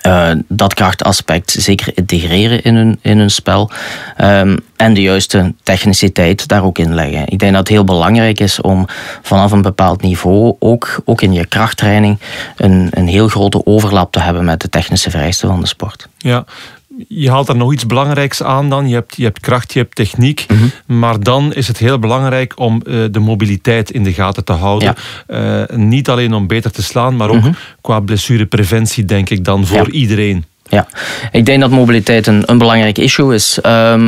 uh, 0.06 0.30
dat 0.48 0.74
krachtaspect 0.74 1.50
zeker 1.50 1.92
integreren 1.94 2.62
in 2.62 2.74
hun, 2.74 2.98
in 3.02 3.18
hun 3.18 3.30
spel. 3.30 3.70
Um, 4.18 4.58
en 4.76 4.94
de 4.94 5.02
juiste 5.02 5.54
techniciteit 5.62 6.48
daar 6.48 6.64
ook 6.64 6.78
in 6.78 6.94
leggen. 6.94 7.28
Ik 7.28 7.38
denk 7.38 7.52
dat 7.52 7.60
het 7.60 7.68
heel 7.68 7.84
belangrijk 7.84 8.40
is 8.40 8.60
om 8.60 8.86
vanaf 9.22 9.52
een 9.52 9.62
bepaald 9.62 10.02
niveau, 10.02 10.56
ook, 10.58 11.00
ook 11.04 11.22
in 11.22 11.32
je 11.32 11.46
krachttraining, 11.46 12.18
een, 12.56 12.88
een 12.90 13.06
heel 13.06 13.28
grote 13.28 13.66
overlap 13.66 14.12
te 14.12 14.20
hebben 14.20 14.44
met 14.44 14.60
de 14.60 14.68
technische 14.68 15.10
vereisten 15.10 15.48
van 15.48 15.60
de 15.60 15.66
sport. 15.66 16.08
Ja, 16.18 16.44
je 17.09 17.31
haalt 17.31 17.48
er 17.48 17.57
nog 17.57 17.72
iets 17.72 17.87
belangrijks 17.87 18.42
aan 18.42 18.68
dan. 18.70 18.88
Je 18.88 18.94
hebt, 18.94 19.16
je 19.16 19.24
hebt 19.24 19.40
kracht, 19.40 19.72
je 19.72 19.78
hebt 19.78 19.94
techniek. 19.94 20.46
Mhm. 20.48 20.98
Maar 20.98 21.20
dan 21.20 21.55
is 21.55 21.68
het 21.68 21.78
heel 21.78 21.98
belangrijk 21.98 22.59
om 22.59 22.81
uh, 22.85 23.05
de 23.11 23.18
mobiliteit 23.18 23.90
in 23.90 24.05
de 24.05 24.12
gaten 24.12 24.44
te 24.44 24.52
houden. 24.52 24.94
Ja. 25.28 25.62
Uh, 25.70 25.76
niet 25.76 26.09
alleen 26.09 26.35
om 26.35 26.46
beter 26.46 26.70
te 26.70 26.83
slaan, 26.83 27.16
maar 27.16 27.28
ook 27.28 27.37
mm 27.37 27.42
-hmm. 27.42 27.57
qua 27.81 28.00
blessurepreventie, 28.00 29.05
denk 29.05 29.31
ik 29.31 29.44
dan, 29.44 29.66
voor 29.66 29.87
ja. 29.87 29.90
iedereen. 29.90 30.44
Ja, 30.72 30.87
ik 31.33 31.46
denk 31.46 31.61
dat 31.61 31.70
mobiliteit 31.70 32.26
een, 32.26 32.42
een 32.46 32.59
belangrijk 32.59 32.98
issue 32.98 33.35
is. 33.35 33.57
Um, 33.57 33.62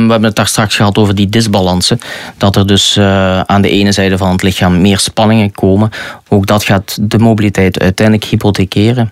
we 0.05 0.11
hebben 0.11 0.23
het 0.23 0.35
daar 0.35 0.47
straks 0.47 0.75
gehad 0.75 0.97
over 0.97 1.15
die 1.15 1.29
disbalansen. 1.29 1.99
Dat 2.37 2.55
er 2.55 2.67
dus 2.67 2.97
uh, 2.97 3.39
aan 3.39 3.61
de 3.61 3.69
ene 3.69 3.91
zijde 3.91 4.17
van 4.17 4.31
het 4.31 4.43
lichaam 4.43 4.81
meer 4.81 4.99
spanningen 4.99 5.51
komen. 5.51 5.89
Ook 6.27 6.45
dat 6.45 6.63
gaat 6.63 6.97
de 7.01 7.19
mobiliteit 7.19 7.79
uiteindelijk 7.79 8.27
hypothekeren. 8.27 9.09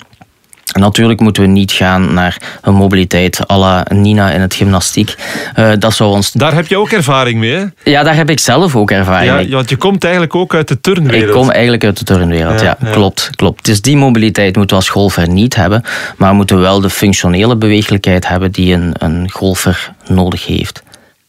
Natuurlijk 0.74 1.20
moeten 1.20 1.44
we 1.44 1.50
niet 1.50 1.72
gaan 1.72 2.14
naar 2.14 2.42
een 2.62 2.74
mobiliteit 2.74 3.52
à 3.52 3.58
la 3.58 3.86
Nina 3.90 4.32
in 4.32 4.42
het 4.42 4.54
gymnastiek. 4.54 5.16
Uh, 5.56 5.72
dat 5.80 5.94
zou 5.94 6.12
ons... 6.12 6.32
Daar 6.32 6.54
heb 6.54 6.68
je 6.68 6.78
ook 6.78 6.90
ervaring 6.90 7.40
mee, 7.40 7.54
hè? 7.54 7.66
Ja, 7.84 8.04
daar 8.04 8.16
heb 8.16 8.30
ik 8.30 8.40
zelf 8.40 8.76
ook 8.76 8.92
ervaring 8.92 9.36
mee. 9.36 9.50
Ja, 9.50 9.56
want 9.56 9.70
je 9.70 9.76
komt 9.76 10.04
eigenlijk 10.04 10.36
ook 10.36 10.54
uit 10.54 10.68
de 10.68 10.82
turnwereld. 10.82 11.28
Ik 11.28 11.36
kom 11.36 11.50
eigenlijk 11.50 11.84
uit 11.84 11.98
de 11.98 12.06
turnwereld, 12.06 12.60
ja. 12.60 12.66
ja, 12.66 12.88
ja. 12.88 12.92
Klopt, 12.92 13.30
klopt. 13.36 13.66
Dus 13.66 13.82
die 13.82 13.98
mobiliteit 13.98 14.56
moeten 14.56 14.78
we 14.78 14.82
als 14.84 14.92
golfer 14.92 15.30
niet 15.30 15.56
hebben. 15.56 15.84
Maar 16.18 16.30
we 16.30 16.36
moeten 16.36 16.60
wel 16.60 16.82
de 16.82 16.90
functionele 16.90 17.56
beweeglijkheid 17.56 18.28
hebben 18.28 18.52
die 18.52 18.74
een, 18.74 18.94
een 18.98 19.32
golfer 19.32 19.92
nodig 20.08 20.46
heeft. 20.46 20.83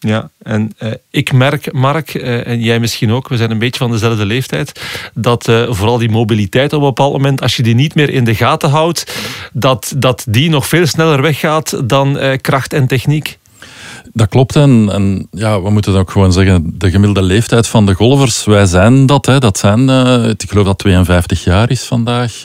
Ja, 0.06 0.30
en 0.42 0.72
uh, 0.82 0.92
ik 1.10 1.32
merk, 1.32 1.72
Mark, 1.72 2.14
uh, 2.14 2.46
en 2.46 2.60
jij 2.60 2.80
misschien 2.80 3.12
ook, 3.12 3.28
we 3.28 3.36
zijn 3.36 3.50
een 3.50 3.58
beetje 3.58 3.78
van 3.78 3.90
dezelfde 3.90 4.26
leeftijd, 4.26 4.80
dat 5.14 5.48
uh, 5.48 5.72
vooral 5.72 5.98
die 5.98 6.10
mobiliteit 6.10 6.72
op 6.72 6.80
een 6.80 6.86
bepaald 6.86 7.12
moment, 7.12 7.42
als 7.42 7.56
je 7.56 7.62
die 7.62 7.74
niet 7.74 7.94
meer 7.94 8.10
in 8.10 8.24
de 8.24 8.34
gaten 8.34 8.70
houdt, 8.70 9.16
dat, 9.52 9.94
dat 9.96 10.24
die 10.28 10.50
nog 10.50 10.66
veel 10.66 10.86
sneller 10.86 11.22
weggaat 11.22 11.88
dan 11.88 12.18
kracht 12.40 12.72
en 12.72 12.86
techniek. 12.86 13.38
Dat 14.12 14.28
klopt. 14.28 14.56
En, 14.56 14.88
en, 14.92 15.28
ja, 15.30 15.62
we 15.62 15.70
moeten 15.70 15.94
ook 15.96 16.10
gewoon 16.10 16.32
zeggen, 16.32 16.74
de 16.78 16.90
gemiddelde 16.90 17.28
leeftijd 17.28 17.66
van 17.66 17.86
de 17.86 17.94
golfers, 17.94 18.44
wij 18.44 18.66
zijn 18.66 19.06
dat. 19.06 19.26
Hè, 19.26 19.38
dat 19.38 19.58
zijn, 19.58 19.88
ik 20.30 20.50
geloof 20.50 20.66
dat 20.66 20.78
52 20.78 21.44
jaar 21.44 21.70
is 21.70 21.82
vandaag. 21.82 22.42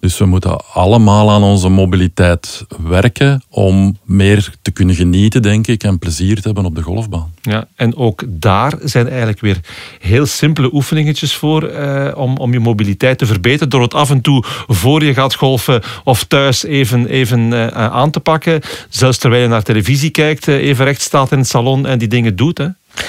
Dus 0.00 0.18
we 0.18 0.24
moeten 0.24 0.60
allemaal 0.72 1.30
aan 1.30 1.42
onze 1.42 1.68
mobiliteit 1.68 2.66
werken 2.86 3.42
om 3.48 3.98
meer 4.04 4.54
te 4.62 4.70
kunnen 4.70 4.94
genieten, 4.94 5.42
denk 5.42 5.66
ik, 5.66 5.82
en 5.82 5.98
plezier 5.98 6.36
te 6.36 6.42
hebben 6.42 6.64
op 6.64 6.74
de 6.74 6.82
golfbaan. 6.82 7.32
Ja, 7.42 7.66
en 7.74 7.96
ook 7.96 8.24
daar 8.28 8.74
zijn 8.82 9.08
eigenlijk 9.08 9.40
weer 9.40 9.60
heel 9.98 10.26
simpele 10.26 10.74
oefeningetjes 10.74 11.34
voor 11.34 11.62
eh, 11.62 12.18
om, 12.18 12.36
om 12.36 12.52
je 12.52 12.60
mobiliteit 12.60 13.18
te 13.18 13.26
verbeteren. 13.26 13.68
Door 13.68 13.82
het 13.82 13.94
af 13.94 14.10
en 14.10 14.20
toe 14.20 14.44
voor 14.66 15.04
je 15.04 15.14
gaat 15.14 15.34
golfen 15.34 15.82
of 16.04 16.24
thuis 16.24 16.64
even, 16.64 17.06
even 17.06 17.40
uh, 17.40 17.66
aan 17.66 18.10
te 18.10 18.20
pakken. 18.20 18.60
Zelfs 18.88 19.18
terwijl 19.18 19.42
je 19.42 19.48
naar 19.48 19.62
televisie 19.62 20.10
kijkt, 20.10 20.48
uh, 20.48 20.54
even 20.54 20.84
recht 20.84 21.00
staat 21.00 21.32
in 21.32 21.38
het 21.38 21.48
salon 21.48 21.86
en 21.86 21.98
die 21.98 22.08
dingen 22.08 22.36
doet. 22.36 22.58
Hè. 22.58 22.66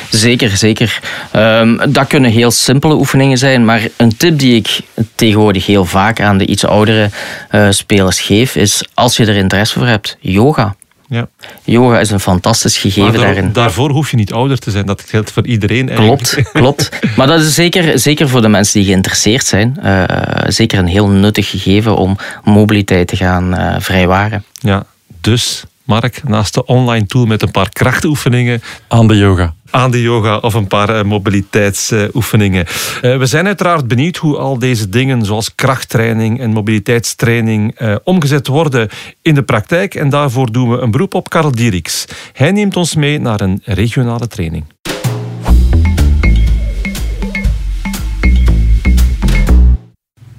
Zeker, 0.10 0.50
zeker. 0.58 1.00
Um, 1.36 1.80
dat 1.90 2.08
kunnen 2.08 2.32
heel 2.32 2.52
simpele 2.52 2.94
oefeningen 2.94 3.38
zijn, 3.38 3.66
maar 3.66 3.82
een 3.98 4.18
tip 4.18 4.40
die 4.40 4.56
ik 4.56 4.80
tegenwoordig 5.16 5.66
heel 5.66 5.86
vaak 5.86 6.22
aan 6.22 6.38
de 6.38 6.46
iets 6.46 6.66
oudere 6.66 7.10
uh, 7.52 7.68
spelers 7.70 8.22
geef, 8.22 8.56
is 8.56 8.88
als 8.94 9.18
je 9.18 9.26
er 9.26 9.36
interesse 9.36 9.80
voor 9.80 9.88
hebt, 9.88 10.18
yoga. 10.20 10.76
Ja. 11.08 11.28
Yoga 11.64 12.00
is 12.00 12.12
een 12.12 12.20
fantastisch 12.20 12.78
gegeven 12.78 13.14
daar, 13.14 13.22
daarin. 13.22 13.54
Daarvoor 13.54 13.90
hoef 13.90 14.12
je 14.12 14.18
niet 14.18 14.34
ouder 14.34 14.60
te 14.60 14.72
zijn, 14.72 14.86
dat 14.86 15.04
geldt 15.08 15.32
voor 15.32 15.46
iedereen. 15.46 15.90
Eigenlijk. 15.90 16.24
Klopt, 16.24 16.52
klopt. 16.52 16.90
Maar 17.18 17.28
dat 17.28 17.40
is 17.40 17.54
zeker, 17.56 18.00
zeker 18.00 18.30
voor 18.30 18.42
de 18.42 18.48
mensen 18.48 18.80
die 18.80 18.90
geïnteresseerd 18.90 19.46
zijn, 19.46 19.78
uh, 19.84 20.04
zeker 20.48 20.80
een 20.80 20.88
heel 20.88 21.08
nuttig 21.08 21.50
gegeven 21.50 21.96
om 21.96 22.18
mobiliteit 22.44 23.08
te 23.08 23.16
gaan 23.16 23.54
uh, 23.54 23.76
vrijwaren. 23.80 24.44
Ja, 24.60 24.86
dus 25.22 25.64
Mark, 25.84 26.22
naast 26.28 26.54
de 26.54 26.66
online 26.66 27.06
tool 27.06 27.26
met 27.26 27.42
een 27.42 27.52
paar 27.52 27.70
krachtoefeningen. 27.70 28.62
Aan 28.88 29.08
de 29.08 29.18
yoga 29.18 29.54
aan 29.72 29.92
de 29.92 30.02
yoga 30.02 30.38
of 30.38 30.54
een 30.54 30.68
paar 30.68 30.90
uh, 30.90 31.04
mobiliteitsoefeningen. 31.04 32.66
Uh, 33.02 33.18
we 33.18 33.26
zijn 33.26 33.46
uiteraard 33.46 33.88
benieuwd 33.88 34.18
hoe 34.18 34.38
al 34.38 34.60
deze 34.60 34.90
dingen 34.90 35.26
zoals 35.26 35.56
krachttraining 35.56 36.40
en 36.40 36.52
mobiliteitstraining 36.52 37.82
uh, 37.82 37.96
omgezet 38.04 38.48
worden 38.48 38.90
in 39.22 39.34
de 39.34 39.44
praktijk. 39.44 39.96
En 39.96 40.10
daarvoor 40.10 40.52
doen 40.52 40.70
we 40.70 40.78
een 40.78 40.92
beroep 40.92 41.14
op 41.14 41.30
Karel 41.30 41.52
Dieriks. 41.52 42.06
Hij 42.34 42.52
neemt 42.52 42.78
ons 42.78 42.96
mee 42.96 43.20
naar 43.20 43.42
een 43.42 43.62
regionale 43.64 44.28
training. 44.28 44.64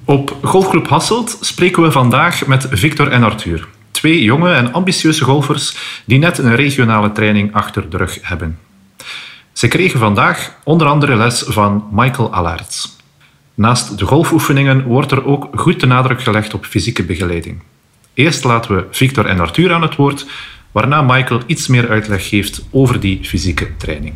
Op 0.05 0.37
Golfclub 0.41 0.87
Hasselt 0.87 1.37
spreken 1.41 1.83
we 1.83 1.91
vandaag 1.91 2.47
met 2.47 2.67
Victor 2.69 3.11
en 3.11 3.23
Arthur. 3.23 3.67
Twee 3.91 4.23
jonge 4.23 4.53
en 4.53 4.73
ambitieuze 4.73 5.23
golfers 5.23 5.77
die 6.05 6.19
net 6.19 6.37
een 6.37 6.55
regionale 6.55 7.11
training 7.11 7.53
achter 7.53 7.89
de 7.89 7.97
rug 7.97 8.19
hebben. 8.21 8.57
Ze 9.63 9.69
kregen 9.69 9.99
vandaag 9.99 10.55
onder 10.63 10.87
andere 10.87 11.15
les 11.15 11.43
van 11.47 11.87
Michael 11.91 12.33
Allaerts. 12.33 12.97
Naast 13.53 13.97
de 13.97 14.05
golfoefeningen 14.05 14.83
wordt 14.83 15.11
er 15.11 15.25
ook 15.25 15.49
goed 15.55 15.79
de 15.79 15.85
nadruk 15.85 16.21
gelegd 16.21 16.53
op 16.53 16.65
fysieke 16.65 17.03
begeleiding. 17.03 17.61
Eerst 18.13 18.43
laten 18.43 18.75
we 18.75 18.85
Victor 18.91 19.25
en 19.25 19.39
Arthur 19.39 19.73
aan 19.73 19.81
het 19.81 19.95
woord, 19.95 20.25
waarna 20.71 21.01
Michael 21.01 21.41
iets 21.45 21.67
meer 21.67 21.89
uitleg 21.89 22.29
geeft 22.29 22.65
over 22.71 22.99
die 22.99 23.23
fysieke 23.23 23.75
training. 23.77 24.13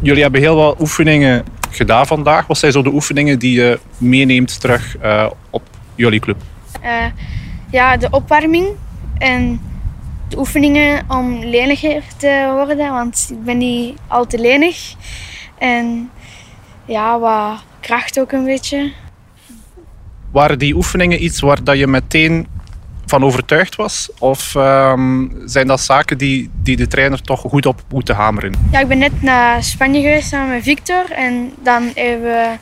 Jullie 0.00 0.22
hebben 0.22 0.40
heel 0.40 0.56
wat 0.56 0.80
oefeningen 0.80 1.44
gedaan 1.70 2.06
vandaag. 2.06 2.46
Wat 2.46 2.58
zijn 2.58 2.72
zo 2.72 2.82
de 2.82 2.92
oefeningen 2.92 3.38
die 3.38 3.54
je 3.54 3.78
meeneemt 3.98 4.60
terug 4.60 4.96
uh, 5.02 5.26
op 5.50 5.62
jullie 5.94 6.20
club? 6.20 6.42
Uh, 6.84 7.04
ja, 7.70 7.96
de 7.96 8.08
opwarming 8.10 8.66
en 9.18 9.60
oefeningen 10.36 11.04
om 11.08 11.44
leniger 11.44 12.02
te 12.16 12.50
worden, 12.52 12.92
want 12.92 13.26
ik 13.30 13.44
ben 13.44 13.58
niet 13.58 13.98
al 14.08 14.26
te 14.26 14.38
lenig. 14.38 14.94
En 15.58 16.10
ja, 16.84 17.18
wat 17.18 17.64
kracht 17.80 18.20
ook 18.20 18.32
een 18.32 18.44
beetje. 18.44 18.92
Waren 20.30 20.58
die 20.58 20.74
oefeningen 20.74 21.24
iets 21.24 21.40
waar 21.40 21.64
dat 21.64 21.78
je 21.78 21.86
meteen 21.86 22.46
van 23.06 23.24
overtuigd 23.24 23.76
was? 23.76 24.10
Of 24.18 24.54
um, 24.54 25.32
zijn 25.44 25.66
dat 25.66 25.80
zaken 25.80 26.18
die, 26.18 26.50
die 26.62 26.76
de 26.76 26.86
trainer 26.86 27.22
toch 27.22 27.40
goed 27.40 27.66
op 27.66 27.82
moeten 27.88 28.14
hameren? 28.14 28.54
Ja, 28.70 28.80
ik 28.80 28.88
ben 28.88 28.98
net 28.98 29.22
naar 29.22 29.62
Spanje 29.62 30.00
geweest 30.00 30.28
samen 30.28 30.50
met 30.50 30.62
Victor. 30.62 31.10
En 31.10 31.52
dan 31.62 31.90
hebben 31.94 32.22
we 32.22 32.56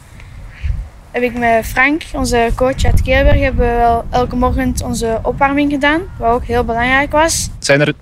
heb 1.10 1.22
ik 1.22 1.38
met 1.38 1.66
Frank, 1.66 2.02
onze 2.12 2.50
coach 2.54 2.84
uit 2.84 3.02
Keelberg, 3.02 3.40
hebben 3.40 3.68
we 3.68 3.74
wel 3.76 4.04
elke 4.10 4.36
morgen 4.36 4.74
onze 4.84 5.20
opwarming 5.22 5.70
gedaan. 5.70 6.02
Wat 6.18 6.32
ook 6.32 6.44
heel 6.44 6.64
belangrijk 6.64 7.12
was. 7.12 7.48
Zijn 7.58 7.80
er 7.80 7.94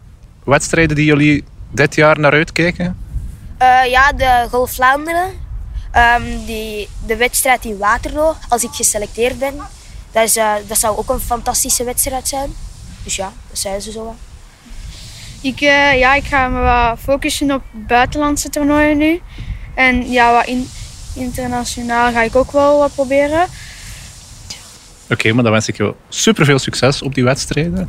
wedstrijden 0.44 0.97
die 0.97 1.05
jullie 1.05 1.44
dit 1.71 1.94
jaar 1.94 2.18
naar 2.18 2.33
uitkijken? 2.33 2.97
Uh, 3.62 3.85
ja, 3.90 4.12
de 4.12 4.47
Golf 4.51 4.73
Vlaanderen. 4.73 5.31
Um, 5.97 6.44
die, 6.47 6.88
de 7.07 7.16
wedstrijd 7.16 7.64
in 7.64 7.79
Waterloo, 7.79 8.35
als 8.49 8.64
ik 8.64 8.71
geselecteerd 8.73 9.38
ben. 9.38 9.55
Dat, 10.12 10.25
is, 10.25 10.37
uh, 10.37 10.53
dat 10.66 10.79
zou 10.79 10.97
ook 10.97 11.09
een 11.09 11.21
fantastische 11.21 11.85
wedstrijd 11.85 12.29
zijn. 12.29 12.51
Dus 13.05 13.16
ja, 13.16 13.33
dat 13.49 13.59
zijn 13.59 13.81
ze 13.81 13.90
zo. 13.90 14.14
Ik, 15.40 15.61
uh, 15.61 15.99
ja, 15.99 16.14
ik 16.14 16.25
ga 16.25 16.49
me 16.49 16.61
wat 16.61 16.99
focussen 16.99 17.53
op 17.53 17.62
buitenlandse 17.73 18.49
toernooien 18.49 18.97
nu. 18.97 19.21
En 19.75 20.11
ja, 20.11 20.33
wat 20.33 20.47
in, 20.47 20.68
internationaal 21.18 22.12
ga 22.12 22.22
ik 22.22 22.37
ook 22.37 22.52
wel 22.52 22.78
wat 22.78 22.94
proberen. 22.94 23.42
Oké, 23.42 25.12
okay, 25.12 25.33
maar 25.33 25.42
dan 25.42 25.52
wens 25.52 25.68
ik 25.68 25.76
je 25.76 25.94
super 26.09 26.44
veel 26.44 26.59
succes 26.59 27.02
op 27.02 27.14
die 27.14 27.24
wedstrijden. 27.24 27.88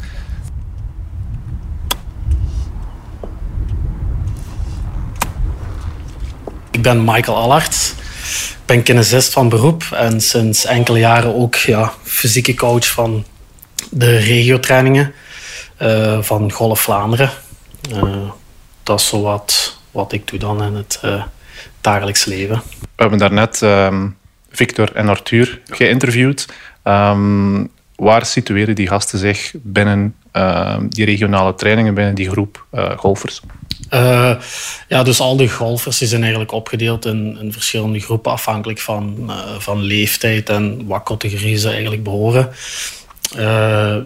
Ik 6.72 6.82
ben 6.82 7.04
Michael 7.04 7.38
Allard. 7.38 7.94
Ik 8.60 8.66
ben 8.66 8.84
kinesist 8.84 9.34
van 9.34 9.50
beroep 9.50 9.84
en 9.92 10.22
sinds 10.22 10.66
enkele 10.66 11.00
jaren 11.00 11.36
ook 11.36 11.56
ja, 11.56 11.94
fysieke 12.04 12.54
coach 12.54 12.88
van 12.88 13.26
de 13.90 14.18
regiotrainingen 14.18 15.14
uh, 15.82 16.22
van 16.22 16.52
Golf 16.52 16.82
Vlaanderen. 16.82 17.30
Uh, 17.94 18.30
dat 18.84 19.00
is 19.00 19.08
zo 19.08 19.22
wat, 19.22 19.78
wat 19.92 20.12
ik 20.12 20.28
doe 20.28 20.40
dan 20.40 20.64
in 20.64 20.76
het 20.76 21.00
uh, 21.06 21.24
dagelijks 21.82 22.26
leven. 22.26 22.62
We 22.80 22.88
hebben 22.96 23.20
daarnet 23.20 23.62
um, 23.62 24.18
Victor 24.50 24.96
en 24.96 25.10
Arthur 25.10 25.62
geïnterviewd. 25.68 26.46
Um, 26.84 27.70
waar 27.96 28.26
situeren 28.26 28.76
die 28.76 28.88
gasten 28.88 29.20
zich 29.20 29.54
binnen 29.58 30.16
uh, 30.34 30.78
die 30.90 31.06
regionale 31.06 31.56
trainingen, 31.56 31.94
binnen 31.94 32.16
die 32.16 32.30
groep 32.30 32.66
uh, 32.74 32.98
golfers? 32.98 33.42
Uh, 33.94 34.36
ja, 34.88 35.04
dus 35.04 35.20
al 35.20 35.38
die 35.38 35.50
golfers 35.50 35.98
die 35.98 36.08
zijn 36.08 36.22
eigenlijk 36.22 36.52
opgedeeld 36.52 37.06
in, 37.06 37.38
in 37.42 37.54
verschillende 37.54 38.00
groepen 38.00 38.32
afhankelijk 38.32 38.80
van, 38.80 39.32
van 39.58 39.82
leeftijd 39.82 40.50
en 40.50 40.88
wat 40.88 41.04
categorieën 41.04 41.58
ze 41.58 41.70
eigenlijk 41.70 42.04
behoren. 42.04 42.50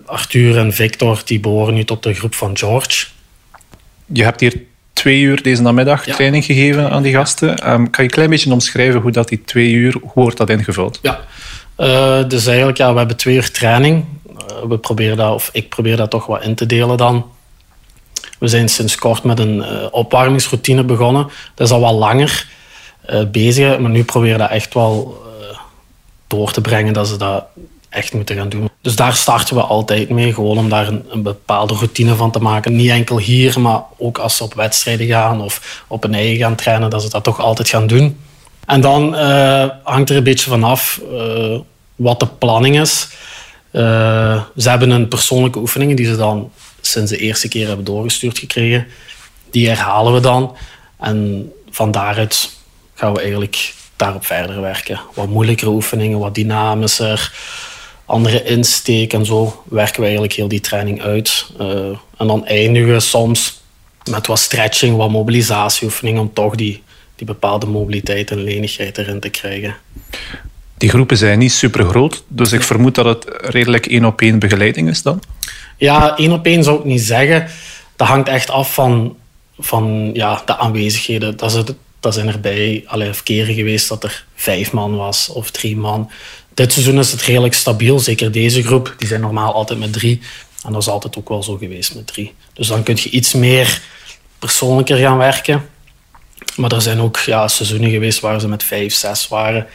Arthur 0.06 0.58
en 0.58 0.74
Victor 0.74 1.22
die 1.26 1.40
behoren 1.40 1.74
nu 1.74 1.84
tot 1.84 2.04
de 2.04 2.14
groep 2.14 2.36
van 2.36 2.58
George. 2.58 3.08
Je 4.06 4.24
hebt 4.24 4.40
hier 4.40 4.62
twee 4.94 5.22
uur 5.22 5.44
deze 5.44 5.62
namiddag 5.62 6.04
training 6.04 6.46
gegeven 6.46 6.90
aan 6.90 7.02
die 7.02 7.14
gasten. 7.14 7.50
Um, 7.50 7.90
kan 7.90 8.04
je 8.04 8.10
een 8.10 8.16
klein 8.16 8.30
beetje 8.30 8.52
omschrijven 8.52 9.02
hoe 9.02 9.12
dat 9.12 9.28
die 9.28 9.42
twee 9.46 9.72
uur, 9.72 9.98
hoe 10.02 10.12
wordt 10.14 10.38
dat 10.38 10.50
ingevuld? 10.50 11.00
Ja, 11.02 11.20
uh, 11.78 12.30
dus 12.30 12.46
eigenlijk, 12.46 12.78
ja, 12.78 12.92
we 12.92 12.98
hebben 12.98 13.18
twee 13.18 13.36
uur 13.36 13.52
training. 13.52 14.06
Uh, 14.28 14.70
we 14.70 14.78
proberen 14.78 15.18
dat, 15.18 15.34
of 15.34 15.50
ik 15.54 15.70
probeer 15.70 15.98
dat 15.98 16.10
toch 16.10 16.26
wat 16.26 16.44
in 16.44 16.56
te 16.56 16.66
delen 16.66 16.98
dan. 16.98 17.26
We 18.40 18.48
zijn 18.48 18.70
sinds 18.70 18.96
kort 18.96 19.24
met 19.24 19.40
een 19.40 19.56
uh, 19.56 19.88
opwarmingsroutine 19.92 20.84
begonnen. 20.84 21.28
Dat 21.54 21.68
is 21.68 21.74
al 21.74 21.80
wat 21.80 21.94
langer 21.94 22.48
bezig, 23.32 23.80
maar 23.80 23.90
nu 23.90 24.04
proberen 24.04 24.38
we 24.38 24.42
dat 24.42 24.52
echt 24.52 24.74
wel 24.74 25.22
door 26.28 26.52
te 26.52 26.62
brengen 26.62 26.94
dat 26.94 27.08
ze 27.08 27.18
dat 27.18 27.46
echt 27.94 28.14
moeten 28.14 28.36
gaan 28.36 28.50
doen. 28.50 28.70
Dus 28.82 28.96
daar 28.96 29.14
starten 29.14 29.56
we 29.56 29.62
altijd 29.62 30.10
mee, 30.10 30.34
gewoon 30.34 30.58
om 30.58 30.70
daar 30.70 30.88
een, 30.88 31.24
bepaalde 31.24 31.74
routine 31.74 32.16
van 32.16 32.32
te 32.32 32.40
maken. 32.40 32.76
Niet 32.76 32.90
enkel 32.90 33.18
hier, 33.18 33.60
maar 33.60 33.82
ook 33.98 34.18
als 34.18 34.38
ze 34.38 34.44
op 34.44 34.54
wedstrijden 34.54 35.08
gaan 35.08 35.42
of 35.42 35.84
op 35.88 36.04
een 36.04 36.14
eigen 36.14 36.38
gaan 36.38 36.56
trainen, 36.56 36.90
dat 36.90 37.02
ze 37.02 37.10
dat 37.10 37.24
toch 37.24 37.40
altijd 37.40 37.70
gaan 37.70 37.88
doen. 37.88 38.18
En 38.66 38.82
dan 38.82 39.16
uh, 39.16 39.66
hangt 39.84 40.10
er 40.10 40.16
een 40.16 40.24
beetje 40.24 40.50
vanaf 40.50 41.02
uh, 41.12 41.60
wat 41.96 42.20
de 42.20 42.28
planning 42.28 42.80
is. 42.80 43.08
Uh, 43.72 44.44
ze 44.58 44.70
hebben 44.70 44.90
een 44.90 45.08
persoonlijke 45.08 45.60
oefeningen 45.60 45.96
die 45.96 46.06
ze 46.06 46.16
dan 46.16 46.52
sinds 46.82 47.12
de 47.12 47.18
eerste 47.18 47.48
keer 47.48 47.68
hebben 47.68 47.86
doorgestuurd 47.86 48.40
gekregen. 48.40 48.88
Die 49.52 49.68
herhalen 49.68 50.14
we 50.14 50.20
dan. 50.20 50.56
En 51.00 51.52
van 51.70 51.92
daaruit 51.92 52.50
gaan 52.94 53.14
we 53.14 53.20
eigenlijk 53.20 53.74
daarop 53.96 54.26
verder 54.26 54.62
werken. 54.62 55.00
Wat 55.14 55.28
moeilijkere 55.28 55.70
oefeningen, 55.70 56.20
wat 56.20 56.36
dynamischer 56.36 57.32
andere 58.06 58.44
insteek 58.44 59.14
en 59.14 59.26
zo 59.26 59.64
werken 59.70 59.96
we 59.96 60.04
eigenlijk 60.04 60.34
heel 60.34 60.48
die 60.48 60.60
training 60.60 61.02
uit. 61.02 61.52
Uh, 61.62 61.68
en 62.18 62.28
dan 62.28 62.46
eindigen 62.46 62.94
we 62.94 63.00
soms 63.00 63.62
met 64.10 64.28
wat 64.28 64.40
stretching, 64.40 64.98
wat 64.98 65.10
mobilisatieoefeningen 65.10 66.22
om 66.22 66.34
toch 66.34 66.56
die, 66.56 66.84
die 67.16 67.28
bepaalde 67.28 67.66
mobiliteit 67.66 68.32
en 68.32 68.44
lenigheid 68.44 68.98
erin 68.98 69.20
te 69.20 69.30
krijgen. 69.30 69.76
Die 70.78 70.90
groepen 70.90 71.18
zijn 71.18 71.40
niet 71.40 71.52
super 71.52 71.86
groot, 71.86 72.24
dus 72.28 72.52
ik 72.52 72.64
vermoed 72.64 72.96
dat 72.96 73.06
het 73.06 73.26
redelijk 73.42 73.86
één 73.86 74.06
op 74.06 74.22
één 74.22 74.40
begeleiding 74.40 74.90
is 74.90 75.02
dan? 75.02 75.22
Ja, 75.78 76.18
één 76.18 76.32
op 76.32 76.46
één 76.46 76.64
zou 76.64 76.80
ik 76.80 76.86
niet 76.86 77.02
zeggen. 77.02 77.48
Dat 77.96 78.08
hangt 78.08 78.28
echt 78.28 78.50
af 78.50 78.74
van, 78.74 79.16
van 79.60 80.10
ja, 80.14 80.42
de 80.46 80.58
aanwezigheden. 80.58 81.38
Dat, 81.38 81.56
is 81.56 81.64
dat 82.00 82.14
zijn 82.14 82.28
er 82.28 82.40
bij 82.40 82.84
alle 82.88 83.12
keren 83.24 83.54
geweest 83.54 83.90
dat 83.90 84.04
er 84.04 84.26
vijf 84.36 84.72
man 84.72 84.96
was 84.96 85.30
of 85.30 85.52
drie 85.52 85.78
man. 85.78 86.12
Dit 86.54 86.74
seizoen 86.74 87.00
is 87.00 87.12
het 87.12 87.22
redelijk 87.22 87.54
stabiel, 87.54 88.00
zeker 88.00 88.32
deze 88.32 88.64
groep. 88.64 88.96
Die 88.98 89.08
zijn 89.08 89.22
normaal 89.22 89.54
altijd 89.54 89.80
met 89.80 89.94
drie. 89.94 90.22
En 90.66 90.72
dat 90.72 90.82
is 90.82 90.88
altijd 90.88 91.18
ook 91.18 91.30
wel 91.30 91.44
zo 91.44 91.58
geweest 91.58 91.96
met 91.96 92.08
drie. 92.08 92.34
Dus 92.54 92.68
dan 92.68 92.84
kun 92.84 92.98
je 93.00 93.10
iets 93.10 93.34
meer 93.34 93.82
persoonlijker 94.40 94.98
gaan 94.98 95.18
werken. 95.18 95.70
Maar 96.56 96.72
er 96.72 96.82
zijn 96.82 97.00
ook 97.00 97.18
ja, 97.18 97.48
seizoenen 97.48 97.90
geweest 97.90 98.20
waar 98.20 98.40
ze 98.40 98.48
met 98.48 98.64
vijf, 98.64 98.94
zes 98.94 99.28
waren. 99.28 99.68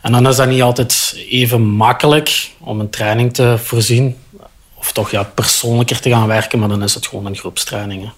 En 0.00 0.12
dan 0.12 0.28
is 0.28 0.36
dat 0.36 0.48
niet 0.48 0.62
altijd 0.62 1.16
even 1.28 1.62
makkelijk 1.62 2.50
om 2.58 2.80
een 2.80 2.90
training 2.90 3.34
te 3.34 3.58
voorzien. 3.58 4.16
Of 4.74 4.92
toch 4.92 5.10
ja, 5.10 5.22
persoonlijker 5.22 6.00
te 6.00 6.10
gaan 6.10 6.26
werken, 6.26 6.58
maar 6.58 6.68
dan 6.68 6.82
is 6.82 6.94
het 6.94 7.06
gewoon 7.06 7.26
een 7.26 7.36
groepstrainingen. 7.36 8.12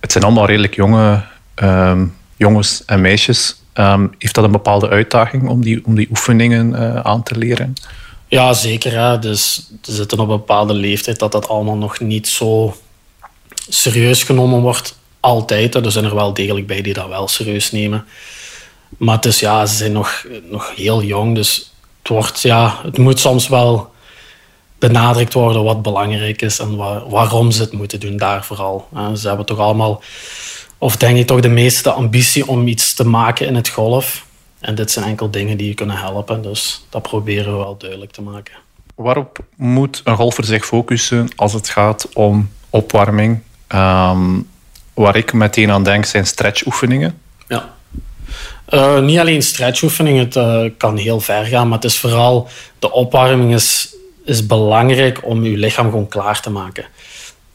Het 0.00 0.12
zijn 0.12 0.24
allemaal 0.24 0.46
redelijk 0.46 0.74
jonge 0.74 1.24
um, 1.62 2.16
jongens 2.36 2.84
en 2.84 3.00
meisjes. 3.00 3.60
Um, 3.78 4.14
heeft 4.18 4.34
dat 4.34 4.44
een 4.44 4.52
bepaalde 4.52 4.88
uitdaging 4.88 5.48
om 5.48 5.62
die, 5.62 5.82
om 5.84 5.94
die 5.94 6.08
oefeningen 6.10 6.72
uh, 6.72 7.00
aan 7.00 7.22
te 7.22 7.38
leren? 7.38 7.74
Ja, 8.28 8.52
zeker. 8.52 8.92
Hè. 8.92 9.18
Dus 9.18 9.70
ze 9.82 9.92
zitten 9.92 10.18
op 10.18 10.28
een 10.28 10.36
bepaalde 10.36 10.74
leeftijd 10.74 11.18
dat 11.18 11.32
dat 11.32 11.48
allemaal 11.48 11.76
nog 11.76 12.00
niet 12.00 12.28
zo 12.28 12.76
serieus 13.68 14.22
genomen 14.22 14.60
wordt. 14.60 14.98
Altijd. 15.20 15.74
Er 15.74 15.92
zijn 15.92 16.04
er 16.04 16.14
wel 16.14 16.34
degelijk 16.34 16.66
bij 16.66 16.82
die 16.82 16.92
dat 16.92 17.08
wel 17.08 17.28
serieus 17.28 17.72
nemen. 17.72 18.04
Maar 18.96 19.18
het 19.20 19.38
ja, 19.38 19.66
ze 19.66 19.76
zijn 19.76 19.92
nog, 19.92 20.26
nog 20.50 20.72
heel 20.76 21.02
jong. 21.02 21.34
Dus 21.34 21.72
het, 21.98 22.08
wordt, 22.08 22.40
ja, 22.40 22.78
het 22.82 22.98
moet 22.98 23.20
soms 23.20 23.48
wel 23.48 23.90
benadrukt 24.78 25.32
worden 25.32 25.64
wat 25.64 25.82
belangrijk 25.82 26.42
is 26.42 26.58
en 26.58 26.76
waar, 26.76 27.08
waarom 27.08 27.50
ze 27.50 27.62
het 27.62 27.72
moeten 27.72 28.00
doen 28.00 28.16
daar 28.16 28.44
vooral. 28.44 28.88
Ze 29.16 29.28
hebben 29.28 29.46
toch 29.46 29.58
allemaal 29.58 30.02
of 30.78 30.96
denk 30.96 31.18
ik 31.18 31.26
toch 31.26 31.40
de 31.40 31.48
meeste 31.48 31.90
ambitie 31.90 32.46
om 32.46 32.66
iets 32.66 32.94
te 32.94 33.06
maken 33.06 33.46
in 33.46 33.54
het 33.54 33.68
golf. 33.68 34.24
En 34.60 34.74
dit 34.74 34.90
zijn 34.90 35.04
enkel 35.04 35.30
dingen 35.30 35.56
die 35.56 35.68
je 35.68 35.74
kunnen 35.74 35.96
helpen. 35.96 36.42
Dus 36.42 36.86
dat 36.88 37.02
proberen 37.02 37.52
we 37.52 37.58
wel 37.58 37.76
duidelijk 37.78 38.12
te 38.12 38.22
maken. 38.22 38.54
Waarop 38.94 39.38
moet 39.56 40.00
een 40.04 40.16
golfer 40.16 40.44
zich 40.44 40.66
focussen 40.66 41.28
als 41.36 41.52
het 41.52 41.68
gaat 41.68 42.08
om 42.12 42.50
opwarming? 42.70 43.40
Um, 43.74 44.48
waar 44.94 45.16
ik 45.16 45.32
meteen 45.32 45.70
aan 45.70 45.82
denk 45.82 46.04
zijn 46.04 46.26
stretchoefeningen. 46.26 47.20
Ja. 47.48 47.74
Uh, 48.70 49.00
niet 49.00 49.18
alleen 49.18 49.42
stretchoefeningen, 49.42 50.24
het 50.24 50.36
uh, 50.36 50.70
kan 50.76 50.96
heel 50.96 51.20
ver 51.20 51.44
gaan, 51.44 51.68
maar 51.68 51.78
het 51.78 51.86
is 51.86 51.98
vooral 51.98 52.48
de 52.78 52.92
opwarming 52.92 53.54
is, 53.54 53.94
is 54.24 54.46
belangrijk 54.46 55.20
om 55.24 55.44
je 55.44 55.56
lichaam 55.56 55.84
gewoon 55.84 56.08
klaar 56.08 56.40
te 56.40 56.50
maken. 56.50 56.84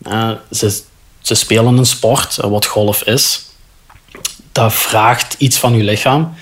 Uh, 0.07 0.31
ze, 0.51 0.81
ze 1.21 1.35
spelen 1.35 1.77
een 1.77 1.85
sport, 1.85 2.37
eh, 2.37 2.49
wat 2.49 2.65
golf 2.65 3.03
is. 3.03 3.41
Dat 4.51 4.73
vraagt 4.73 5.35
iets 5.37 5.57
van 5.57 5.77
je 5.77 5.83
lichaam. 5.83 6.33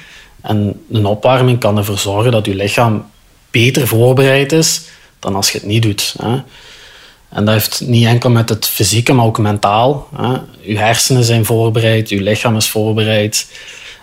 En 0.41 0.85
een 0.91 1.05
opwarming 1.05 1.59
kan 1.59 1.77
ervoor 1.77 1.97
zorgen 1.97 2.31
dat 2.31 2.45
je 2.45 2.55
lichaam 2.55 3.05
beter 3.51 3.87
voorbereid 3.87 4.51
is 4.51 4.81
dan 5.19 5.35
als 5.35 5.51
je 5.51 5.57
het 5.57 5.67
niet 5.67 5.81
doet. 5.81 6.15
En 7.29 7.45
dat 7.45 7.53
heeft 7.53 7.81
niet 7.81 8.05
enkel 8.05 8.29
met 8.29 8.49
het 8.49 8.67
fysieke, 8.67 9.13
maar 9.13 9.25
ook 9.25 9.37
mentaal. 9.37 10.09
Je 10.61 10.77
hersenen 10.77 11.23
zijn 11.23 11.45
voorbereid, 11.45 12.09
je 12.09 12.21
lichaam 12.21 12.55
is 12.55 12.69
voorbereid. 12.69 13.47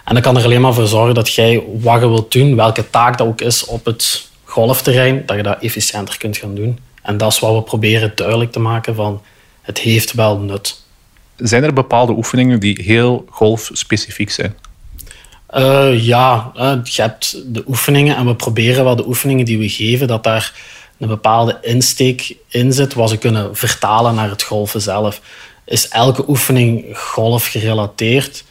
En 0.05 0.15
dat 0.15 0.23
kan 0.23 0.37
er 0.37 0.45
alleen 0.45 0.61
maar 0.61 0.75
voor 0.75 0.87
zorgen 0.87 1.15
dat 1.15 1.33
jij 1.33 1.63
wat 1.81 2.01
je 2.01 2.09
wilt 2.09 2.33
doen, 2.33 2.57
welke 2.57 2.91
taak 2.91 3.19
dat 3.19 3.27
ook 3.27 3.41
is 3.41 3.65
op 3.65 3.85
het 3.85 4.29
golfterrein, 4.45 5.23
dat 5.27 5.37
je 5.37 5.43
dat 5.43 5.61
efficiënter 5.61 6.19
kunt 6.19 6.37
gaan 6.37 6.55
doen. 6.55 6.79
En 7.03 7.17
dat 7.17 7.33
is 7.33 7.39
wat 7.39 7.55
we 7.55 7.63
proberen 7.63 8.13
duidelijk 8.15 8.53
te 8.53 8.61
maken 8.61 8.95
van 8.95 9.23
het 9.67 9.79
heeft 9.79 10.13
wel 10.13 10.39
nut. 10.39 10.81
Zijn 11.37 11.65
er 11.65 11.73
bepaalde 11.73 12.13
oefeningen 12.13 12.61
die 12.61 12.83
heel 12.83 13.25
golfspecifiek 13.31 14.31
zijn? 14.31 14.57
Uh, 15.55 16.05
ja, 16.05 16.53
uh, 16.57 16.73
je 16.83 17.03
hebt 17.03 17.55
de 17.55 17.65
oefeningen 17.67 18.17
en 18.17 18.27
we 18.27 18.35
proberen 18.35 18.85
wel 18.85 18.97
de 18.97 19.07
oefeningen 19.07 19.45
die 19.45 19.59
we 19.59 19.69
geven, 19.69 20.07
dat 20.07 20.25
daar 20.25 20.53
een 20.99 21.09
bepaalde 21.09 21.59
insteek 21.63 22.37
in 22.49 22.73
zit, 22.73 22.95
wat 22.95 23.11
ze 23.11 23.17
kunnen 23.17 23.57
vertalen 23.57 24.15
naar 24.15 24.31
het 24.31 24.43
golfen 24.43 24.81
zelf. 24.81 25.21
Is 25.65 25.89
elke 25.89 26.29
oefening 26.29 26.99
golf 26.99 27.47
gerelateerd? 27.47 28.45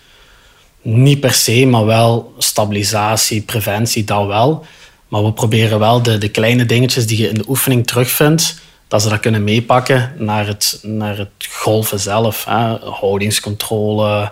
Niet 0.82 1.20
per 1.20 1.34
se, 1.34 1.66
maar 1.66 1.86
wel 1.86 2.34
stabilisatie, 2.38 3.42
preventie, 3.42 4.04
dat 4.04 4.26
wel. 4.26 4.66
Maar 5.08 5.24
we 5.24 5.34
proberen 5.34 5.80
wel 5.80 6.02
de, 6.02 6.18
de 6.18 6.30
kleine 6.30 6.66
dingetjes 6.66 7.08
die 7.08 7.18
je 7.18 7.28
in 7.28 7.36
de 7.36 7.46
oefening 7.48 7.88
terugvindt, 7.88 8.60
dat 8.88 9.02
ze 9.02 9.10
dat 9.10 9.20
kunnen 9.20 9.44
meepakken 9.44 10.14
naar 10.18 10.48
het, 10.48 10.80
naar 10.82 11.18
het 11.18 11.30
golven 11.50 12.00
zelf. 12.00 12.46
Hè. 12.46 12.78
Houdingscontrole, 12.78 14.32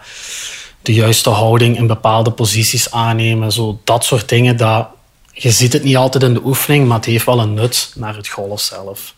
de 0.81 0.93
juiste 0.93 1.29
houding 1.29 1.77
in 1.77 1.87
bepaalde 1.87 2.31
posities 2.31 2.91
aannemen. 2.91 3.51
Zo, 3.51 3.79
dat 3.83 4.05
soort 4.05 4.29
dingen. 4.29 4.57
Dat, 4.57 4.87
je 5.31 5.51
ziet 5.51 5.73
het 5.73 5.83
niet 5.83 5.95
altijd 5.95 6.23
in 6.23 6.33
de 6.33 6.45
oefening, 6.45 6.87
maar 6.87 6.97
het 6.97 7.05
heeft 7.05 7.25
wel 7.25 7.39
een 7.39 7.53
nut 7.53 7.93
naar 7.95 8.15
het 8.15 8.27
golf 8.27 8.61
zelf. 8.61 9.13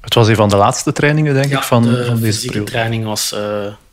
Het 0.00 0.14
was 0.14 0.28
een 0.28 0.36
van 0.36 0.48
de 0.48 0.56
laatste 0.56 0.92
trainingen, 0.92 1.34
denk 1.34 1.52
ik, 1.52 1.62
van, 1.62 1.82
de 1.82 2.04
van 2.04 2.20
deze 2.20 2.46
periode. 2.46 2.70
training 2.70 3.04
was 3.04 3.32
uh, 3.32 3.40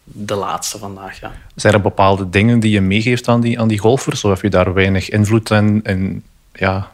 de 0.03 0.35
laatste 0.35 0.77
vandaag, 0.77 1.19
ja. 1.19 1.31
Zijn 1.55 1.73
er 1.73 1.81
bepaalde 1.81 2.29
dingen 2.29 2.59
die 2.59 2.71
je 2.71 2.81
meegeeft 2.81 3.27
aan 3.27 3.41
die, 3.41 3.59
aan 3.59 3.67
die 3.67 3.77
golfers? 3.77 4.23
Of 4.23 4.31
heb 4.31 4.41
je 4.41 4.49
daar 4.49 4.73
weinig 4.73 5.09
invloed 5.09 5.49
in, 5.49 5.81
in 5.83 6.23
ja, 6.53 6.91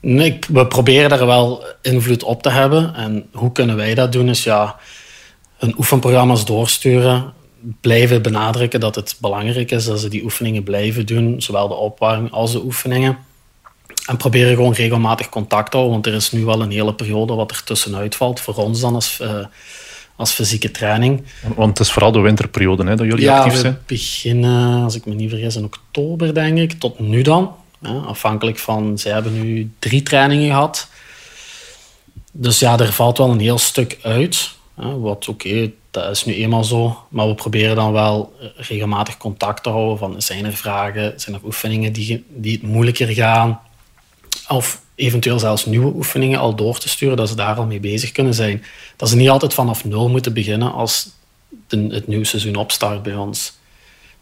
Nee, 0.00 0.38
we 0.48 0.66
proberen 0.66 1.10
daar 1.10 1.26
wel 1.26 1.64
invloed 1.82 2.22
op 2.22 2.42
te 2.42 2.50
hebben. 2.50 2.94
En 2.94 3.28
hoe 3.32 3.52
kunnen 3.52 3.76
wij 3.76 3.94
dat 3.94 4.12
doen? 4.12 4.28
Is 4.28 4.44
ja, 4.44 4.76
hun 5.56 5.74
oefenprogramma's 5.78 6.44
doorsturen. 6.44 7.32
Blijven 7.80 8.22
benadrukken 8.22 8.80
dat 8.80 8.94
het 8.94 9.16
belangrijk 9.20 9.70
is 9.70 9.84
dat 9.84 10.00
ze 10.00 10.08
die 10.08 10.24
oefeningen 10.24 10.62
blijven 10.62 11.06
doen. 11.06 11.42
Zowel 11.42 11.68
de 11.68 11.74
opwarming 11.74 12.32
als 12.32 12.52
de 12.52 12.64
oefeningen. 12.64 13.18
En 14.06 14.16
proberen 14.16 14.54
gewoon 14.54 14.72
regelmatig 14.72 15.28
contact 15.28 15.70
te 15.70 15.76
houden. 15.76 15.94
Want 16.00 16.06
er 16.06 16.14
is 16.14 16.32
nu 16.32 16.44
wel 16.44 16.62
een 16.62 16.70
hele 16.70 16.94
periode 16.94 17.34
wat 17.34 17.50
er 17.50 17.64
tussenuit 17.64 18.14
valt. 18.14 18.40
Voor 18.40 18.54
ons 18.54 18.80
dan 18.80 18.94
als, 18.94 19.18
uh, 19.22 19.46
als 20.16 20.32
fysieke 20.32 20.70
training. 20.70 21.22
Want 21.54 21.78
het 21.78 21.86
is 21.86 21.92
vooral 21.92 22.12
de 22.12 22.20
winterperiode 22.20 22.84
hè, 22.84 22.96
dat 22.96 23.06
jullie 23.06 23.30
actief 23.30 23.60
zijn? 23.60 23.72
Ja, 23.72 23.78
we 23.78 23.84
beginnen, 23.86 24.82
als 24.82 24.94
ik 24.94 25.06
me 25.06 25.14
niet 25.14 25.30
vergis, 25.30 25.56
in 25.56 25.64
oktober 25.64 26.34
denk 26.34 26.58
ik. 26.58 26.72
Tot 26.72 26.98
nu 26.98 27.22
dan 27.22 27.54
afhankelijk 27.82 28.58
van, 28.58 28.98
zij 28.98 29.12
hebben 29.12 29.40
nu 29.40 29.70
drie 29.78 30.02
trainingen 30.02 30.48
gehad. 30.48 30.88
Dus 32.32 32.58
ja, 32.58 32.78
er 32.78 32.92
valt 32.92 33.18
wel 33.18 33.30
een 33.30 33.40
heel 33.40 33.58
stuk 33.58 33.98
uit. 34.02 34.50
wat 34.74 35.28
oké, 35.28 35.70
dat 35.90 36.10
is 36.10 36.24
nu 36.24 36.34
eenmaal 36.34 36.64
zo. 36.64 37.02
Maar 37.08 37.28
we 37.28 37.34
proberen 37.34 37.76
dan 37.76 37.92
wel 37.92 38.34
regelmatig 38.56 39.16
contact 39.16 39.62
te 39.62 39.68
houden. 39.68 39.98
Van, 39.98 40.22
zijn 40.22 40.44
er 40.44 40.56
vragen, 40.56 41.20
zijn 41.20 41.36
er 41.36 41.44
oefeningen 41.44 41.92
die, 41.92 42.24
die 42.28 42.52
het 42.52 42.62
moeilijker 42.62 43.08
gaan? 43.08 43.60
of 44.48 44.82
eventueel 44.94 45.38
zelfs 45.38 45.64
nieuwe 45.64 45.94
oefeningen 45.94 46.38
al 46.38 46.54
door 46.54 46.78
te 46.78 46.88
sturen, 46.88 47.16
dat 47.16 47.28
ze 47.28 47.34
daar 47.34 47.56
al 47.56 47.66
mee 47.66 47.80
bezig 47.80 48.12
kunnen 48.12 48.34
zijn. 48.34 48.64
Dat 48.96 49.08
ze 49.08 49.16
niet 49.16 49.28
altijd 49.28 49.54
vanaf 49.54 49.84
nul 49.84 50.08
moeten 50.08 50.32
beginnen 50.32 50.72
als 50.72 51.08
het 51.68 52.06
nieuwe 52.06 52.24
seizoen 52.24 52.56
opstart 52.56 53.02
bij 53.02 53.14
ons. 53.14 53.56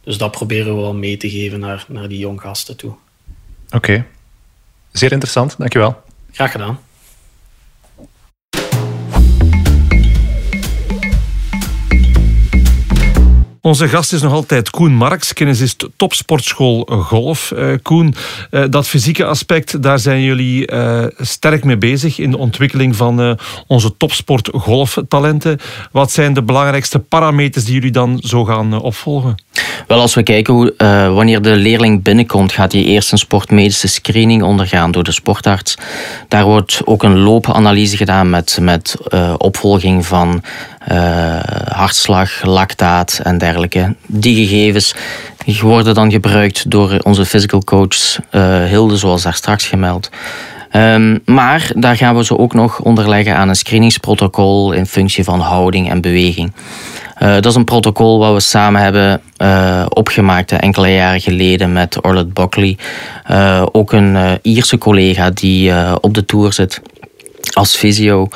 Dus 0.02 0.18
dat 0.18 0.30
proberen 0.30 0.74
we 0.74 0.80
wel 0.80 0.94
mee 0.94 1.16
te 1.16 1.30
geven 1.30 1.60
naar, 1.60 1.84
naar 1.88 2.08
die 2.08 2.18
jonggasten 2.18 2.76
toe. 2.76 2.94
Oké. 3.70 4.04
Zeer 4.92 5.12
interessant, 5.12 5.58
dankjewel. 5.58 6.02
Graag 6.32 6.50
gedaan. 6.50 6.78
Onze 13.66 13.88
gast 13.88 14.12
is 14.12 14.22
nog 14.22 14.32
altijd 14.32 14.70
Koen 14.70 14.94
Marks, 14.94 15.32
kennisist 15.32 15.88
topsportschool 15.96 16.88
golf. 16.90 17.52
Uh, 17.56 17.74
Koen, 17.82 18.14
uh, 18.50 18.64
dat 18.70 18.88
fysieke 18.88 19.24
aspect, 19.24 19.82
daar 19.82 19.98
zijn 19.98 20.22
jullie 20.22 20.72
uh, 20.72 21.04
sterk 21.18 21.64
mee 21.64 21.76
bezig 21.76 22.18
in 22.18 22.30
de 22.30 22.38
ontwikkeling 22.38 22.96
van 22.96 23.38
onze 23.66 23.96
topsport 23.96 24.48
golftalenten. 24.52 25.58
Wat 25.92 26.10
zijn 26.10 26.34
de 26.34 26.42
belangrijkste 26.42 26.98
parameters 26.98 27.64
die 27.64 27.74
jullie 27.74 27.90
dan 27.90 28.18
zo 28.22 28.44
gaan 28.44 28.80
opvolgen? 28.80 29.34
Wel, 29.86 30.00
als 30.00 30.14
we 30.14 30.22
kijken 30.22 30.54
hoe, 30.54 30.74
wanneer 31.14 31.42
de 31.42 31.56
leerling 31.56 32.02
binnenkomt, 32.02 32.52
gaat 32.52 32.72
hij 32.72 32.82
eerst 32.82 33.12
een 33.12 33.18
sportmedische 33.18 33.88
screening 33.88 34.42
ondergaan 34.42 34.90
door 34.90 35.04
de 35.04 35.12
sportarts. 35.12 35.74
Daar 36.28 36.44
wordt 36.44 36.80
ook 36.84 37.02
een 37.02 37.18
loopanalyse 37.18 37.96
gedaan 37.96 38.30
met, 38.30 38.58
met 38.60 38.96
opvolging 39.38 40.06
van 40.06 40.42
uh, 40.92 41.38
hartslag, 41.68 42.44
lactaat 42.44 43.20
en 43.22 43.38
dergelijke. 43.38 43.94
Die 44.06 44.46
gegevens 44.46 44.94
worden 45.60 45.94
dan 45.94 46.10
gebruikt 46.10 46.70
door 46.70 46.98
onze 47.02 47.24
physical 47.24 47.64
coach 47.64 48.18
uh, 48.30 48.64
Hilde, 48.64 48.96
zoals 48.96 49.22
daar 49.22 49.34
straks 49.34 49.66
gemeld. 49.66 50.10
Um, 50.72 51.22
maar 51.24 51.70
daar 51.76 51.96
gaan 51.96 52.16
we 52.16 52.24
ze 52.24 52.38
ook 52.38 52.54
nog 52.54 52.80
onderleggen 52.80 53.36
aan 53.36 53.48
een 53.48 53.56
screeningsprotocol 53.56 54.72
in 54.72 54.86
functie 54.86 55.24
van 55.24 55.40
houding 55.40 55.90
en 55.90 56.00
beweging. 56.00 56.52
Uh, 57.22 57.34
dat 57.34 57.46
is 57.46 57.54
een 57.54 57.64
protocol 57.64 58.18
wat 58.18 58.32
we 58.32 58.40
samen 58.40 58.80
hebben 58.80 59.20
opgemaakt 59.88 60.52
enkele 60.52 60.92
jaren 60.92 61.20
geleden 61.20 61.72
met 61.72 62.04
Orlet 62.04 62.34
Buckley. 62.34 62.76
Ook 63.72 63.92
een 63.92 64.38
Ierse 64.42 64.78
collega 64.78 65.30
die 65.30 65.72
op 66.00 66.14
de 66.14 66.24
tour 66.24 66.52
zit 66.52 66.80
als 67.54 67.76
fysio. 67.76 68.28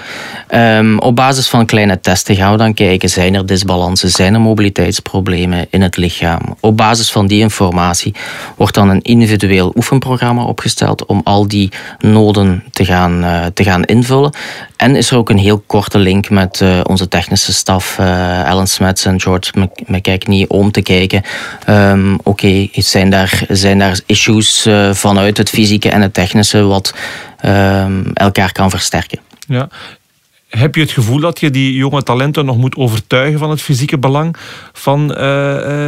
Um, 0.54 0.98
op 0.98 1.16
basis 1.16 1.48
van 1.48 1.66
kleine 1.66 2.00
testen 2.00 2.36
gaan 2.36 2.52
we 2.52 2.58
dan 2.58 2.74
kijken, 2.74 3.08
zijn 3.08 3.34
er 3.34 3.46
disbalansen, 3.46 4.10
zijn 4.10 4.34
er 4.34 4.40
mobiliteitsproblemen 4.40 5.66
in 5.70 5.82
het 5.82 5.96
lichaam. 5.96 6.40
Op 6.60 6.76
basis 6.76 7.12
van 7.12 7.26
die 7.26 7.40
informatie 7.40 8.14
wordt 8.56 8.74
dan 8.74 8.88
een 8.88 9.02
individueel 9.02 9.72
oefenprogramma 9.76 10.44
opgesteld 10.44 11.06
om 11.06 11.20
al 11.24 11.48
die 11.48 11.72
noden 11.98 12.64
te 12.70 12.84
gaan, 12.84 13.24
uh, 13.24 13.46
te 13.54 13.64
gaan 13.64 13.84
invullen. 13.84 14.32
En 14.80 14.96
is 14.96 15.10
er 15.10 15.16
ook 15.16 15.30
een 15.30 15.38
heel 15.38 15.62
korte 15.66 15.98
link 15.98 16.30
met 16.30 16.60
uh, 16.60 16.80
onze 16.82 17.08
technische 17.08 17.52
staf, 17.52 17.98
uh, 18.00 18.44
Alan 18.44 18.66
Smets 18.66 19.04
en 19.04 19.20
George 19.20 19.52
McKechnie, 19.86 20.50
om 20.50 20.70
te 20.70 20.82
kijken, 20.82 21.22
um, 21.68 22.18
oké, 22.22 22.68
zijn, 22.72 23.10
daar, 23.10 23.44
zijn 23.48 23.78
daar 23.78 24.00
issues 24.06 24.68
vanuit 24.92 25.36
het 25.36 25.48
fysieke 25.48 25.90
en 25.90 26.00
het 26.00 26.14
technische 26.14 26.62
wat 26.62 26.94
um, 27.44 28.10
elkaar 28.14 28.52
kan 28.52 28.70
versterken. 28.70 29.18
Ja. 29.46 29.68
Heb 30.50 30.74
je 30.74 30.80
het 30.80 30.90
gevoel 30.90 31.20
dat 31.20 31.40
je 31.40 31.50
die 31.50 31.74
jonge 31.74 32.02
talenten 32.02 32.44
nog 32.44 32.56
moet 32.56 32.76
overtuigen 32.76 33.38
van 33.38 33.50
het 33.50 33.62
fysieke 33.62 33.98
belang 33.98 34.36
van 34.72 35.02
uh, 35.02 35.16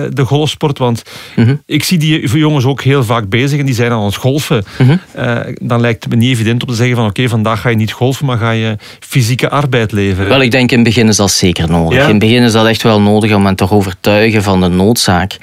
de 0.08 0.22
golfsport? 0.24 0.78
Want 0.78 1.02
-hmm. 1.34 1.62
ik 1.66 1.84
zie 1.84 1.98
die 1.98 2.38
jongens 2.38 2.64
ook 2.64 2.82
heel 2.82 3.04
vaak 3.04 3.28
bezig 3.28 3.58
en 3.58 3.66
die 3.66 3.74
zijn 3.74 3.90
aan 3.90 4.04
het 4.04 4.14
golfen. 4.14 4.64
-hmm. 4.76 5.00
uh, 5.16 5.38
dan 5.60 5.80
lijkt 5.80 6.04
het 6.04 6.12
me 6.12 6.18
niet 6.18 6.30
evident 6.32 6.62
om 6.62 6.68
te 6.68 6.74
zeggen 6.74 6.96
van 6.96 7.04
oké, 7.04 7.18
okay, 7.18 7.30
vandaag 7.30 7.60
ga 7.60 7.68
je 7.68 7.76
niet 7.76 7.92
golfen, 7.92 8.26
maar 8.26 8.38
ga 8.38 8.50
je 8.50 8.76
fysieke 9.00 9.50
arbeid 9.50 9.92
leveren. 9.92 10.28
Wel, 10.28 10.42
ik 10.42 10.50
denk 10.50 10.70
in 10.70 10.78
het 10.78 10.86
begin 10.86 11.08
is 11.08 11.16
dat 11.16 11.30
zeker 11.30 11.70
nodig. 11.70 11.98
Ja? 11.98 12.02
In 12.02 12.08
het 12.10 12.18
begin 12.18 12.42
is 12.42 12.52
dat 12.52 12.66
echt 12.66 12.82
wel 12.82 13.00
nodig 13.00 13.34
om 13.34 13.46
hen 13.46 13.54
te 13.54 13.70
overtuigen 13.70 14.42
van 14.42 14.60
de 14.60 14.68
noodzaak. 14.68 15.36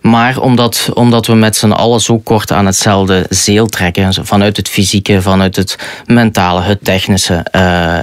Maar 0.00 0.38
omdat, 0.38 0.90
omdat 0.94 1.26
we 1.26 1.34
met 1.34 1.56
z'n 1.56 1.70
allen 1.70 2.00
zo 2.00 2.18
kort 2.18 2.52
aan 2.52 2.66
hetzelfde 2.66 3.26
zeel 3.28 3.66
trekken, 3.66 4.14
vanuit 4.26 4.56
het 4.56 4.68
fysieke, 4.68 5.22
vanuit 5.22 5.56
het 5.56 5.78
mentale, 6.06 6.60
het 6.60 6.84
technische 6.84 7.34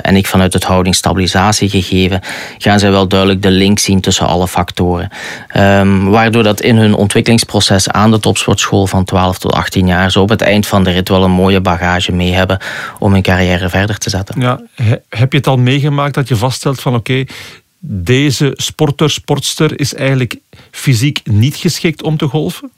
en 0.02 0.16
ik 0.16 0.28
vanuit 0.28 0.54
het 0.58 0.68
houdingsstabilisatie 0.68 1.70
gegeven, 1.70 2.22
gaan 2.58 2.80
zij 2.80 2.92
wel 2.92 3.08
duidelijk 3.08 3.42
de 3.42 3.52
link 3.52 3.80
zien 3.80 4.02
tussen 4.02 4.28
alle 4.28 4.48
factoren. 4.48 5.10
Um, 5.58 6.10
waardoor 6.10 6.44
dat 6.44 6.62
in 6.62 6.78
hun 6.78 6.94
ontwikkelingsproces 6.94 7.90
aan 7.90 8.12
de 8.12 8.20
topsportschool 8.20 8.88
van 8.88 9.04
12 9.04 9.38
tot 9.38 9.52
18 9.52 9.88
jaar 9.88 10.12
zo 10.12 10.22
op 10.22 10.30
het 10.30 10.42
eind 10.42 10.68
van 10.68 10.84
de 10.84 10.92
rit 10.92 11.10
wel 11.10 11.24
een 11.24 11.32
mooie 11.32 11.62
bagage 11.62 12.12
mee 12.12 12.32
hebben 12.32 12.60
om 13.00 13.14
hun 13.14 13.22
carrière 13.22 13.70
verder 13.70 13.98
te 13.98 14.10
zetten. 14.10 14.42
Ja, 14.42 14.62
heb 15.10 15.32
je 15.32 15.38
het 15.38 15.48
al 15.48 15.58
meegemaakt 15.58 16.14
dat 16.14 16.28
je 16.28 16.36
vaststelt 16.36 16.80
van 16.80 16.96
oké, 16.96 17.12
okay, 17.12 17.28
deze 17.80 18.54
sporter, 18.56 19.10
sportster 19.10 19.80
is 19.80 19.94
eigenlijk 19.94 20.36
fysiek 20.72 21.20
niet 21.24 21.56
geschikt 21.56 22.04
om 22.04 22.18
te 22.18 22.26
golven? 22.26 22.72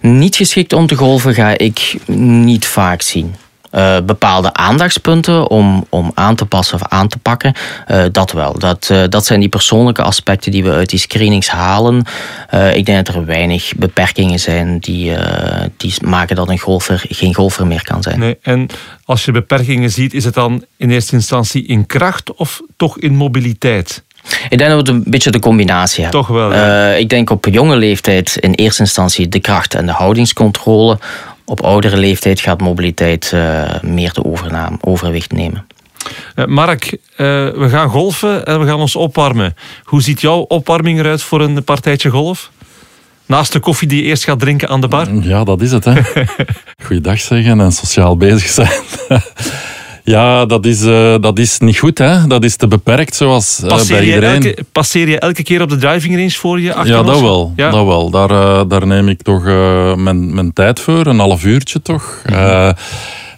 Niet 0.00 0.36
geschikt 0.36 0.72
om 0.72 0.86
te 0.86 0.94
golven 0.94 1.34
ga 1.34 1.58
ik 1.58 1.96
niet 2.16 2.66
vaak 2.66 3.02
zien. 3.02 3.34
Uh, 3.74 3.96
bepaalde 4.06 4.52
aandachtspunten 4.52 5.50
om, 5.50 5.86
om 5.88 6.10
aan 6.14 6.34
te 6.34 6.46
passen 6.46 6.74
of 6.74 6.88
aan 6.88 7.08
te 7.08 7.18
pakken. 7.18 7.54
Uh, 7.90 8.04
dat 8.12 8.32
wel. 8.32 8.58
Dat, 8.58 8.88
uh, 8.92 9.02
dat 9.08 9.26
zijn 9.26 9.40
die 9.40 9.48
persoonlijke 9.48 10.02
aspecten 10.02 10.50
die 10.50 10.64
we 10.64 10.70
uit 10.70 10.90
die 10.90 10.98
screenings 10.98 11.48
halen. 11.48 12.04
ik 12.74 12.86
denk 12.86 13.06
dat 13.06 13.14
er 13.14 13.24
weinig 13.24 13.72
beperkingen 13.76 14.40
zijn 14.40 14.78
die, 14.78 15.12
die 15.76 15.94
maken 16.04 16.36
dat 16.36 16.48
een 16.48 16.58
golfer 16.58 17.04
geen 17.08 17.34
golfer 17.34 17.66
meer 17.66 17.82
kan 17.82 18.02
zijn. 18.02 18.18
Nee, 18.18 18.38
en 18.42 18.66
als 19.04 19.24
je 19.24 19.32
beperkingen 19.32 19.90
ziet, 19.90 20.14
is 20.14 20.24
het 20.24 20.34
dan 20.34 20.64
in 20.76 20.90
eerste 20.90 21.14
instantie 21.14 21.66
in 21.66 21.86
kracht 21.86 22.34
of 22.34 22.60
toch 22.76 22.98
in 22.98 23.16
mobiliteit? 23.16 24.02
Ik 24.48 24.58
denk 24.58 24.70
dat 24.70 24.88
we 24.88 24.92
een 24.92 25.04
beetje 25.06 25.30
de 25.30 25.38
combinatie 25.38 26.02
hebben. 26.02 26.20
Toch 26.20 26.30
wel. 26.30 26.52
Ja. 26.52 26.92
ik 26.92 27.08
denk 27.08 27.30
op 27.30 27.46
jonge 27.50 27.76
leeftijd 27.76 28.36
in 28.40 28.52
eerste 28.52 28.82
instantie 28.82 29.28
de 29.28 29.40
kracht 29.40 29.74
en 29.74 29.86
de 29.86 29.92
houdingscontrole 29.92 30.98
op 31.44 31.62
oudere 31.62 31.96
leeftijd 31.96 32.40
gaat 32.40 32.60
mobiliteit 32.60 33.30
uh, 33.34 33.62
meer 33.82 34.12
de 34.12 34.24
overnaam, 34.24 34.78
overwicht 34.80 35.32
nemen. 35.32 35.66
Uh, 36.36 36.44
Mark, 36.44 36.84
uh, 36.92 36.96
we 37.50 37.66
gaan 37.68 37.88
golfen 37.88 38.44
en 38.46 38.60
we 38.60 38.66
gaan 38.66 38.80
ons 38.80 38.96
opwarmen. 38.96 39.54
Hoe 39.84 40.02
ziet 40.02 40.20
jouw 40.20 40.38
opwarming 40.38 40.98
eruit 40.98 41.22
voor 41.22 41.40
een 41.40 41.64
partijtje 41.64 42.10
golf? 42.10 42.50
Naast 43.26 43.52
de 43.52 43.60
koffie 43.60 43.88
die 43.88 44.02
je 44.02 44.08
eerst 44.08 44.24
gaat 44.24 44.40
drinken 44.40 44.68
aan 44.68 44.80
de 44.80 44.88
bar? 44.88 45.14
Ja, 45.14 45.44
dat 45.44 45.60
is 45.60 45.72
het. 45.72 45.84
Hè. 45.84 45.94
Goeiedag 46.86 47.20
zeggen 47.20 47.60
en 47.60 47.72
sociaal 47.72 48.16
bezig 48.16 48.48
zijn. 48.48 48.82
Ja, 50.04 50.46
dat 50.46 50.66
is, 50.66 50.82
uh, 50.82 51.14
dat 51.20 51.38
is 51.38 51.58
niet 51.58 51.78
goed. 51.78 51.98
Hè? 51.98 52.26
Dat 52.26 52.44
is 52.44 52.56
te 52.56 52.68
beperkt, 52.68 53.14
zoals 53.14 53.60
uh, 53.62 53.68
passeer 53.68 53.96
bij 53.96 54.06
iedereen. 54.06 54.42
Je 54.42 54.48
elke, 54.48 54.64
passeer 54.72 55.08
je 55.08 55.18
elke 55.18 55.42
keer 55.42 55.62
op 55.62 55.68
de 55.68 55.76
driving 55.76 56.14
range 56.16 56.30
voor 56.30 56.60
je? 56.60 56.74
Ja, 56.84 57.02
dat 57.02 57.20
wel. 57.20 57.52
Ja? 57.56 57.70
dat 57.70 57.86
wel. 57.86 58.10
Daar, 58.10 58.30
uh, 58.30 58.62
daar 58.68 58.86
neem 58.86 59.08
ik 59.08 59.22
toch 59.22 59.44
mijn, 59.96 60.34
mijn 60.34 60.52
tijd 60.52 60.80
voor. 60.80 61.06
Een 61.06 61.18
half 61.18 61.44
uurtje 61.44 61.82
toch. 61.82 62.22
Mm 62.26 62.34
-hmm. 62.34 62.74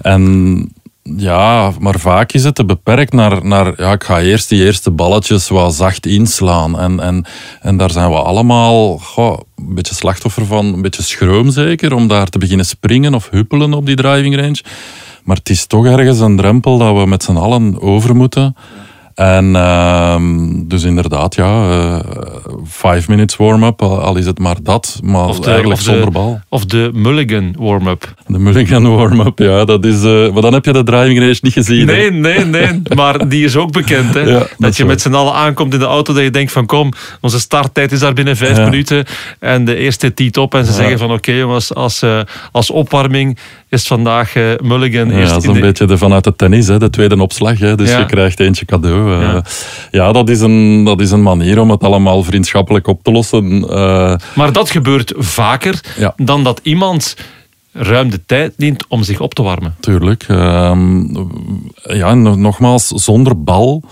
en 0.01 0.73
ja, 1.17 1.73
maar 1.79 1.99
vaak 1.99 2.33
is 2.33 2.45
het 2.45 2.55
te 2.55 2.65
beperkt 2.65 3.13
naar, 3.13 3.47
naar 3.47 3.73
ja, 3.77 3.93
ik 3.93 4.05
ga 4.05 4.21
eerst 4.21 4.49
die 4.49 4.65
eerste 4.65 4.91
balletjes 4.91 5.49
wat 5.49 5.75
zacht 5.75 6.07
inslaan. 6.07 6.79
En, 6.79 7.01
en, 7.01 7.25
en 7.61 7.77
daar 7.77 7.91
zijn 7.91 8.11
we 8.11 8.17
allemaal 8.17 8.99
goh, 8.99 9.41
een 9.57 9.75
beetje 9.75 9.95
slachtoffer 9.95 10.47
van, 10.47 10.67
een 10.67 10.83
beetje 10.83 11.03
schroom 11.03 11.51
zeker, 11.51 11.95
om 11.95 12.09
daar 12.09 12.27
te 12.27 12.39
beginnen 12.39 12.67
springen 12.67 13.15
of 13.15 13.31
huppelen 13.31 13.73
op 13.75 13.87
die 13.87 13.97
driving 13.97 14.37
range. 14.37 14.61
Maar 15.25 15.37
het 15.37 15.49
is 15.49 15.67
toch 15.67 15.87
ergens 15.87 16.21
een 16.21 16.37
drempel 16.37 16.79
dat 16.79 16.97
we 16.97 17.07
met 17.07 17.23
z'n 17.23 17.37
allen 17.37 17.81
over 17.81 18.17
moeten. 18.17 18.55
En 19.15 19.45
uh, 19.45 20.17
dus 20.67 20.83
inderdaad, 20.83 21.35
ja, 21.35 21.69
uh, 21.69 21.99
five 22.67 23.11
minutes 23.11 23.37
warm-up, 23.37 23.83
al 23.83 24.17
is 24.17 24.27
het 24.27 24.39
maar 24.39 24.57
dat, 24.63 25.01
maar 25.03 25.29
of 25.29 25.41
de, 25.41 25.47
eigenlijk 25.47 25.81
of 25.81 25.87
zonder 25.87 26.11
bal. 26.11 26.41
Of 26.49 26.65
de 26.65 26.91
Mulligan 26.93 27.55
warm-up. 27.59 28.15
De 28.27 28.39
Mulligan 28.39 28.97
warm-up, 28.97 29.39
ja, 29.39 29.65
dat 29.65 29.85
is, 29.85 30.05
uh, 30.05 30.33
maar 30.33 30.43
dan 30.43 30.53
heb 30.53 30.65
je 30.65 30.73
de 30.73 30.83
driving 30.83 31.19
range 31.19 31.39
niet 31.41 31.53
gezien. 31.53 31.87
Nee, 31.87 32.05
hè? 32.05 32.11
nee, 32.11 32.45
nee, 32.45 32.83
maar 32.95 33.29
die 33.29 33.45
is 33.45 33.57
ook 33.57 33.73
bekend. 33.73 34.15
Hè? 34.15 34.23
Ja, 34.35 34.39
dat, 34.39 34.55
dat 34.59 34.77
je 34.77 34.85
met 34.85 35.01
z'n 35.01 35.15
allen 35.15 35.35
aankomt 35.35 35.73
in 35.73 35.79
de 35.79 35.85
auto, 35.85 36.13
dat 36.13 36.23
je 36.23 36.31
denkt 36.31 36.53
van 36.53 36.67
kom, 36.67 36.93
onze 37.21 37.41
starttijd 37.41 37.93
is 37.93 38.01
daar 38.01 38.13
binnen 38.13 38.37
vijf 38.37 38.57
ja. 38.57 38.65
minuten. 38.65 39.05
En 39.39 39.65
de 39.65 39.77
eerste 39.77 40.15
tiet 40.15 40.39
op 40.39 40.55
en 40.55 40.65
ze 40.65 40.73
zeggen 40.73 40.99
van 40.99 41.09
oké 41.09 41.17
okay, 41.17 41.37
jongens, 41.37 41.75
als, 41.75 42.03
uh, 42.03 42.21
als 42.53 42.71
opwarming 42.71 43.39
is 43.75 43.87
vandaag 43.87 44.35
uh, 44.35 44.53
Mulligan. 44.63 45.11
Ja, 45.11 45.29
dat 45.29 45.43
is 45.43 45.49
een 45.49 45.55
de... 45.55 45.61
beetje 45.61 45.87
de, 45.87 45.99
vanuit 45.99 46.25
de 46.25 46.37
tennis, 46.37 46.67
hè, 46.67 46.79
de 46.79 46.91
tweede 46.91 47.23
opslag. 47.23 47.59
Hè, 47.59 47.77
dus 47.77 47.91
ja. 47.91 47.99
je 47.99 48.07
krijgt 48.07 48.41
eentje 48.41 48.65
cadeau. 48.65 49.11
Uh, 49.11 49.21
ja, 49.21 49.43
ja 49.91 50.13
dat, 50.13 50.29
is 50.29 50.41
een, 50.41 50.85
dat 50.85 51.01
is 51.01 51.11
een 51.11 51.23
manier 51.23 51.61
om 51.61 51.71
het 51.71 51.83
allemaal 51.83 52.23
vriendschappelijk 52.23 52.87
op 52.87 53.03
te 53.03 53.11
lossen. 53.11 53.53
Uh, 53.55 54.15
maar 54.35 54.53
dat 54.53 54.71
gebeurt 54.71 55.13
vaker 55.17 55.81
ja. 55.97 56.13
dan 56.17 56.45
dat 56.45 56.61
iemand 56.63 57.17
ruim 57.73 58.11
de 58.11 58.25
tijd 58.27 58.53
neemt 58.57 58.85
om 58.89 59.03
zich 59.03 59.21
op 59.21 59.35
te 59.35 59.43
warmen. 59.43 59.75
Tuurlijk. 59.81 60.25
ja, 61.83 62.15
nogmaals, 62.15 62.87
zonder 62.89 63.43
bal 63.43 63.83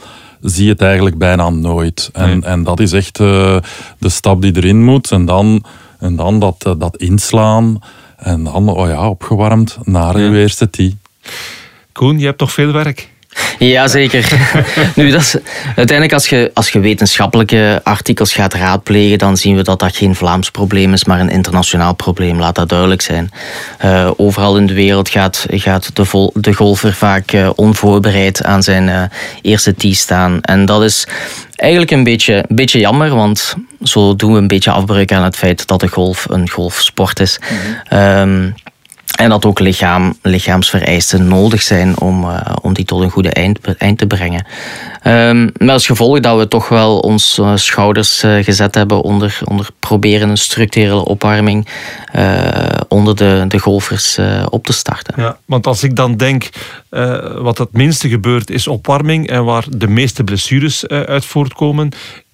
zie 0.41 0.65
je 0.65 0.71
het 0.71 0.81
eigenlijk 0.81 1.19
bijna 1.19 1.51
nooit. 1.51 2.11
En, 2.13 2.29
nee. 2.29 2.41
en 2.41 2.63
dat 2.63 2.81
is 2.81 2.93
echt 2.93 3.17
de 3.17 3.63
stap 3.99 4.43
die 4.43 4.57
erin 4.57 4.85
moet. 4.85 5.11
En 5.11 5.25
dan, 5.25 5.65
en 5.99 6.17
dan 6.17 6.39
dat, 6.39 6.75
dat 6.79 6.97
inslaan. 6.97 7.79
En 8.23 8.45
dan, 8.45 8.69
oh 8.69 8.89
ja, 8.89 9.09
opgewarmd 9.09 9.79
naar 9.83 10.19
ja. 10.19 10.25
uw 10.25 10.35
eerste 10.35 10.71
tee. 10.71 10.97
Koen, 11.93 12.19
je 12.19 12.27
hebt 12.27 12.39
toch 12.39 12.53
veel 12.53 12.73
werk? 12.73 13.11
Jazeker. 13.59 14.33
nu, 14.97 15.11
dat 15.11 15.21
is, 15.21 15.37
uiteindelijk 15.67 16.13
als 16.13 16.29
je, 16.29 16.51
als 16.55 16.69
je 16.69 16.81
wetenschappelijke 16.81 17.81
artikels 17.85 18.33
gaat 18.33 18.55
raadplegen, 18.55 19.19
dan 19.19 19.37
zien 19.37 19.57
we 19.57 19.63
dat 19.63 19.79
dat 19.79 19.97
geen 19.97 20.15
Vlaams 20.15 20.51
probleem 20.51 20.93
is, 20.93 21.05
maar 21.05 21.21
een 21.21 21.31
internationaal 21.31 21.95
probleem. 21.95 22.39
Laat 22.39 22.55
dat 22.55 22.69
duidelijk 22.69 23.03
zijn. 23.03 23.31
Uh, 23.85 24.11
overal 24.17 24.57
in 24.57 24.67
de 24.67 24.75
wereld 24.75 25.09
gaat, 25.09 25.47
gaat 25.51 25.97
de, 25.97 26.05
vol, 26.05 26.31
de 26.35 26.55
golfer 26.55 26.93
vaak 26.93 27.33
uh, 27.33 27.51
onvoorbereid 27.55 28.45
aan 28.45 28.63
zijn 28.63 28.89
uh, 28.89 29.03
eerste 29.43 29.75
tee 29.75 29.95
staan. 29.95 30.41
En 30.41 30.65
dat 30.65 30.83
is 30.83 31.07
eigenlijk 31.63 31.91
een 31.91 32.05
beetje, 32.05 32.35
een 32.35 32.57
beetje 32.57 32.79
jammer, 32.79 33.15
want 33.15 33.55
zo 33.83 34.17
doen 34.17 34.33
we 34.33 34.39
een 34.39 34.47
beetje 34.47 34.71
afbreuk 34.71 35.13
aan 35.13 35.25
het 35.25 35.37
feit 35.37 35.67
dat 35.67 35.81
de 35.81 35.89
golf 35.89 36.27
een 36.29 36.51
golfsport 36.51 37.21
is. 37.21 37.39
Mm 37.41 37.59
-hmm. 37.89 37.99
um, 37.99 38.55
en 39.13 39.29
dat 39.29 39.45
ook 39.45 39.59
lichaam, 39.59 40.19
lichaamsvereisten 40.23 41.29
nodig 41.29 41.63
zijn 41.63 42.01
om, 42.01 42.25
uh, 42.25 42.41
om 42.63 42.73
die 42.73 42.85
tot 42.85 43.03
een 43.03 43.11
goede 43.11 43.31
eind, 43.31 43.59
eind 43.79 43.99
te 43.99 44.07
brengen. 44.07 44.47
Um, 45.07 45.51
met 45.57 45.69
als 45.69 45.87
gevolg 45.87 46.21
dat 46.21 46.39
we 46.39 46.49
toch 46.49 46.69
wel 46.69 46.99
ons 46.99 47.39
uh, 47.39 47.53
schouders 47.55 48.25
uh, 48.25 48.45
gezet 48.45 48.75
hebben 48.75 49.01
onder, 49.01 49.39
onder 49.45 49.69
proberen 49.79 50.29
een 50.29 50.37
structurele 50.37 51.05
opwarming 51.05 51.67
onder 52.89 53.17
de, 53.17 53.45
de 53.49 53.59
golfers 53.59 54.19
op 54.49 54.65
te 54.65 54.73
starten. 54.73 55.15
Ja, 55.17 55.37
want 55.45 55.67
als 55.67 55.83
ik 55.83 55.97
dan 55.97 56.17
denk, 56.17 56.49
wat 57.39 57.59
het 57.59 57.73
minste 57.73 58.09
gebeurt 58.09 58.51
is 58.51 58.67
opwarming 58.67 59.29
en 59.29 59.45
waar 59.45 59.65
de 59.69 59.89
meeste 59.89 60.25
blessures 60.25 60.87
uit 60.87 61.25
voortkomen, 61.25 61.89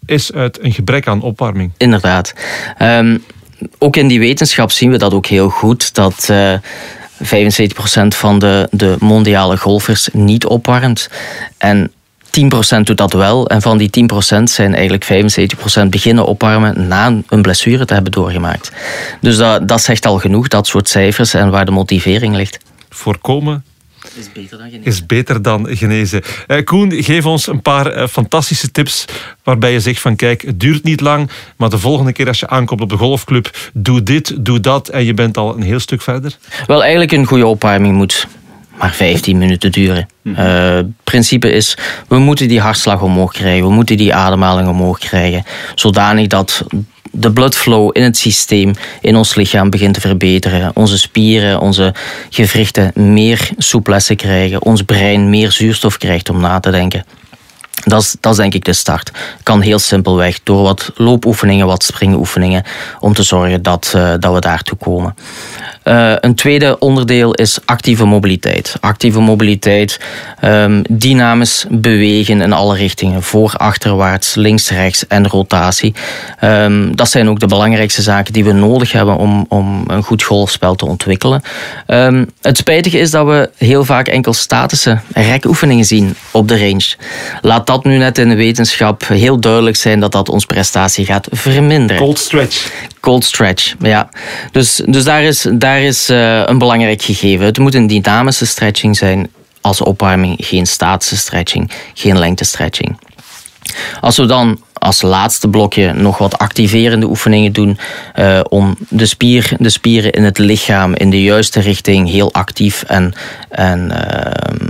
is 0.07 0.33
uit 0.33 0.63
een 0.63 0.73
gebrek 0.73 1.07
aan 1.07 1.23
opwarming. 1.23 1.71
Inderdaad. 1.77 2.35
Um, 2.83 3.25
ook 3.79 3.97
in 3.97 4.09
die 4.09 4.19
wetenschap 4.19 4.71
zien 4.71 4.91
we 4.91 4.99
dat 4.99 5.15
ook 5.15 5.27
heel 5.27 5.49
goed. 5.49 5.95
Dat 5.95 6.29
uh, 6.31 6.53
75% 6.55 6.59
van 8.09 8.39
de, 8.39 8.69
de 8.71 8.97
mondiale 9.01 9.57
golfers 9.57 10.09
niet 10.13 10.47
opwarmt. 10.47 11.09
En 11.59 11.93
10% 12.77 12.81
doet 12.83 12.97
dat 12.97 13.13
wel. 13.13 13.49
En 13.49 13.63
van 13.63 13.79
die 13.79 13.91
10% 14.39 14.43
zijn 14.43 14.75
eigenlijk 14.75 15.05
75% 15.85 15.89
beginnen 15.89 16.27
opwarmen 16.27 16.89
na 16.89 17.13
een 17.29 17.43
blessure 17.43 17.85
te 17.85 17.95
hebben 17.95 18.13
doorgemaakt. 18.13 18.73
Dus 19.21 19.37
dat, 19.37 19.69
dat 19.69 19.83
zegt 19.83 20.07
al 20.07 20.19
genoeg, 20.19 20.49
dat 20.49 20.67
soort 20.67 20.89
cijfers 20.89 21.35
en 21.35 21.51
waar 21.51 21.65
de 21.65 21.71
motivering 21.71 22.37
ligt. 22.37 22.59
Voorkomen 22.89 23.65
is 24.19 24.33
beter 24.33 24.59
dan 24.59 24.71
genezen. 24.71 24.85
Is 24.85 25.07
beter 25.07 25.43
dan 25.43 25.67
genezen. 25.71 26.23
Uh, 26.49 26.65
Koen, 26.65 26.93
geef 27.03 27.27
ons 27.27 27.47
een 27.47 27.63
paar 27.63 27.97
uh, 27.97 28.07
fantastische 28.07 28.71
tips 28.71 29.05
waarbij 29.43 29.73
je 29.73 29.81
zegt 29.81 30.01
van 30.01 30.17
kijk, 30.17 30.43
het 30.43 30.61
duurt 30.61 30.85
niet 30.85 31.01
lang, 31.01 31.31
maar 31.57 31.71
de 31.71 31.79
volgende 31.79 32.13
keer 32.13 32.27
als 32.27 32.41
je 32.41 32.49
aankomt 32.49 32.81
op 32.81 32.89
de 32.89 32.97
golfclub, 32.97 33.71
doe 33.73 34.03
dit, 34.03 34.45
doe 34.45 34.61
dat 34.61 34.89
en 34.89 35.05
je 35.05 35.15
bent 35.15 35.37
al 35.37 35.57
een 35.57 35.63
heel 35.63 35.81
stuk 35.81 36.03
verder. 36.03 36.37
Wel, 36.67 36.81
eigenlijk 36.81 37.13
een 37.13 37.27
goede 37.27 37.47
opwarming 37.47 37.97
moet 37.97 38.27
maar 38.79 38.95
15 38.95 39.39
minuten 39.39 39.73
duren. 39.73 40.09
Het 40.23 40.85
uh, 40.85 40.91
principe 41.05 41.51
is, 41.51 41.77
we 42.09 42.19
moeten 42.19 42.49
die 42.49 42.61
hartslag 42.61 43.03
omhoog 43.03 43.33
krijgen, 43.33 43.67
we 43.67 43.73
moeten 43.73 43.97
die 43.97 44.15
ademhaling 44.15 44.69
omhoog 44.69 44.99
krijgen, 44.99 45.45
zodanig 45.75 46.27
dat 46.27 46.65
de 47.13 47.33
bloodflow 47.33 47.91
in 47.93 48.03
het 48.03 48.17
systeem, 48.17 48.75
in 49.01 49.17
ons 49.17 49.35
lichaam 49.35 49.71
begint 49.71 49.95
te 49.95 50.01
verbeteren. 50.01 50.71
Onze 50.75 50.99
spieren, 50.99 51.61
onze 51.61 51.95
gewrichten 52.31 52.93
meer 52.95 53.51
souplesse 53.57 54.15
krijgen. 54.15 54.63
Ons 54.63 54.83
brein 54.83 55.31
meer 55.31 55.53
zuurstof 55.53 55.99
krijgt 55.99 56.29
om 56.31 56.41
na 56.41 56.61
te 56.61 56.71
denken. 56.71 57.05
Dat 57.89 58.03
is, 58.03 58.17
dat 58.21 58.37
denk 58.37 58.55
ik 58.55 58.65
de 58.65 58.73
start. 58.73 59.11
Kan 59.43 59.61
heel 59.61 59.79
simpelweg 59.79 60.41
door 60.43 60.63
wat 60.63 60.93
loopoefeningen, 60.97 61.67
wat 61.67 61.85
springoefeningen, 61.85 62.63
om 63.01 63.15
te 63.15 63.23
zorgen 63.23 63.63
dat, 63.63 63.93
uh, 63.97 64.15
dat 64.19 64.35
we 64.35 64.41
daartoe 64.41 64.79
komen. 64.79 65.15
Uh, 65.85 66.13
een 66.21 66.35
tweede 66.35 66.79
onderdeel 66.79 67.35
is 67.35 67.59
actieve 67.65 68.05
mobiliteit. 68.05 68.77
Actieve 68.81 69.21
mobiliteit, 69.21 70.01
um, 70.45 70.83
dynamisch 70.89 71.67
bewegen 71.69 72.41
in 72.41 72.53
alle 72.53 72.77
richtingen, 72.77 73.23
voor, 73.23 73.55
achterwaarts, 73.57 74.35
links, 74.35 74.71
rechts 74.71 75.07
en 75.07 75.29
rotatie. 75.29 75.95
Um, 76.45 76.97
dat 76.97 77.11
zijn 77.11 77.29
ook 77.29 77.41
de 77.41 77.47
belangrijkste 77.47 78.03
zaken 78.03 78.33
die 78.33 78.45
we 78.45 78.53
nodig 78.53 78.93
hebben 78.93 79.17
om, 79.17 79.47
om 79.49 79.85
een 79.87 80.03
goed 80.03 80.23
golfspel 80.23 80.75
te 80.75 80.87
ontwikkelen. 80.87 81.43
Um, 81.87 82.31
het 82.41 82.57
spijtige 82.57 82.99
is 82.99 83.11
dat 83.11 83.27
we 83.27 83.51
heel 83.57 83.85
vaak 83.85 84.09
enkel 84.09 84.33
statische 84.33 84.99
rekoefeningen 85.13 85.85
zien 85.85 86.17
op 86.31 86.49
de 86.49 86.59
range. 86.59 86.95
Laat 87.41 87.67
dat 87.67 87.78
nu 87.85 87.97
net 87.97 88.19
in 88.19 88.29
de 88.29 88.35
wetenschap 88.35 89.09
heel 89.09 89.41
duidelijk 89.41 89.77
zijn 89.77 90.01
dat 90.01 90.13
dat 90.13 90.29
onze 90.29 90.47
prestatie 90.47 91.05
gaat 91.05 91.29
verminderen. 91.31 92.03
Cold 92.03 92.19
stretch. 92.19 92.71
Cold 93.01 93.25
stretch, 93.25 93.75
ja. 93.81 94.09
Dus, 94.53 94.83
dus 94.87 95.05
daar 95.05 95.23
is, 95.23 95.47
daar 95.53 95.81
is 95.81 96.11
uh, 96.11 96.43
een 96.45 96.59
belangrijk 96.59 97.03
gegeven. 97.03 97.47
Het 97.47 97.59
moet 97.59 97.75
een 97.75 97.87
dynamische 97.87 98.47
stretching 98.47 98.97
zijn 98.97 99.31
als 99.61 99.81
opwarming, 99.81 100.37
geen 100.41 100.67
statische 100.67 101.17
stretching, 101.17 101.71
geen 101.95 102.19
lengtestretching. 102.19 102.99
Als 104.01 104.17
we 104.17 104.27
dan 104.27 104.61
als 104.73 105.03
laatste 105.03 105.49
blokje 105.49 105.93
nog 105.93 106.19
wat 106.19 106.39
activerende 106.39 107.07
oefeningen 107.07 107.53
doen 107.53 107.79
uh, 108.17 108.41
om 108.49 108.77
de, 108.89 109.07
spier, 109.07 109.53
de 109.59 109.71
spieren 109.71 110.13
in 110.13 110.25
het 110.25 110.39
lichaam 110.39 110.95
in 110.95 111.11
de 111.11 111.23
juiste 111.23 111.61
richting 111.61 112.11
heel 112.11 112.33
actief 112.33 112.83
en, 112.83 113.13
en 113.49 113.93
uh, 113.93 114.69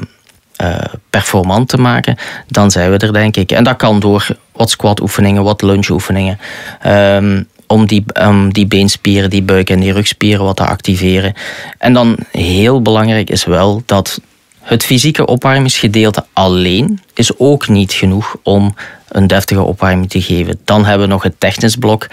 uh, 0.62 0.76
performant 1.11 1.68
te 1.68 1.76
maken, 1.76 2.16
dan 2.48 2.70
zijn 2.70 2.90
we 2.90 2.98
er 2.98 3.12
denk 3.12 3.36
ik. 3.36 3.52
En 3.52 3.64
dat 3.64 3.76
kan 3.76 4.00
door 4.00 4.26
wat 4.52 4.70
squat 4.70 5.00
oefeningen, 5.00 5.42
wat 5.42 5.62
lunge 5.62 5.90
oefeningen. 5.90 6.38
Um, 6.86 7.48
om 7.66 7.86
die, 7.86 8.04
die 8.48 8.66
beenspieren, 8.66 9.30
die 9.30 9.42
buik- 9.42 9.70
en 9.70 9.80
die 9.80 9.92
rugspieren 9.92 10.44
wat 10.44 10.56
te 10.56 10.66
activeren. 10.66 11.34
En 11.78 11.92
dan 11.92 12.16
heel 12.30 12.82
belangrijk 12.82 13.30
is 13.30 13.44
wel 13.44 13.82
dat 13.86 14.20
het 14.61 14.84
fysieke 14.84 15.26
opwarmingsgedeelte 15.26 16.24
alleen 16.32 17.00
is 17.14 17.38
ook 17.38 17.68
niet 17.68 17.92
genoeg 17.92 18.36
om 18.42 18.74
een 19.09 19.26
deftige 19.26 19.62
opwarming 19.62 20.11
te 20.11 20.22
geven. 20.22 20.61
Dan 20.64 20.84
hebben 20.84 21.06
we 21.06 21.12
nog 21.12 21.22
het 21.22 21.40
technisch 21.40 21.76
blok, 21.76 22.06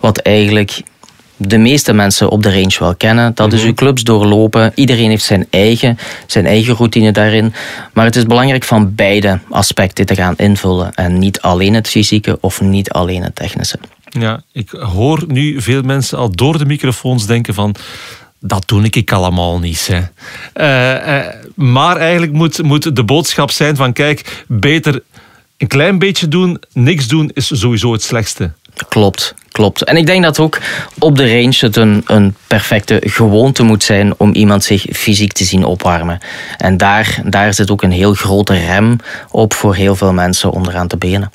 wat 0.00 0.18
eigenlijk 0.18 0.82
de 1.42 1.58
meeste 1.58 1.92
mensen 1.92 2.28
op 2.28 2.42
de 2.42 2.52
range 2.52 2.76
wel 2.78 2.94
kennen. 2.94 3.34
Dat 3.34 3.52
is 3.52 3.62
uw 3.62 3.74
clubs 3.74 4.02
doorlopen. 4.02 4.72
Iedereen 4.74 5.08
heeft 5.08 5.24
zijn 5.24 5.46
eigen, 5.50 5.98
zijn 6.26 6.46
eigen 6.46 6.74
routine 6.74 7.12
daarin. 7.12 7.52
Maar 7.92 8.04
het 8.04 8.16
is 8.16 8.24
belangrijk 8.24 8.64
van 8.64 8.94
beide 8.94 9.38
aspecten 9.50 10.06
te 10.06 10.14
gaan 10.14 10.34
invullen. 10.36 10.94
En 10.94 11.18
niet 11.18 11.40
alleen 11.40 11.74
het 11.74 11.88
fysieke 11.88 12.38
of 12.40 12.60
niet 12.60 12.90
alleen 12.90 13.22
het 13.22 13.34
technische. 13.34 13.78
Ja, 14.04 14.42
ik 14.52 14.70
hoor 14.70 15.24
nu 15.26 15.60
veel 15.60 15.82
mensen 15.82 16.18
al 16.18 16.30
door 16.30 16.58
de 16.58 16.66
microfoons 16.66 17.26
denken 17.26 17.54
van 17.54 17.74
dat 18.40 18.68
doe 18.68 18.86
ik 18.90 19.12
allemaal 19.12 19.58
niet. 19.58 19.88
Hè. 19.92 20.00
Uh, 20.54 21.16
uh, 21.16 21.26
maar 21.54 21.96
eigenlijk 21.96 22.32
moet, 22.32 22.62
moet 22.62 22.96
de 22.96 23.04
boodschap 23.04 23.50
zijn 23.50 23.76
van 23.76 23.92
kijk, 23.92 24.44
beter 24.46 25.02
een 25.60 25.66
klein 25.66 25.98
beetje 25.98 26.28
doen, 26.28 26.60
niks 26.72 27.08
doen 27.08 27.30
is 27.34 27.58
sowieso 27.58 27.92
het 27.92 28.02
slechtste. 28.02 28.52
Klopt, 28.88 29.34
klopt. 29.48 29.84
En 29.84 29.96
ik 29.96 30.06
denk 30.06 30.22
dat 30.22 30.38
ook 30.38 30.58
op 30.98 31.16
de 31.16 31.36
range 31.36 31.56
het 31.58 31.76
een, 31.76 32.02
een 32.06 32.34
perfecte 32.46 33.02
gewoonte 33.04 33.62
moet 33.62 33.82
zijn 33.82 34.14
om 34.16 34.32
iemand 34.32 34.64
zich 34.64 34.86
fysiek 34.92 35.32
te 35.32 35.44
zien 35.44 35.64
opwarmen. 35.64 36.18
En 36.56 36.76
daar, 36.76 37.22
daar 37.24 37.54
zit 37.54 37.70
ook 37.70 37.82
een 37.82 37.90
heel 37.90 38.14
grote 38.14 38.54
rem 38.54 38.96
op 39.30 39.54
voor 39.54 39.74
heel 39.74 39.96
veel 39.96 40.12
mensen 40.12 40.50
om 40.50 40.66
eraan 40.66 40.88
te 40.88 40.96
beginnen. 40.96 41.32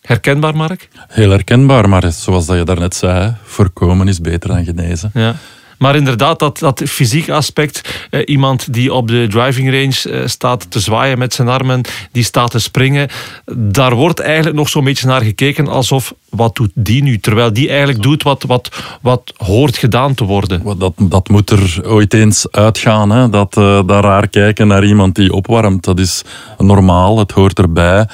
Herkenbaar, 0.00 0.56
Mark? 0.56 0.88
Heel 1.08 1.30
herkenbaar, 1.30 1.88
maar 1.88 2.12
zoals 2.12 2.46
dat 2.46 2.56
je 2.56 2.64
daarnet 2.64 2.94
zei, 2.94 3.34
voorkomen 3.44 4.08
is 4.08 4.20
beter 4.20 4.48
dan 4.48 4.64
genezen. 4.64 5.10
Ja. 5.14 5.34
Maar 5.80 5.96
inderdaad, 5.96 6.38
dat, 6.38 6.58
dat 6.58 6.82
fysiek 6.86 7.28
aspect. 7.28 8.06
Eh, 8.10 8.20
iemand 8.24 8.72
die 8.72 8.92
op 8.92 9.08
de 9.08 9.26
driving 9.30 9.70
range 9.70 10.18
eh, 10.18 10.26
staat 10.26 10.70
te 10.70 10.80
zwaaien 10.80 11.18
met 11.18 11.34
zijn 11.34 11.48
armen, 11.48 11.80
die 12.12 12.24
staat 12.24 12.50
te 12.50 12.58
springen. 12.58 13.08
Daar 13.54 13.94
wordt 13.94 14.20
eigenlijk 14.20 14.56
nog 14.56 14.68
zo'n 14.68 14.84
beetje 14.84 15.06
naar 15.06 15.22
gekeken 15.22 15.68
alsof, 15.68 16.14
wat 16.28 16.56
doet 16.56 16.70
die 16.74 17.02
nu? 17.02 17.18
Terwijl 17.18 17.52
die 17.52 17.68
eigenlijk 17.68 18.02
doet 18.02 18.22
wat, 18.22 18.42
wat, 18.42 18.82
wat 19.00 19.32
hoort 19.36 19.76
gedaan 19.76 20.14
te 20.14 20.24
worden. 20.24 20.78
Dat, 20.78 20.92
dat 20.96 21.28
moet 21.28 21.50
er 21.50 21.80
ooit 21.84 22.14
eens 22.14 22.50
uitgaan. 22.50 23.10
Hè? 23.10 23.28
Dat, 23.28 23.56
uh, 23.56 23.80
daar 23.86 24.02
raar 24.02 24.28
kijken 24.28 24.66
naar 24.66 24.84
iemand 24.84 25.14
die 25.14 25.32
opwarmt. 25.32 25.84
Dat 25.84 25.98
is 25.98 26.22
normaal, 26.58 27.18
het 27.18 27.30
hoort 27.32 27.58
erbij. 27.58 28.08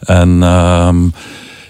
En... 0.00 0.42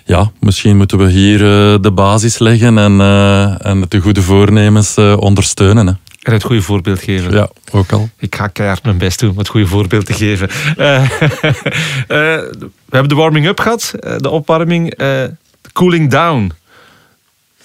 Uh, 0.06 0.16
ja, 0.16 0.30
misschien 0.40 0.76
moeten 0.76 0.98
we 0.98 1.10
hier 1.10 1.40
uh, 1.40 1.74
de 1.80 1.90
basis 1.94 2.38
leggen 2.38 2.78
en, 2.78 2.92
uh, 2.92 3.66
en 3.66 3.84
de 3.88 4.00
goede 4.00 4.22
voornemens 4.22 4.98
uh, 4.98 5.16
ondersteunen. 5.18 5.86
Hè. 5.86 5.92
En 6.22 6.32
het 6.32 6.42
goede 6.42 6.62
voorbeeld 6.62 7.02
geven. 7.02 7.32
Ja, 7.32 7.48
ook 7.72 7.92
al. 7.92 8.08
Ik 8.18 8.34
ga 8.34 8.46
keihard 8.46 8.84
mijn 8.84 8.98
best 8.98 9.20
doen 9.20 9.30
om 9.30 9.38
het 9.38 9.48
goede 9.48 9.66
voorbeeld 9.66 10.06
te 10.06 10.12
geven. 10.12 10.48
we 12.06 12.52
hebben 12.90 13.08
de 13.08 13.14
warming-up 13.14 13.60
gehad, 13.60 13.94
de 14.16 14.30
opwarming. 14.30 14.98
cooling 15.72 16.10
down. 16.10 16.52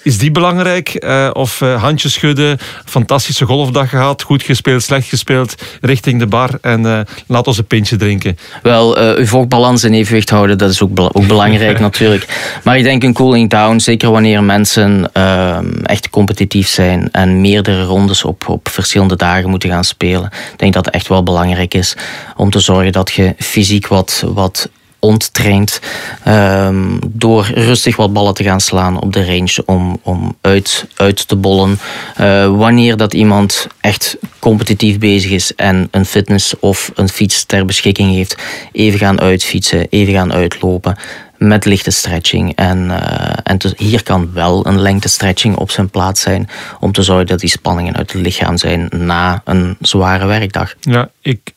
Is 0.03 0.17
die 0.17 0.31
belangrijk? 0.31 1.03
Uh, 1.05 1.29
of 1.33 1.61
uh, 1.61 1.81
handjes 1.81 2.13
schudden, 2.13 2.57
fantastische 2.85 3.45
golfdag 3.45 3.89
gehad, 3.89 4.21
goed 4.21 4.43
gespeeld, 4.43 4.83
slecht 4.83 5.07
gespeeld, 5.07 5.55
richting 5.81 6.19
de 6.19 6.27
bar 6.27 6.49
en 6.61 6.81
uh, 6.81 6.99
laat 7.27 7.47
ons 7.47 7.57
een 7.57 7.65
pintje 7.65 7.95
drinken? 7.95 8.37
Wel, 8.61 8.97
uw 8.97 9.25
vochtbalans 9.25 9.83
in 9.83 9.93
evenwicht 9.93 10.29
houden, 10.29 10.57
dat 10.57 10.69
is 10.69 10.81
ook, 10.81 10.93
be 10.93 11.13
ook 11.13 11.27
belangrijk 11.27 11.79
natuurlijk. 11.89 12.59
Maar 12.63 12.77
ik 12.77 12.83
denk 12.83 13.03
een 13.03 13.13
cooling 13.13 13.49
down, 13.49 13.79
zeker 13.79 14.11
wanneer 14.11 14.43
mensen 14.43 15.09
ehm, 15.13 15.71
echt 15.83 16.09
competitief 16.09 16.67
zijn 16.67 17.09
en 17.11 17.41
meerdere 17.41 17.83
rondes 17.83 18.23
op, 18.23 18.47
op 18.47 18.69
verschillende 18.69 19.15
dagen 19.15 19.49
moeten 19.49 19.69
gaan 19.69 19.83
spelen. 19.83 20.29
Ik 20.51 20.59
denk 20.59 20.73
dat 20.73 20.85
het 20.85 20.93
echt 20.93 21.07
wel 21.07 21.23
belangrijk 21.23 21.73
is 21.73 21.95
om 22.35 22.49
te 22.49 22.59
zorgen 22.59 22.91
dat 22.91 23.11
je 23.11 23.35
fysiek 23.37 23.87
wat, 23.87 24.23
wat 24.33 24.69
onttraind. 25.01 25.79
Um, 26.27 26.99
door 27.07 27.51
rustig 27.53 27.95
wat 27.95 28.13
ballen 28.13 28.33
te 28.33 28.43
gaan 28.43 28.61
slaan 28.61 29.01
op 29.01 29.13
de 29.13 29.25
range 29.25 29.63
om, 29.65 29.99
om 30.01 30.35
uit, 30.41 30.87
uit 30.95 31.27
te 31.27 31.35
bollen. 31.35 31.79
Uh, 32.19 32.57
wanneer 32.57 32.97
dat 32.97 33.13
iemand 33.13 33.67
echt 33.79 34.17
competitief 34.39 34.99
bezig 34.99 35.31
is 35.31 35.55
en 35.55 35.87
een 35.91 36.05
fitness 36.05 36.59
of 36.59 36.91
een 36.95 37.09
fiets 37.09 37.43
ter 37.43 37.65
beschikking 37.65 38.11
heeft, 38.13 38.35
even 38.71 38.99
gaan 38.99 39.21
uitfietsen, 39.21 39.87
even 39.89 40.13
gaan 40.13 40.33
uitlopen 40.33 40.97
met 41.37 41.65
lichte 41.65 41.91
stretching. 41.91 42.55
En, 42.55 42.85
uh, 42.85 43.33
en 43.43 43.57
hier 43.77 44.03
kan 44.03 44.33
wel 44.33 44.65
een 44.65 44.81
lengte 44.81 45.09
stretching 45.09 45.55
op 45.55 45.71
zijn 45.71 45.89
plaats 45.89 46.21
zijn 46.21 46.49
om 46.79 46.91
te 46.91 47.03
zorgen 47.03 47.27
dat 47.27 47.39
die 47.39 47.49
spanningen 47.49 47.95
uit 47.95 48.11
het 48.11 48.21
lichaam 48.21 48.57
zijn 48.57 48.89
na 48.97 49.41
een 49.45 49.77
zware 49.79 50.25
werkdag. 50.25 50.75
Ja, 50.79 51.09
ik 51.21 51.53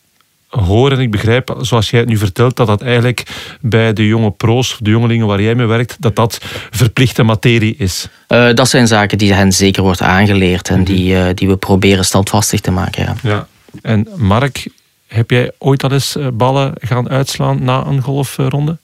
hoor 0.61 0.93
en 0.93 0.99
ik 0.99 1.11
begrijp, 1.11 1.57
zoals 1.61 1.91
jij 1.91 2.01
het 2.01 2.09
nu 2.09 2.17
vertelt, 2.17 2.57
dat 2.57 2.67
dat 2.67 2.83
eigenlijk 2.83 3.23
bij 3.61 3.93
de 3.93 4.07
jonge 4.07 4.31
pro's, 4.31 4.79
de 4.81 4.91
jongelingen 4.91 5.27
waar 5.27 5.43
jij 5.43 5.55
mee 5.55 5.67
werkt, 5.67 5.97
dat 5.99 6.17
dat 6.17 6.39
verplichte 6.71 7.23
materie 7.23 7.75
is. 7.79 8.09
Uh, 8.29 8.53
dat 8.53 8.69
zijn 8.69 8.87
zaken 8.87 9.19
die 9.19 9.35
hen 9.35 9.53
zeker 9.53 9.83
wordt 9.83 10.03
aangeleerd 10.03 10.69
en 10.69 10.85
die, 10.85 11.15
uh, 11.15 11.27
die 11.35 11.49
we 11.49 11.57
proberen 11.57 12.05
standvastig 12.05 12.61
te 12.61 12.71
maken. 12.71 13.05
Ja. 13.05 13.15
ja. 13.23 13.47
En 13.83 14.09
Mark, 14.17 14.69
heb 15.07 15.31
jij 15.31 15.53
ooit 15.59 15.83
al 15.83 15.93
eens 15.93 16.17
eh, 16.17 16.27
ballen 16.33 16.73
gaan 16.81 17.09
uitslaan 17.09 17.65
na 17.65 17.87
een 17.87 18.03
golfronde? 18.03 18.79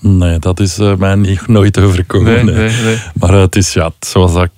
Nee, 0.00 0.38
dat 0.38 0.60
is 0.60 0.76
mij 0.76 1.38
nooit 1.46 1.78
overkomen. 1.78 2.44
Nee, 2.44 2.54
nee, 2.54 2.82
nee. 2.82 2.98
Maar 3.14 3.32
het 3.32 3.56
is 3.56 3.72
ja, 3.72 3.90
zoals 4.00 4.32
dat 4.32 4.48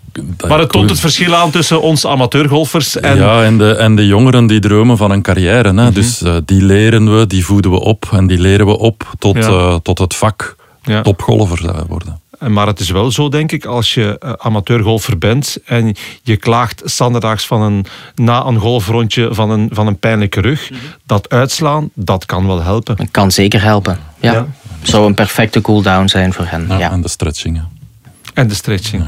maar 0.49 0.59
het 0.59 0.71
toont 0.71 0.91
het 0.91 1.01
verschil 1.01 1.35
aan 1.35 1.51
tussen 1.51 1.83
ons 1.83 2.07
amateurgolfers 2.07 3.01
en... 3.01 3.17
Ja, 3.17 3.45
en 3.45 3.59
de, 3.59 3.75
en 3.75 3.97
de 3.97 4.07
jongeren 4.07 4.47
die 4.47 4.61
dromen 4.61 4.97
van 4.97 5.11
een 5.11 5.23
carrière. 5.23 5.69
Hè. 5.69 5.73
Mhm. 5.73 5.93
Dus 5.93 6.23
uh, 6.23 6.37
die 6.45 6.62
leren 6.62 7.19
we, 7.19 7.27
die 7.27 7.45
voeden 7.45 7.71
we 7.71 7.81
op 7.81 8.09
en 8.12 8.27
die 8.27 8.39
leren 8.39 8.67
we 8.67 8.79
op 8.79 9.14
tot, 9.19 9.37
ja. 9.37 9.49
uh, 9.49 9.75
tot 9.75 9.99
het 9.99 10.14
vak 10.14 10.57
ja. 10.83 11.03
topgolfer 11.03 11.85
worden. 11.89 12.21
Maar 12.39 12.67
het 12.67 12.81
is 12.81 12.91
wel 12.91 13.11
zo, 13.11 13.29
denk 13.29 13.53
ik, 13.53 13.64
als 13.64 13.95
je 13.95 14.21
uh, 14.25 14.33
amateurgolfer 14.37 15.19
bent 15.19 15.59
en 15.64 15.95
je 16.23 16.37
klaagt 16.37 16.83
zanderdaags 16.85 17.47
van 17.47 17.62
een, 17.62 17.87
na 18.14 18.45
een 18.45 18.59
golfrondje 18.59 19.35
van 19.35 19.51
een, 19.51 19.69
van 19.73 19.87
een 19.87 19.99
pijnlijke 19.99 20.41
rug, 20.41 20.71
mm 20.71 20.77
-hmm. 20.77 20.87
dat 21.07 21.29
uitslaan, 21.29 21.91
dat 21.95 22.27
kan 22.27 22.47
wel 22.47 22.62
helpen. 22.62 22.97
Dat 22.97 23.11
kan 23.11 23.31
zeker 23.31 23.62
helpen, 23.62 23.99
ja. 24.21 24.33
ja. 24.33 24.47
Zou 24.83 25.07
een 25.07 25.14
perfecte 25.14 25.61
cooldown 25.61 26.07
zijn 26.07 26.33
voor 26.33 26.47
hen. 26.47 26.67
Ja, 26.69 26.91
En 26.91 27.01
de 27.01 27.09
stretching. 27.09 27.62
En 28.35 28.49
de 28.49 28.55
stretching. 28.55 29.05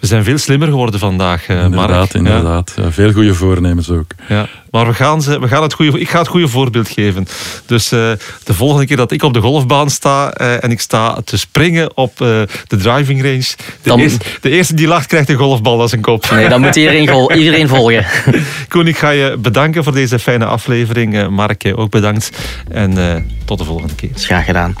We 0.00 0.06
zijn 0.06 0.24
veel 0.24 0.38
slimmer 0.38 0.68
geworden 0.68 1.00
vandaag, 1.00 1.48
uh, 1.48 1.62
inderdaad, 1.62 1.88
Mark. 1.88 2.12
Inderdaad, 2.12 2.72
ja. 2.76 2.92
veel 2.92 3.12
goede 3.12 3.34
voornemens 3.34 3.90
ook. 3.90 4.10
Ja. 4.28 4.48
Maar 4.70 4.86
we 4.86 4.94
gaan, 4.94 5.22
ze, 5.22 5.40
we 5.40 5.48
gaan 5.48 5.62
het 5.62 5.72
goede, 5.72 6.00
ik 6.00 6.08
ga 6.08 6.18
het 6.18 6.28
goede 6.28 6.48
voorbeeld 6.48 6.88
geven. 6.88 7.26
Dus 7.66 7.92
uh, 7.92 8.00
de 8.44 8.54
volgende 8.54 8.86
keer 8.86 8.96
dat 8.96 9.12
ik 9.12 9.22
op 9.22 9.32
de 9.32 9.40
golfbaan 9.40 9.90
sta 9.90 10.40
uh, 10.40 10.64
en 10.64 10.70
ik 10.70 10.80
sta 10.80 11.20
te 11.24 11.38
springen 11.38 11.96
op 11.96 12.16
de 12.16 12.46
driving 12.66 13.22
range, 13.22 13.38
de, 13.38 13.54
dan... 13.82 13.98
eerste, 13.98 14.24
de, 14.40 14.50
eerste, 14.50 14.74
die 14.74 14.86
lacht 14.86 15.06
krijgt 15.06 15.28
een 15.28 15.36
golfbal 15.36 15.80
als 15.80 15.92
een 15.92 16.00
kop. 16.00 16.30
Nee, 16.30 16.48
dan 16.48 16.60
moet 16.60 16.76
iedereen, 16.76 17.30
iedereen 17.38 17.68
volgen. 17.68 18.06
Koen, 18.68 18.86
ik 18.86 18.96
ga 18.96 19.10
je 19.10 19.36
bedanken 19.38 19.84
voor 19.84 19.92
deze 19.92 20.18
fijne 20.18 20.44
aflevering. 20.44 21.28
Mark, 21.28 21.72
ook 21.74 21.90
bedankt. 21.90 22.30
En 22.70 23.26
tot 23.44 23.58
de 23.58 23.64
volgende 23.64 23.94
keer. 23.94 24.10
Graag 24.14 24.44
gedaan. 24.44 24.74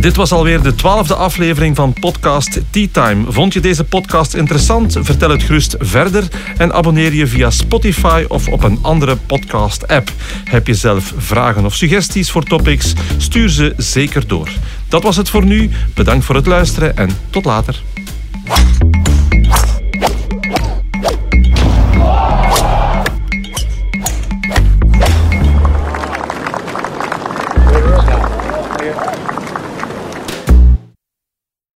Dit 0.00 0.16
was 0.16 0.32
alweer 0.32 0.62
de 0.62 0.74
twaalfde 0.74 1.14
aflevering 1.14 1.76
van 1.76 1.92
podcast 1.92 2.60
Tea 2.70 2.86
Time. 2.92 3.32
Vond 3.32 3.52
je 3.52 3.60
deze 3.60 3.84
podcast 3.84 4.34
interessant? 4.34 4.96
Vertel 5.00 5.30
het 5.30 5.42
gerust 5.42 5.76
verder 5.78 6.28
en 6.56 6.72
abonneer 6.72 7.14
je 7.14 7.26
via 7.26 7.50
Spotify 7.50 8.24
of 8.28 8.48
op 8.48 8.62
een 8.62 8.78
andere 8.82 9.16
podcast-app. 9.16 10.12
Heb 10.44 10.66
je 10.66 10.74
zelf 10.74 11.14
vragen 11.16 11.64
of 11.64 11.74
suggesties 11.74 12.30
voor 12.30 12.42
topics? 12.42 12.92
Stuur 13.16 13.48
ze 13.48 13.74
zeker 13.76 14.26
door. 14.26 14.48
Dat 14.88 15.02
was 15.02 15.16
het 15.16 15.28
voor 15.28 15.44
nu. 15.44 15.70
Bedankt 15.94 16.24
voor 16.24 16.34
het 16.34 16.46
luisteren 16.46 16.96
en 16.96 17.10
tot 17.30 17.44
later. 17.44 17.82